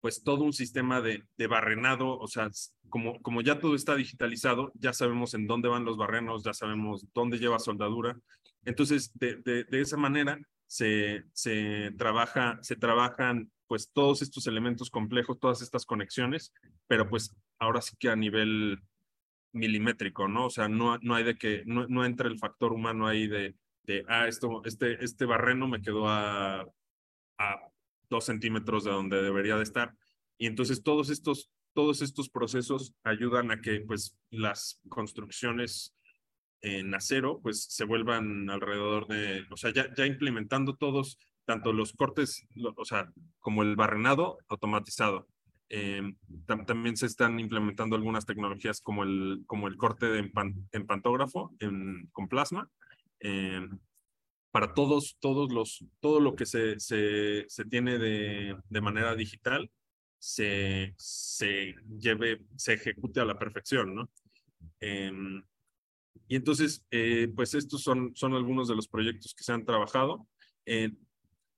pues 0.00 0.22
todo 0.22 0.44
un 0.44 0.52
sistema 0.52 1.00
de, 1.00 1.24
de, 1.36 1.46
barrenado, 1.48 2.16
o 2.16 2.28
sea, 2.28 2.48
como, 2.90 3.20
como 3.22 3.40
ya 3.40 3.58
todo 3.58 3.74
está 3.74 3.96
digitalizado, 3.96 4.70
ya 4.74 4.92
sabemos 4.92 5.34
en 5.34 5.48
dónde 5.48 5.68
van 5.68 5.84
los 5.84 5.96
barrenos, 5.96 6.44
ya 6.44 6.54
sabemos 6.54 7.04
dónde 7.12 7.40
lleva 7.40 7.58
soldadura. 7.58 8.16
Entonces, 8.64 9.10
de, 9.14 9.36
de, 9.36 9.64
de 9.64 9.80
esa 9.80 9.96
manera 9.96 10.38
se, 10.66 11.24
se, 11.32 11.92
trabaja, 11.96 12.58
se 12.62 12.76
trabajan 12.76 13.50
pues 13.66 13.90
todos 13.92 14.22
estos 14.22 14.46
elementos 14.46 14.90
complejos, 14.90 15.40
todas 15.40 15.62
estas 15.62 15.84
conexiones, 15.84 16.52
pero 16.86 17.08
pues 17.08 17.34
ahora 17.58 17.80
sí 17.80 17.96
que 17.98 18.08
a 18.08 18.16
nivel 18.16 18.80
milimétrico, 19.52 20.28
¿no? 20.28 20.46
O 20.46 20.50
sea, 20.50 20.68
no, 20.68 20.98
no 20.98 21.14
hay 21.14 21.24
de 21.24 21.36
que, 21.36 21.62
no, 21.66 21.86
no 21.88 22.04
entra 22.04 22.28
el 22.28 22.38
factor 22.38 22.72
humano 22.72 23.06
ahí 23.06 23.26
de, 23.26 23.56
de 23.84 24.04
ah, 24.08 24.28
esto, 24.28 24.62
este, 24.64 25.02
este 25.04 25.24
barreno 25.24 25.66
me 25.66 25.80
quedó 25.80 26.08
a, 26.08 26.60
a 27.38 27.60
dos 28.08 28.24
centímetros 28.24 28.84
de 28.84 28.90
donde 28.90 29.22
debería 29.22 29.56
de 29.56 29.62
estar. 29.62 29.94
Y 30.38 30.46
entonces 30.46 30.82
todos 30.82 31.10
estos, 31.10 31.50
todos 31.74 32.02
estos 32.02 32.28
procesos 32.28 32.94
ayudan 33.02 33.50
a 33.50 33.60
que 33.60 33.80
pues 33.80 34.16
las 34.30 34.80
construcciones 34.88 35.95
en 36.62 36.94
acero 36.94 37.40
pues 37.42 37.64
se 37.64 37.84
vuelvan 37.84 38.50
alrededor 38.50 39.06
de, 39.06 39.44
o 39.50 39.56
sea, 39.56 39.72
ya, 39.72 39.92
ya 39.94 40.06
implementando 40.06 40.74
todos, 40.76 41.18
tanto 41.44 41.72
los 41.72 41.92
cortes, 41.92 42.46
o 42.76 42.84
sea, 42.84 43.12
como 43.38 43.62
el 43.62 43.76
barrenado 43.76 44.38
automatizado. 44.48 45.26
Eh, 45.68 46.14
también 46.46 46.96
se 46.96 47.06
están 47.06 47.40
implementando 47.40 47.96
algunas 47.96 48.24
tecnologías 48.24 48.80
como 48.80 49.02
el, 49.02 49.42
como 49.46 49.66
el 49.66 49.76
corte 49.76 50.06
de 50.06 50.30
en 50.72 50.86
pantógrafo 50.86 51.52
con 52.12 52.28
plasma. 52.28 52.70
Eh, 53.20 53.66
para 54.50 54.72
todos, 54.72 55.16
todos 55.20 55.52
los, 55.52 55.84
todo 56.00 56.20
lo 56.20 56.34
que 56.34 56.46
se, 56.46 56.80
se, 56.80 57.44
se 57.48 57.64
tiene 57.66 57.98
de, 57.98 58.56
de, 58.70 58.80
manera 58.80 59.14
digital 59.14 59.70
se, 60.18 60.94
se 60.96 61.74
lleve, 61.98 62.40
se 62.56 62.74
ejecute 62.74 63.20
a 63.20 63.26
la 63.26 63.38
perfección, 63.38 63.94
¿no? 63.94 64.10
Eh, 64.80 65.12
y 66.28 66.36
entonces, 66.36 66.84
eh, 66.90 67.28
pues 67.34 67.54
estos 67.54 67.82
son, 67.82 68.14
son 68.14 68.34
algunos 68.34 68.68
de 68.68 68.74
los 68.74 68.88
proyectos 68.88 69.34
que 69.34 69.44
se 69.44 69.52
han 69.52 69.64
trabajado. 69.64 70.26
Eh, 70.64 70.92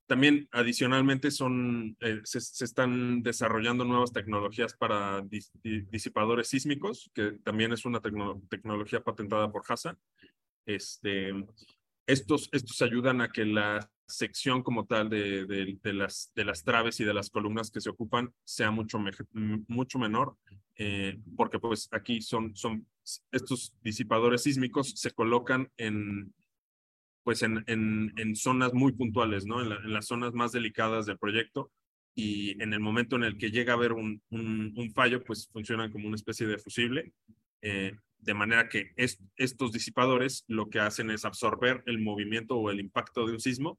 también 0.07 0.49
adicionalmente 0.53 1.31
son, 1.31 1.97
eh, 2.01 2.21
se, 2.25 2.39
están 2.65 3.23
desarrollando 3.23 3.85
nuevas 3.85 4.13
tecnologías 4.13 4.75
para 4.75 5.21
dis, 5.21 5.53
disipadores 5.63 6.49
sísmicos, 6.49 7.11
que 7.15 7.33
también 7.45 7.73
es 7.73 7.85
una 7.85 8.01
tecno, 8.01 8.41
tecnología 8.49 9.03
patentada 9.03 9.53
por 9.53 9.63
HASA. 9.69 9.99
Este, 10.65 11.33
estos, 12.07 12.49
estos 12.53 12.81
ayudan 12.81 13.21
a 13.21 13.29
que 13.29 13.45
la 13.45 13.91
sección 14.07 14.63
como 14.63 14.87
tal 14.87 15.11
de, 15.11 15.45
de, 15.45 15.93
las, 15.93 16.33
de 16.35 16.45
las 16.45 16.65
traves 16.65 16.99
y 17.01 17.05
de 17.05 17.13
las 17.13 17.29
columnas 17.29 17.71
que 17.71 17.83
se 17.83 17.91
ocupan 17.91 18.33
sea 18.45 18.71
mucho, 18.71 18.99
mucho 19.69 19.99
menor, 19.99 20.37
eh, 20.77 21.19
porque 21.37 21.59
pues 21.59 21.89
aquí 21.93 22.23
son, 22.23 22.57
son 22.57 22.87
estos 23.33 23.75
disipadores 23.83 24.43
sísmicos 24.43 24.93
se 24.97 25.11
colocan 25.11 25.71
en, 25.77 26.35
pues 27.23 27.43
en, 27.43 27.65
en, 27.67 28.13
en 28.17 28.37
zonas 28.37 28.73
muy 28.73 28.93
puntuales, 28.93 29.47
¿no? 29.47 29.61
En, 29.63 29.69
la, 29.69 29.77
en, 29.77 29.93
las 29.93 30.07
zonas 30.07 30.33
más 30.33 30.53
delicadas 30.53 31.07
del 31.07 31.19
proyecto 31.19 31.71
y 32.15 32.61
en 32.63 32.73
el 32.73 32.81
momento 32.81 33.17
en 33.17 33.25
el 33.25 33.39
que 33.39 33.51
llega 33.51 33.73
a 33.73 33.77
haber 33.77 33.93
un, 33.93 34.23
un, 34.31 34.93
fallo, 34.95 35.23
pues 35.23 35.49
funcionan 35.53 35.93
como 35.93 36.09
una 36.09 36.17
especie 36.17 36.47
de 36.47 36.59
fusible. 36.59 37.13
Eh, 37.63 37.93
de 38.19 38.35
manera 38.35 38.69
que 38.69 38.93
es, 38.97 39.23
estos 39.37 39.73
disipadores 39.73 40.45
lo 40.49 40.69
que 40.69 40.81
hacen 40.81 41.11
es 41.11 41.25
absorber 41.25 41.83
el 41.87 42.01
movimiento 42.01 42.57
o 42.57 42.71
el 42.71 42.81
impacto 42.81 43.27
de 43.27 43.35
un 43.35 43.41
sismo 43.41 43.79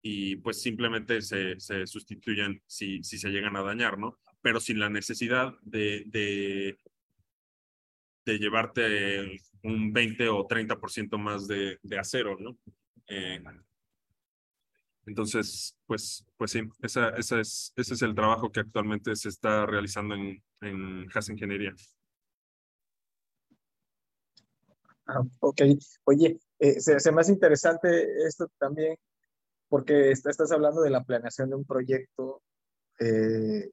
y 0.00 0.36
pues 0.36 0.62
simplemente 0.62 1.22
se, 1.22 1.58
se 1.58 1.86
sustituyen 1.86 2.62
si, 2.66 3.02
si 3.02 3.18
se 3.18 3.30
llegan 3.30 3.56
a 3.56 3.62
dañar, 3.62 3.98
¿no? 3.98 4.18
Pero 4.42 4.60
sin 4.60 4.78
la 4.78 4.90
necesidad 4.90 5.54
de, 5.62 6.78
de 8.24 8.38
llevarte 8.38 9.40
un 9.62 9.92
20 9.92 10.28
o 10.28 10.46
30% 10.46 11.18
más 11.18 11.46
de, 11.46 11.78
acero, 11.98 12.36
¿no? 12.38 12.56
Eh, 13.06 13.42
entonces, 15.06 15.76
pues, 15.86 16.24
pues 16.36 16.50
sí, 16.52 16.62
esa, 16.80 17.10
esa 17.10 17.40
es, 17.40 17.72
ese 17.76 17.94
es 17.94 18.02
el 18.02 18.14
trabajo 18.14 18.50
que 18.50 18.60
actualmente 18.60 19.14
se 19.16 19.28
está 19.28 19.66
realizando 19.66 20.14
en, 20.14 20.42
en 20.62 21.06
Has 21.14 21.28
Ingeniería. 21.28 21.74
Ah, 25.06 25.20
ok, 25.40 25.60
oye, 26.04 26.38
eh, 26.58 26.80
se, 26.80 26.98
se, 26.98 27.12
me 27.12 27.20
hace 27.20 27.32
interesante 27.32 28.26
esto 28.26 28.50
también, 28.58 28.96
porque 29.68 30.10
estás 30.10 30.50
hablando 30.50 30.80
de 30.80 30.88
la 30.88 31.04
planeación 31.04 31.50
de 31.50 31.56
un 31.56 31.66
proyecto 31.66 32.42
eh, 32.98 33.70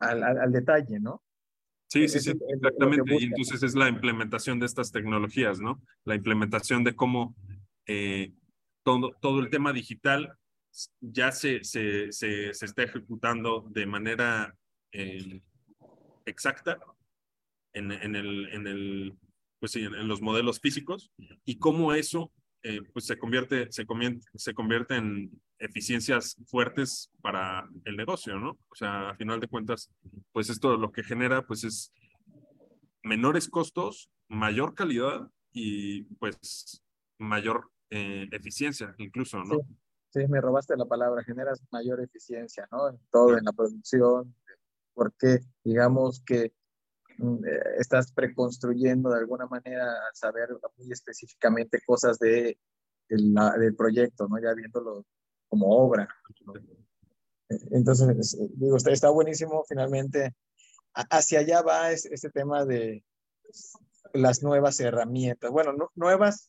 al, 0.00 0.22
al, 0.22 0.52
detalle, 0.52 1.00
¿no? 1.00 1.22
Sí, 1.88 2.06
sí, 2.06 2.20
sí, 2.20 2.32
exactamente. 2.48 3.16
Y 3.18 3.24
entonces 3.24 3.62
es 3.62 3.74
la 3.74 3.88
implementación 3.88 4.60
de 4.60 4.66
estas 4.66 4.92
tecnologías, 4.92 5.58
¿no? 5.60 5.82
La 6.04 6.14
implementación 6.14 6.84
de 6.84 6.94
cómo 6.94 7.34
eh, 7.86 8.32
todo, 8.82 9.16
todo 9.20 9.40
el 9.40 9.48
tema 9.48 9.72
digital 9.72 10.36
ya 11.00 11.32
se, 11.32 11.64
se, 11.64 12.12
se, 12.12 12.52
se 12.52 12.64
está 12.66 12.82
ejecutando 12.82 13.66
de 13.70 13.86
manera 13.86 14.54
eh, 14.92 15.40
exacta 16.26 16.78
en, 17.72 17.90
en, 17.90 18.14
el, 18.16 18.48
en, 18.52 18.66
el, 18.66 19.18
pues 19.58 19.72
sí, 19.72 19.82
en, 19.82 19.94
en, 19.94 20.08
los 20.08 20.20
modelos 20.20 20.60
físicos 20.60 21.10
y 21.44 21.58
cómo 21.58 21.94
eso 21.94 22.30
eh, 22.62 22.80
pues 22.92 23.06
se 23.06 23.18
convierte, 23.18 23.70
se, 23.70 23.86
convierte, 23.86 24.20
se 24.34 24.52
convierte 24.52 24.96
en 24.96 25.30
eficiencias 25.58 26.36
fuertes 26.46 27.10
para 27.20 27.68
el 27.84 27.96
negocio, 27.96 28.38
¿no? 28.38 28.50
O 28.50 28.74
sea, 28.74 29.10
a 29.10 29.16
final 29.16 29.40
de 29.40 29.48
cuentas, 29.48 29.90
pues 30.32 30.50
esto 30.50 30.76
lo 30.76 30.92
que 30.92 31.02
genera 31.02 31.46
pues 31.46 31.64
es 31.64 31.92
menores 33.02 33.48
costos, 33.48 34.10
mayor 34.28 34.74
calidad 34.74 35.28
y 35.52 36.02
pues 36.16 36.82
mayor 37.18 37.70
eh, 37.90 38.28
eficiencia 38.32 38.94
incluso, 38.98 39.42
¿no? 39.44 39.58
Sí, 40.10 40.26
me 40.28 40.40
robaste 40.40 40.76
la 40.76 40.86
palabra, 40.86 41.22
generas 41.22 41.62
mayor 41.70 42.00
eficiencia, 42.00 42.66
¿no? 42.72 42.88
En 42.88 42.98
todo, 43.10 43.36
en 43.36 43.44
la 43.44 43.52
producción, 43.52 44.34
porque 44.94 45.40
digamos 45.62 46.22
que 46.24 46.54
Mm, 47.18 47.44
eh, 47.44 47.60
estás 47.78 48.12
preconstruyendo 48.12 49.10
de 49.10 49.18
alguna 49.18 49.46
manera 49.46 49.92
saber 50.14 50.50
muy 50.76 50.92
específicamente 50.92 51.80
cosas 51.84 52.18
de, 52.18 52.58
del 53.08 53.74
proyecto, 53.76 54.28
¿no? 54.28 54.40
Ya 54.40 54.54
viéndolo 54.54 55.04
como 55.48 55.68
obra. 55.68 56.08
Entonces, 57.70 58.36
digo, 58.56 58.76
está, 58.76 58.90
está 58.90 59.10
buenísimo 59.10 59.64
finalmente. 59.68 60.34
Hacia 60.92 61.40
allá 61.40 61.62
va 61.62 61.92
este 61.92 62.30
tema 62.30 62.64
de 62.64 63.04
las 64.12 64.42
nuevas 64.42 64.80
herramientas. 64.80 65.50
Bueno, 65.50 65.72
no, 65.72 65.90
nuevas, 65.94 66.48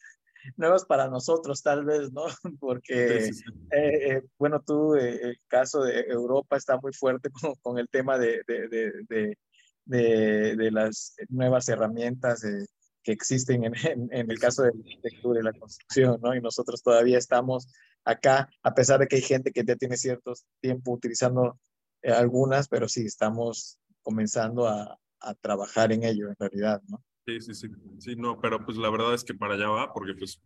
nuevas 0.58 0.86
para 0.86 1.08
nosotros 1.08 1.62
tal 1.62 1.86
vez, 1.86 2.12
¿no? 2.12 2.26
Porque, 2.60 3.22
sí, 3.22 3.34
sí, 3.34 3.44
sí. 3.46 3.68
Eh, 3.72 4.12
eh, 4.12 4.22
bueno, 4.38 4.62
tú, 4.66 4.96
eh, 4.96 5.20
el 5.22 5.38
caso 5.48 5.84
de 5.84 6.02
Europa 6.02 6.58
está 6.58 6.78
muy 6.78 6.94
fuerte 6.94 7.30
con, 7.42 7.56
con 7.62 7.78
el 7.78 7.90
tema 7.90 8.18
de, 8.18 8.42
de, 8.48 8.68
de, 9.08 9.38
de, 9.86 10.72
las 10.72 11.16
nuevas 11.30 11.68
herramientas 11.70 12.42
de, 12.42 12.66
que 13.04 13.12
existen 13.12 13.64
en, 13.64 13.74
en, 13.76 14.10
en, 14.12 14.32
el 14.32 14.40
caso 14.40 14.64
de 14.64 14.72
la 14.74 14.80
arquitectura 14.80 15.40
y 15.40 15.44
la 15.44 15.54
construcción, 15.54 16.20
¿no? 16.22 16.36
Y 16.36 16.42
nosotros 16.42 16.82
todavía 16.82 17.18
estamos 17.18 17.68
acá, 18.12 18.50
a 18.64 18.74
pesar 18.74 19.00
de 19.00 19.08
que 19.08 19.18
hay 19.18 19.22
gente 19.22 19.52
que 19.52 19.64
ya 19.64 19.76
tiene 19.76 19.98
cierto 19.98 20.34
tiempo 20.62 20.92
utilizando 20.92 21.60
eh, 22.02 22.12
algunas, 22.12 22.68
pero 22.68 22.88
sí 22.88 23.02
estamos 23.06 23.78
comenzando 24.02 24.68
a, 24.68 24.98
a, 25.22 25.34
trabajar 25.36 25.92
en 25.92 26.04
ello 26.04 26.30
en 26.30 26.36
realidad, 26.40 26.82
¿no? 26.88 27.04
Sí, 27.28 27.42
sí, 27.42 27.54
sí, 27.54 27.68
sí, 28.00 28.16
no, 28.16 28.40
pero 28.40 28.66
pues 28.66 28.78
la 28.78 28.90
verdad 28.90 29.14
es 29.14 29.24
que 29.24 29.34
para 29.34 29.54
allá 29.54 29.70
va, 29.70 29.94
porque 29.94 30.14
pues 30.16 30.42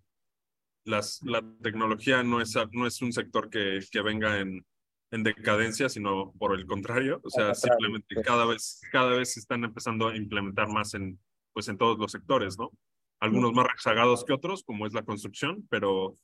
las, 0.86 1.22
la 1.24 1.42
tecnología 1.62 2.24
no 2.24 2.42
es, 2.42 2.56
no 2.72 2.88
es 2.88 3.02
un 3.02 3.14
sector 3.14 3.50
que, 3.50 3.80
que 3.90 4.02
venga 4.02 4.40
en, 4.40 4.66
en 5.12 5.24
decadencia, 5.24 5.90
sino 5.90 6.34
por 6.34 6.58
el 6.58 6.66
contrario, 6.66 7.22
o 7.24 7.30
sea, 7.30 7.54
simplemente 7.54 8.22
cada 8.24 8.46
vez, 8.46 8.82
cada 8.92 9.16
vez 9.16 9.34
se 9.34 9.40
están 9.40 9.64
empezando 9.64 10.08
a 10.08 10.18
implementar 10.18 10.68
más 10.68 10.96
en, 10.96 11.20
pues 11.54 11.68
en 11.68 11.78
todos 11.78 12.00
los 12.00 12.12
sectores, 12.12 12.58
¿no? 12.58 12.72
Algunos 13.20 13.54
más 13.54 13.68
rezagados 13.72 14.26
que 14.26 14.34
otros, 14.34 14.64
como 14.64 14.88
es 14.88 14.94
la 14.94 15.04
construcción, 15.04 15.66
pero 15.70 16.16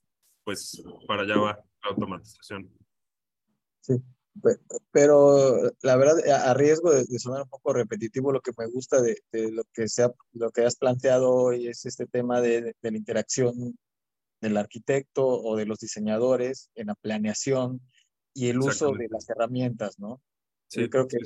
pues 0.44 0.84
para 1.08 1.24
allá 1.24 1.38
va 1.38 1.66
la 1.84 1.90
automatización. 1.90 2.70
Sí, 3.82 4.02
pero 4.92 5.72
la 5.82 5.96
verdad, 5.96 6.18
a 6.30 6.54
riesgo 6.54 6.92
de, 6.92 7.06
de 7.06 7.20
sonar 7.20 7.44
un 7.44 7.50
poco 7.50 7.74
repetitivo, 7.74 8.32
lo 8.32 8.42
que 8.42 8.52
me 8.58 8.68
gusta 8.68 9.02
de, 9.02 9.18
de, 9.32 9.52
lo, 9.52 9.64
que 9.74 9.88
sea, 9.88 10.12
lo 10.34 10.52
que 10.52 10.66
has 10.66 10.76
planteado 10.76 11.34
hoy 11.34 11.68
es 11.68 11.86
este 11.86 12.06
tema 12.06 12.42
de, 12.42 12.76
de 12.82 12.92
la 12.92 12.98
interacción 12.98 13.78
del 14.42 14.58
arquitecto 14.58 15.28
o 15.28 15.56
de 15.56 15.66
los 15.66 15.80
diseñadores 15.80 16.70
en 16.76 16.88
la 16.88 16.96
planeación 16.96 17.82
y 18.34 18.50
el 18.50 18.60
uso 18.60 18.94
de 18.94 19.08
las 19.10 19.30
herramientas, 19.30 20.00
¿no? 20.00 20.22
Sí, 20.68 20.82
Yo 20.82 20.90
creo 20.90 21.08
que 21.08 21.18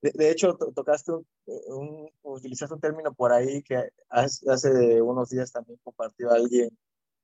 de, 0.00 0.30
hecho 0.30 0.54
tocaste 0.54 1.12
un, 1.12 2.10
utilizaste 2.22 2.74
un 2.74 2.80
término 2.80 3.12
por 3.12 3.32
ahí 3.32 3.62
que 3.62 3.88
hace, 4.08 4.50
hace 4.50 5.02
unos 5.02 5.30
días 5.30 5.50
también 5.50 5.78
compartió 5.82 6.30
alguien 6.30 6.70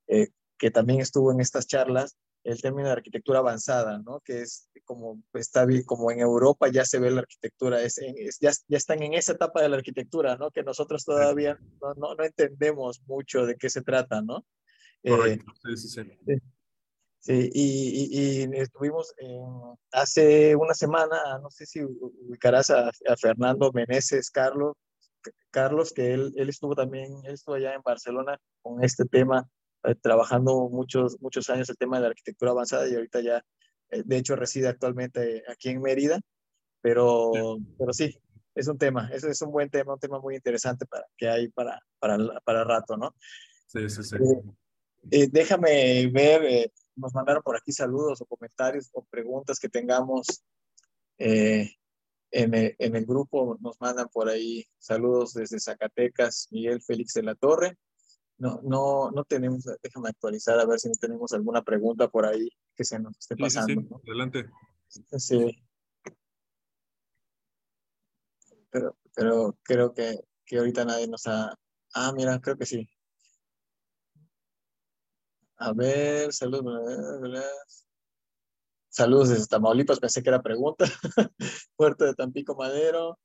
eh, 0.09 0.29
que 0.61 0.71
también 0.71 1.01
estuvo 1.01 1.33
en 1.33 1.41
estas 1.41 1.67
charlas, 1.67 2.17
el 2.45 2.61
término 2.61 2.89
de 2.89 2.93
arquitectura 2.93 3.39
avanzada, 3.39 3.99
¿no? 3.99 4.21
Que 4.21 4.43
es 4.43 4.69
como 4.85 5.23
está 5.33 5.67
como 5.87 6.11
en 6.11 6.21
Europa 6.21 6.69
ya 6.69 6.85
se 6.85 6.99
ve 6.99 7.11
la 7.11 7.21
arquitectura, 7.21 7.83
es, 7.83 7.99
ya, 8.41 8.51
ya, 8.69 8.77
están 8.77 9.03
en 9.03 9.15
esa 9.15 9.33
etapa 9.33 9.63
de 9.63 9.71
la 9.71 9.77
arquitectura, 9.77 10.37
¿no? 10.37 10.51
Que 10.51 10.63
nosotros 10.63 11.05
todavía 11.05 11.59
no, 11.81 11.95
no, 11.95 12.15
no 12.15 12.25
entendemos 12.25 13.01
mucho 13.07 13.47
de 13.47 13.57
qué 13.57 13.71
se 13.71 13.83
trata, 13.83 14.21
¿no? 14.21 14.45
Correcto, 15.03 15.53
sí, 15.65 15.77
sí, 15.77 15.89
sí. 15.89 16.39
Sí, 17.23 17.51
y, 17.53 18.45
y, 18.45 18.59
estuvimos 18.59 19.15
hace 19.93 20.57
una 20.57 20.73
semana, 20.73 21.39
no 21.43 21.51
sé 21.51 21.67
si 21.67 21.83
ubicarás 21.85 22.71
a, 22.71 22.89
a, 22.89 23.17
Fernando 23.21 23.71
Meneses 23.73 24.31
Carlos, 24.31 24.75
Carlos, 25.51 25.93
que 25.93 26.15
él, 26.15 26.33
él 26.37 26.49
estuvo 26.49 26.75
también, 26.75 27.13
él 27.25 27.35
estuvo 27.35 27.57
allá 27.57 27.75
en 27.75 27.83
Barcelona 27.83 28.39
con 28.63 28.83
este 28.83 29.05
tema, 29.05 29.47
eh, 29.85 29.95
trabajando 29.95 30.69
muchos, 30.69 31.21
muchos 31.21 31.49
años 31.51 31.69
el 31.71 31.77
tema 31.77 31.97
de 31.97 32.03
la 32.03 32.09
arquitectura 32.09 32.51
avanzada 32.53 32.89
y 32.89 32.95
ahorita 32.95 33.21
ya, 33.21 33.45
eh, 33.91 34.03
de 34.05 34.17
hecho, 34.17 34.37
reside 34.37 34.69
actualmente 34.69 35.43
aquí 35.49 35.71
en 35.71 35.83
Mérida, 35.83 36.21
pero 36.81 37.33
sí, 37.35 37.75
pero 37.79 37.93
sí 37.93 38.19
es 38.55 38.69
un 38.69 38.79
tema, 38.79 39.11
es, 39.13 39.25
es 39.25 39.41
un 39.43 39.53
buen 39.53 39.71
tema, 39.71 39.95
un 39.95 40.01
tema 40.01 40.19
muy 40.21 40.35
interesante 40.35 40.87
para, 40.87 41.07
que 41.17 41.29
hay 41.29 41.49
para, 41.49 41.81
para, 41.99 42.19
para 42.45 42.65
rato, 42.65 42.97
¿no? 42.97 43.15
Sí, 43.67 43.89
sí, 43.89 44.03
sí. 44.03 44.17
Eh, 45.11 45.29
déjame 45.31 46.09
ver 46.09 46.71
nos 47.01 47.15
mandaron 47.15 47.43
por 47.43 47.57
aquí 47.57 47.73
saludos 47.73 48.21
o 48.21 48.27
comentarios 48.27 48.91
o 48.93 49.05
preguntas 49.05 49.59
que 49.59 49.69
tengamos 49.69 50.45
eh, 51.19 51.71
en, 52.31 52.55
en, 52.55 52.97
el, 52.97 53.07
grupo. 53.07 53.59
Nos 53.61 53.81
mandan 53.81 54.09
por 54.09 54.29
ahí 54.29 54.67
saludos 54.79 55.35
desde 55.35 55.59
Zacatecas, 55.59 56.49
Miguel 56.51 56.83
Félix 56.83 57.15
de 57.15 57.23
la 57.23 57.35
Torre. 57.35 57.77
No, 58.41 58.59
no, 58.63 59.11
no 59.11 59.25
tenemos, 59.25 59.67
déjame 59.83 60.09
actualizar 60.09 60.59
a 60.59 60.65
ver 60.65 60.81
si 60.81 60.89
no 60.89 60.95
tenemos 60.99 61.31
alguna 61.35 61.61
pregunta 61.63 62.09
por 62.09 62.25
ahí 62.25 62.49
que 62.75 62.85
se 62.85 62.99
nos 62.99 63.19
esté 63.19 63.37
pasando. 63.37 63.83
Sí, 63.83 63.87
sí, 63.87 63.95
Adelante. 64.09 64.51
Sí. 64.89 65.65
Pero, 68.71 68.97
pero 69.15 69.59
creo 69.63 69.93
que, 69.93 70.21
que 70.47 70.57
ahorita 70.57 70.87
nadie 70.87 71.07
nos 71.07 71.27
ha... 71.27 71.55
Ah, 71.93 72.13
mira, 72.17 72.41
creo 72.41 72.57
que 72.57 72.65
sí. 72.65 72.89
A 75.59 75.75
ver, 75.75 76.33
saludos. 76.33 77.85
Saludos 78.89 79.29
desde 79.29 79.49
Tamaulipas, 79.49 80.01
pensé 80.01 80.23
que 80.23 80.31
era 80.31 80.41
pregunta. 80.41 80.87
Puerto 81.77 82.07
de 82.07 82.15
Tampico 82.15 82.55
Madero. 82.55 83.19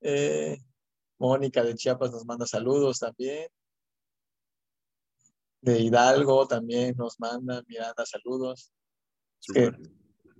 Eh, 0.00 0.56
Mónica 1.18 1.62
de 1.62 1.74
Chiapas 1.74 2.10
nos 2.10 2.24
manda 2.24 2.46
saludos 2.46 3.00
también. 3.00 3.50
De 5.60 5.80
Hidalgo 5.80 6.46
también 6.46 6.94
nos 6.96 7.18
manda 7.18 7.62
Miranda 7.66 8.04
saludos. 8.06 8.72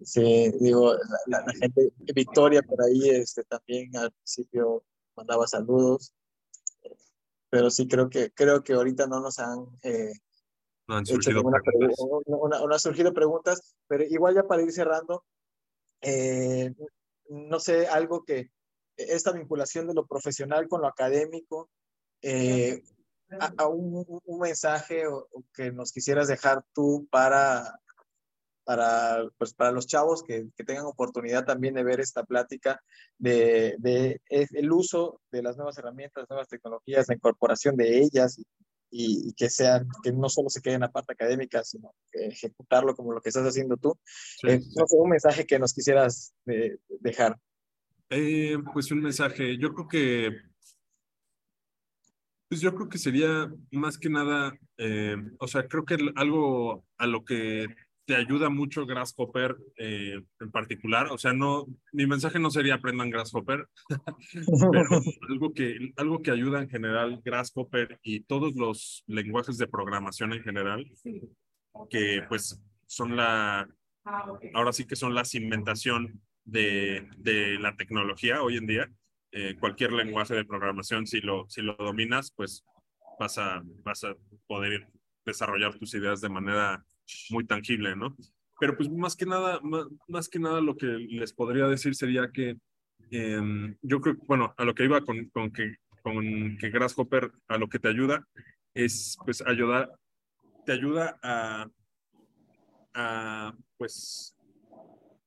sí, 0.02 0.50
digo, 0.60 0.94
la, 1.26 1.44
gente, 1.60 1.92
Victoria 2.14 2.62
por 2.62 2.82
ahí 2.82 3.10
este, 3.10 3.44
también 3.44 3.96
al 3.96 4.12
principio 4.12 4.84
mandaba 5.16 5.46
saludos. 5.46 6.12
Pero 7.48 7.70
sí 7.70 7.86
creo 7.86 8.10
que 8.10 8.30
creo 8.32 8.62
que 8.62 8.74
ahorita 8.74 9.06
no 9.06 9.20
nos 9.20 9.38
han 9.38 9.66
eh, 9.82 10.12
no 10.88 10.96
han 10.96 11.06
surgido 11.06 11.42
preguntas. 11.42 11.96
no 12.28 12.72
han 12.72 12.80
surgido 12.80 13.12
preguntas, 13.12 13.76
pero 13.88 14.04
igual 14.04 14.34
ya 14.34 14.42
para 14.44 14.62
ir 14.62 14.72
cerrando, 14.72 15.24
eh, 16.00 16.72
no 17.28 17.58
sé, 17.58 17.86
algo 17.88 18.24
que 18.24 18.50
esta 18.96 19.32
vinculación 19.32 19.86
de 19.86 19.94
lo 19.94 20.06
profesional 20.06 20.68
con 20.68 20.80
lo 20.80 20.86
académico, 20.86 21.70
eh, 22.22 22.82
a, 23.58 23.66
un, 23.66 24.04
un, 24.24 24.38
mensaje 24.38 25.04
que 25.54 25.72
nos 25.72 25.92
quisieras 25.92 26.28
dejar 26.28 26.64
tú 26.72 27.06
para, 27.10 27.80
para, 28.64 29.28
pues, 29.38 29.54
para 29.54 29.70
los 29.70 29.86
chavos 29.86 30.22
que, 30.22 30.48
que, 30.56 30.64
tengan 30.64 30.86
oportunidad 30.86 31.44
también 31.44 31.74
de 31.74 31.84
ver 31.84 32.00
esta 32.00 32.24
plática 32.24 32.82
de, 33.18 33.76
de, 33.78 34.20
el 34.28 34.72
uso 34.72 35.20
de 35.30 35.42
las 35.42 35.56
nuevas 35.56 35.78
herramientas, 35.78 36.26
nuevas 36.28 36.48
tecnologías, 36.48 37.08
la 37.08 37.14
incorporación 37.14 37.76
de 37.76 37.98
ellas 37.98 38.40
y, 38.90 39.32
que 39.34 39.50
sean, 39.50 39.88
que 40.02 40.12
no 40.12 40.28
solo 40.28 40.48
se 40.48 40.60
quede 40.60 40.74
en 40.74 40.80
la 40.80 40.90
parte 40.90 41.12
académica, 41.12 41.62
sino 41.62 41.94
ejecutarlo 42.12 42.94
como 42.94 43.12
lo 43.12 43.20
que 43.20 43.28
estás 43.28 43.46
haciendo 43.46 43.76
tú. 43.76 43.98
Eh, 44.42 44.60
no 44.76 44.86
sé, 44.86 44.96
un 44.96 45.10
mensaje 45.10 45.46
que 45.46 45.58
nos 45.58 45.72
quisieras 45.72 46.34
dejar. 47.00 47.38
Eh, 48.10 48.56
pues 48.72 48.90
un 48.90 49.02
mensaje, 49.02 49.58
yo 49.58 49.74
creo 49.74 49.88
que, 49.88 50.30
pues 52.49 52.61
yo 52.61 52.74
creo 52.74 52.88
que 52.88 52.99
sería 52.99 53.51
más 53.72 53.99
que 53.99 54.09
nada, 54.09 54.57
eh, 54.78 55.16
o 55.38 55.49
sea, 55.49 55.66
creo 55.66 55.84
que 55.84 55.97
algo 56.14 56.84
a 56.97 57.07
lo 57.07 57.24
que 57.24 57.66
te 58.07 58.14
ayuda 58.14 58.49
mucho 58.49 58.86
Grasshopper 58.86 59.57
eh, 59.76 60.22
en 60.40 60.51
particular. 60.53 61.09
O 61.11 61.18
sea, 61.18 61.32
no, 61.32 61.66
mi 61.92 62.07
mensaje 62.07 62.38
no 62.38 62.51
sería 62.51 62.74
aprendan 62.74 63.11
Grasshopper, 63.11 63.66
pero 64.72 64.88
algo 65.28 65.53
que, 65.53 65.92
algo 65.97 66.22
que 66.22 66.30
ayuda 66.30 66.62
en 66.62 66.70
general 66.70 67.20
Grasshopper 67.24 67.99
y 68.03 68.20
todos 68.20 68.55
los 68.55 69.03
lenguajes 69.09 69.59
de 69.59 69.66
programación 69.66 70.32
en 70.32 70.42
general, 70.42 70.88
que 71.90 72.22
pues 72.28 72.62
son 72.86 73.16
la, 73.16 73.68
ahora 74.55 74.72
sí 74.72 74.86
que 74.86 74.97
son 74.97 75.14
la 75.14 75.24
cimentación 75.24 76.22
de, 76.44 77.09
de 77.18 77.59
la 77.59 77.76
tecnología 77.76 78.40
hoy 78.40 78.57
en 78.57 78.66
día. 78.66 78.88
Eh, 79.32 79.56
cualquier 79.58 79.92
lenguaje 79.92 80.34
de 80.34 80.44
programación, 80.44 81.06
si 81.06 81.20
lo, 81.20 81.46
si 81.48 81.60
lo 81.60 81.74
dominas, 81.76 82.32
pues 82.34 82.64
vas 83.18 83.38
a, 83.38 83.62
vas 83.82 84.04
a 84.04 84.14
poder 84.46 84.86
desarrollar 85.24 85.74
tus 85.78 85.94
ideas 85.94 86.20
de 86.20 86.28
manera 86.28 86.84
muy 87.30 87.44
tangible, 87.44 87.96
¿no? 87.96 88.16
Pero 88.58 88.76
pues 88.76 88.88
más 88.88 89.16
que 89.16 89.26
nada, 89.26 89.60
más, 90.08 90.28
que 90.28 90.38
nada 90.38 90.60
lo 90.60 90.76
que 90.76 90.86
les 90.86 91.32
podría 91.32 91.66
decir 91.66 91.94
sería 91.94 92.30
que 92.32 92.56
em, 93.10 93.76
yo 93.82 94.00
creo, 94.00 94.16
bueno, 94.26 94.54
a 94.56 94.64
lo 94.64 94.74
que 94.74 94.84
iba 94.84 95.02
con, 95.02 95.28
con, 95.28 95.50
que, 95.52 95.76
con 96.02 96.56
que 96.58 96.70
Grasshopper, 96.70 97.30
a 97.48 97.58
lo 97.58 97.68
que 97.68 97.78
te 97.78 97.88
ayuda 97.88 98.26
es 98.72 99.16
pues 99.24 99.42
ayudar, 99.46 99.90
te 100.64 100.72
ayuda 100.72 101.18
a, 101.22 101.68
a 102.94 103.54
pues 103.76 104.36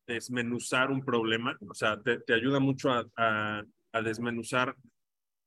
desmenuzar 0.08 0.90
un 0.90 1.04
problema, 1.04 1.56
o 1.68 1.74
sea, 1.74 2.02
te, 2.02 2.20
te 2.20 2.34
ayuda 2.34 2.60
mucho 2.60 2.92
a, 2.92 3.06
a, 3.16 3.64
a 3.92 4.02
desmenuzar 4.02 4.76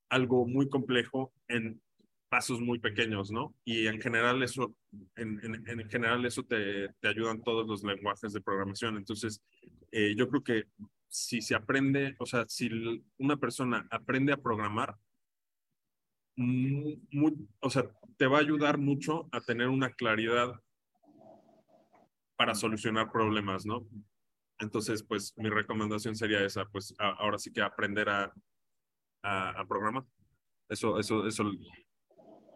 algo 0.09 0.47
muy 0.47 0.69
complejo 0.69 1.33
en 1.49 1.81
pasos 2.29 2.61
muy 2.61 2.79
pequeños, 2.79 3.31
¿no? 3.31 3.55
Y 3.65 3.87
en 3.87 4.01
general 4.01 4.43
eso, 4.43 4.75
en, 5.17 5.39
en, 5.45 5.69
en 5.69 5.91
general 5.91 6.25
eso 6.25 6.43
te, 6.43 6.89
te, 7.01 7.09
ayudan 7.09 7.43
todos 7.43 7.67
los 7.67 7.83
lenguajes 7.83 8.33
de 8.33 8.41
programación. 8.41 8.97
Entonces, 8.97 9.43
eh, 9.91 10.15
yo 10.17 10.29
creo 10.29 10.43
que 10.43 10.65
si 11.09 11.43
se 11.43 11.55
aprende, 11.55 12.17
o 12.19 12.25
sea, 12.25 12.47
si 12.49 12.71
una 13.19 13.37
persona 13.37 13.87
aprende 13.91 14.33
a 14.33 14.39
programar, 14.39 14.97
muy, 16.37 16.99
o 17.61 17.69
sea, 17.69 17.85
te 18.17 18.27
va 18.27 18.39
a 18.39 18.41
ayudar 18.41 18.79
mucho 18.79 19.29
a 19.31 19.43
tener 19.43 19.69
una 19.69 19.91
claridad 19.91 20.59
para 22.37 22.55
solucionar 22.55 23.13
problemas, 23.13 23.67
¿no? 23.67 23.87
Entonces, 24.63 25.03
pues 25.03 25.35
mi 25.37 25.51
recomendación 25.51 26.15
sería 26.15 26.45
esa, 26.45 26.65
pues 26.67 26.95
ahora 26.99 27.37
sí 27.37 27.53
que 27.53 27.61
aprender 27.61 28.09
a, 28.09 28.33
a, 29.25 29.51
a 29.61 29.67
programar. 29.67 30.05
Eso, 30.69 31.01
eso, 31.01 31.27
eso 31.27 31.45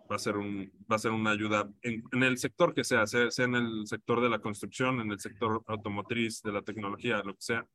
va 0.08 0.14
a 0.14 0.18
ser, 0.20 0.36
un, 0.36 0.70
va 0.90 0.94
a 0.94 1.00
ser 1.00 1.10
una 1.10 1.32
ayuda 1.32 1.68
en, 1.82 2.04
en 2.12 2.22
el 2.22 2.38
sector 2.38 2.72
que 2.72 2.84
sea, 2.84 3.08
sea, 3.08 3.28
sea, 3.32 3.46
en 3.46 3.56
el 3.56 3.86
sector 3.88 4.22
de 4.22 4.30
la 4.30 4.38
construcción, 4.38 5.00
en 5.00 5.10
el 5.10 5.18
sector 5.18 5.64
automotriz, 5.66 6.42
de 6.42 6.52
la 6.52 6.62
tecnología, 6.62 7.22
lo 7.24 7.34
que 7.34 7.42
sea. 7.42 7.66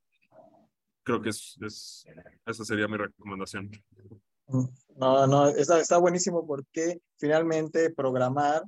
Creo 1.04 1.22
que 1.22 1.30
es, 1.30 1.58
es 1.62 2.06
esa 2.46 2.64
sería 2.64 2.88
mi 2.88 2.96
recomendación. 2.96 3.70
No, 4.96 5.28
no, 5.28 5.50
está, 5.50 5.80
está 5.82 5.98
buenísimo 5.98 6.48
porque 6.48 7.02
finalmente 7.18 7.90
programar 7.90 8.64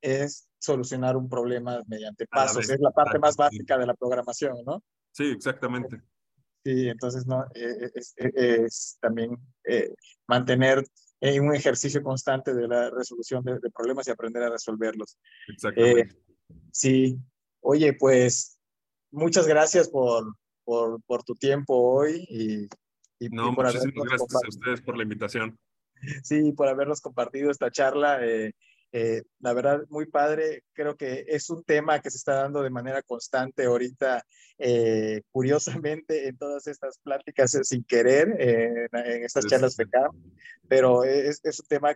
es 0.00 0.48
solucionar 0.60 1.16
un 1.16 1.28
problema 1.28 1.82
mediante 1.88 2.24
pasos, 2.28 2.70
es 2.70 2.78
la 2.78 2.92
parte 2.92 3.18
más 3.18 3.36
básica 3.36 3.76
de 3.76 3.86
la 3.86 3.94
programación, 3.94 4.58
¿no? 4.64 4.80
Sí, 5.18 5.32
exactamente. 5.32 6.00
Sí, 6.64 6.88
entonces 6.88 7.26
no, 7.26 7.44
e, 7.52 7.64
e, 7.64 7.90
es, 7.92 8.14
es, 8.16 8.32
es 8.36 8.98
también 9.00 9.36
eh, 9.64 9.92
mantener 10.28 10.84
en 11.20 11.44
un 11.44 11.56
ejercicio 11.56 12.04
constante 12.04 12.54
de 12.54 12.68
la 12.68 12.88
resolución 12.90 13.42
de, 13.42 13.58
de 13.58 13.70
problemas 13.70 14.06
y 14.06 14.12
aprender 14.12 14.44
a 14.44 14.50
resolverlos. 14.50 15.18
Exactamente. 15.48 16.02
Eh, 16.02 16.46
sí, 16.70 17.18
oye, 17.60 17.94
pues 17.94 18.60
muchas 19.10 19.48
gracias 19.48 19.88
por, 19.88 20.36
por, 20.62 21.02
por 21.02 21.24
tu 21.24 21.34
tiempo 21.34 21.74
hoy 21.74 22.24
y, 22.28 22.68
y 23.18 23.28
no, 23.30 23.50
y 23.50 23.56
por 23.56 23.66
muchísimas 23.66 24.08
gracias 24.08 24.44
a 24.44 24.48
ustedes 24.48 24.80
por 24.82 24.96
la 24.96 25.02
invitación. 25.02 25.58
Sí, 26.22 26.52
por 26.52 26.68
habernos 26.68 27.00
compartido 27.00 27.50
esta 27.50 27.72
charla. 27.72 28.24
Eh, 28.24 28.52
Eh, 28.92 29.22
la 29.40 29.52
verdad, 29.52 29.84
muy 29.88 30.06
padre. 30.06 30.64
Creo 30.72 30.96
que 30.96 31.24
es 31.28 31.50
un 31.50 31.62
tema 31.64 32.00
que 32.00 32.10
se 32.10 32.16
está 32.16 32.34
dando 32.34 32.62
de 32.62 32.70
manera 32.70 33.02
constante 33.02 33.66
ahorita, 33.66 34.24
eh, 34.58 35.22
curiosamente, 35.30 36.28
en 36.28 36.38
todas 36.38 36.66
estas 36.66 36.98
pláticas 36.98 37.58
sin 37.62 37.84
querer, 37.84 38.36
en 38.38 39.24
estas 39.24 39.46
charlas 39.46 39.76
PK, 39.76 40.10
pero 40.68 41.04
es, 41.04 41.40
es 41.44 41.60
un 41.60 41.66
tema 41.66 41.94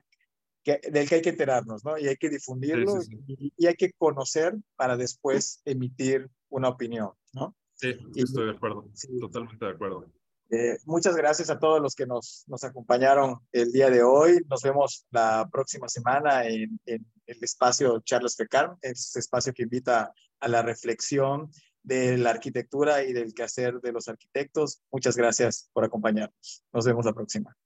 que, 0.63 0.81
del 0.91 1.09
que 1.09 1.17
hay 1.17 1.23
que 1.23 1.31
enterarnos, 1.31 1.85
¿no? 1.85 1.99
Y 1.99 2.09
hay 2.09 2.17
que 2.17 2.29
difundirlo 2.29 2.99
Y, 3.27 3.67
hay 3.67 3.75
que 3.75 3.93
conocer 3.93 4.55
para 4.77 4.97
después 4.97 5.61
emitir 5.65 6.31
una 6.51 6.69
opinión, 6.69 7.11
¿no? 7.33 7.55
Sí, 7.75 7.97
estoy 8.15 8.47
de 8.47 8.53
acuerdo, 8.53 8.87
totalmente 9.21 9.65
de 9.65 9.71
acuerdo. 9.73 10.07
Eh, 10.55 10.77
muchas 10.85 11.17
gracias 11.17 11.49
a 11.49 11.59
todos 11.59 11.81
los 11.81 11.95
que 11.95 12.07
nos, 12.07 12.45
nos 12.47 12.63
acompañaron 12.63 13.39
el 13.53 13.73
día 13.73 13.89
de 13.89 14.03
hoy. 14.03 14.39
Nos 14.51 14.61
vemos 14.61 15.07
la 15.11 15.49
próxima 15.51 15.89
semana 15.89 16.45
en, 16.47 16.79
en 16.85 17.07
el 17.25 17.39
espacio 17.43 18.01
Charles 18.01 18.37
Fecar, 18.37 18.77
este 18.83 19.19
espacio 19.19 19.55
que 19.55 19.63
invita 19.63 20.13
a 20.41 20.49
la 20.49 20.61
reflexión 20.61 21.51
de 21.83 22.19
la 22.19 22.31
arquitectura 22.31 23.03
y 23.03 23.15
del 23.15 23.33
quehacer 23.33 23.81
de 23.81 23.93
los 23.93 24.09
arquitectos. 24.09 24.83
Muchas 24.91 25.17
gracias 25.17 25.71
por 25.73 25.87
acompañarnos. 25.87 26.63
Nos 26.71 26.85
vemos 26.85 27.07
la 27.07 27.15
próxima. 27.15 27.57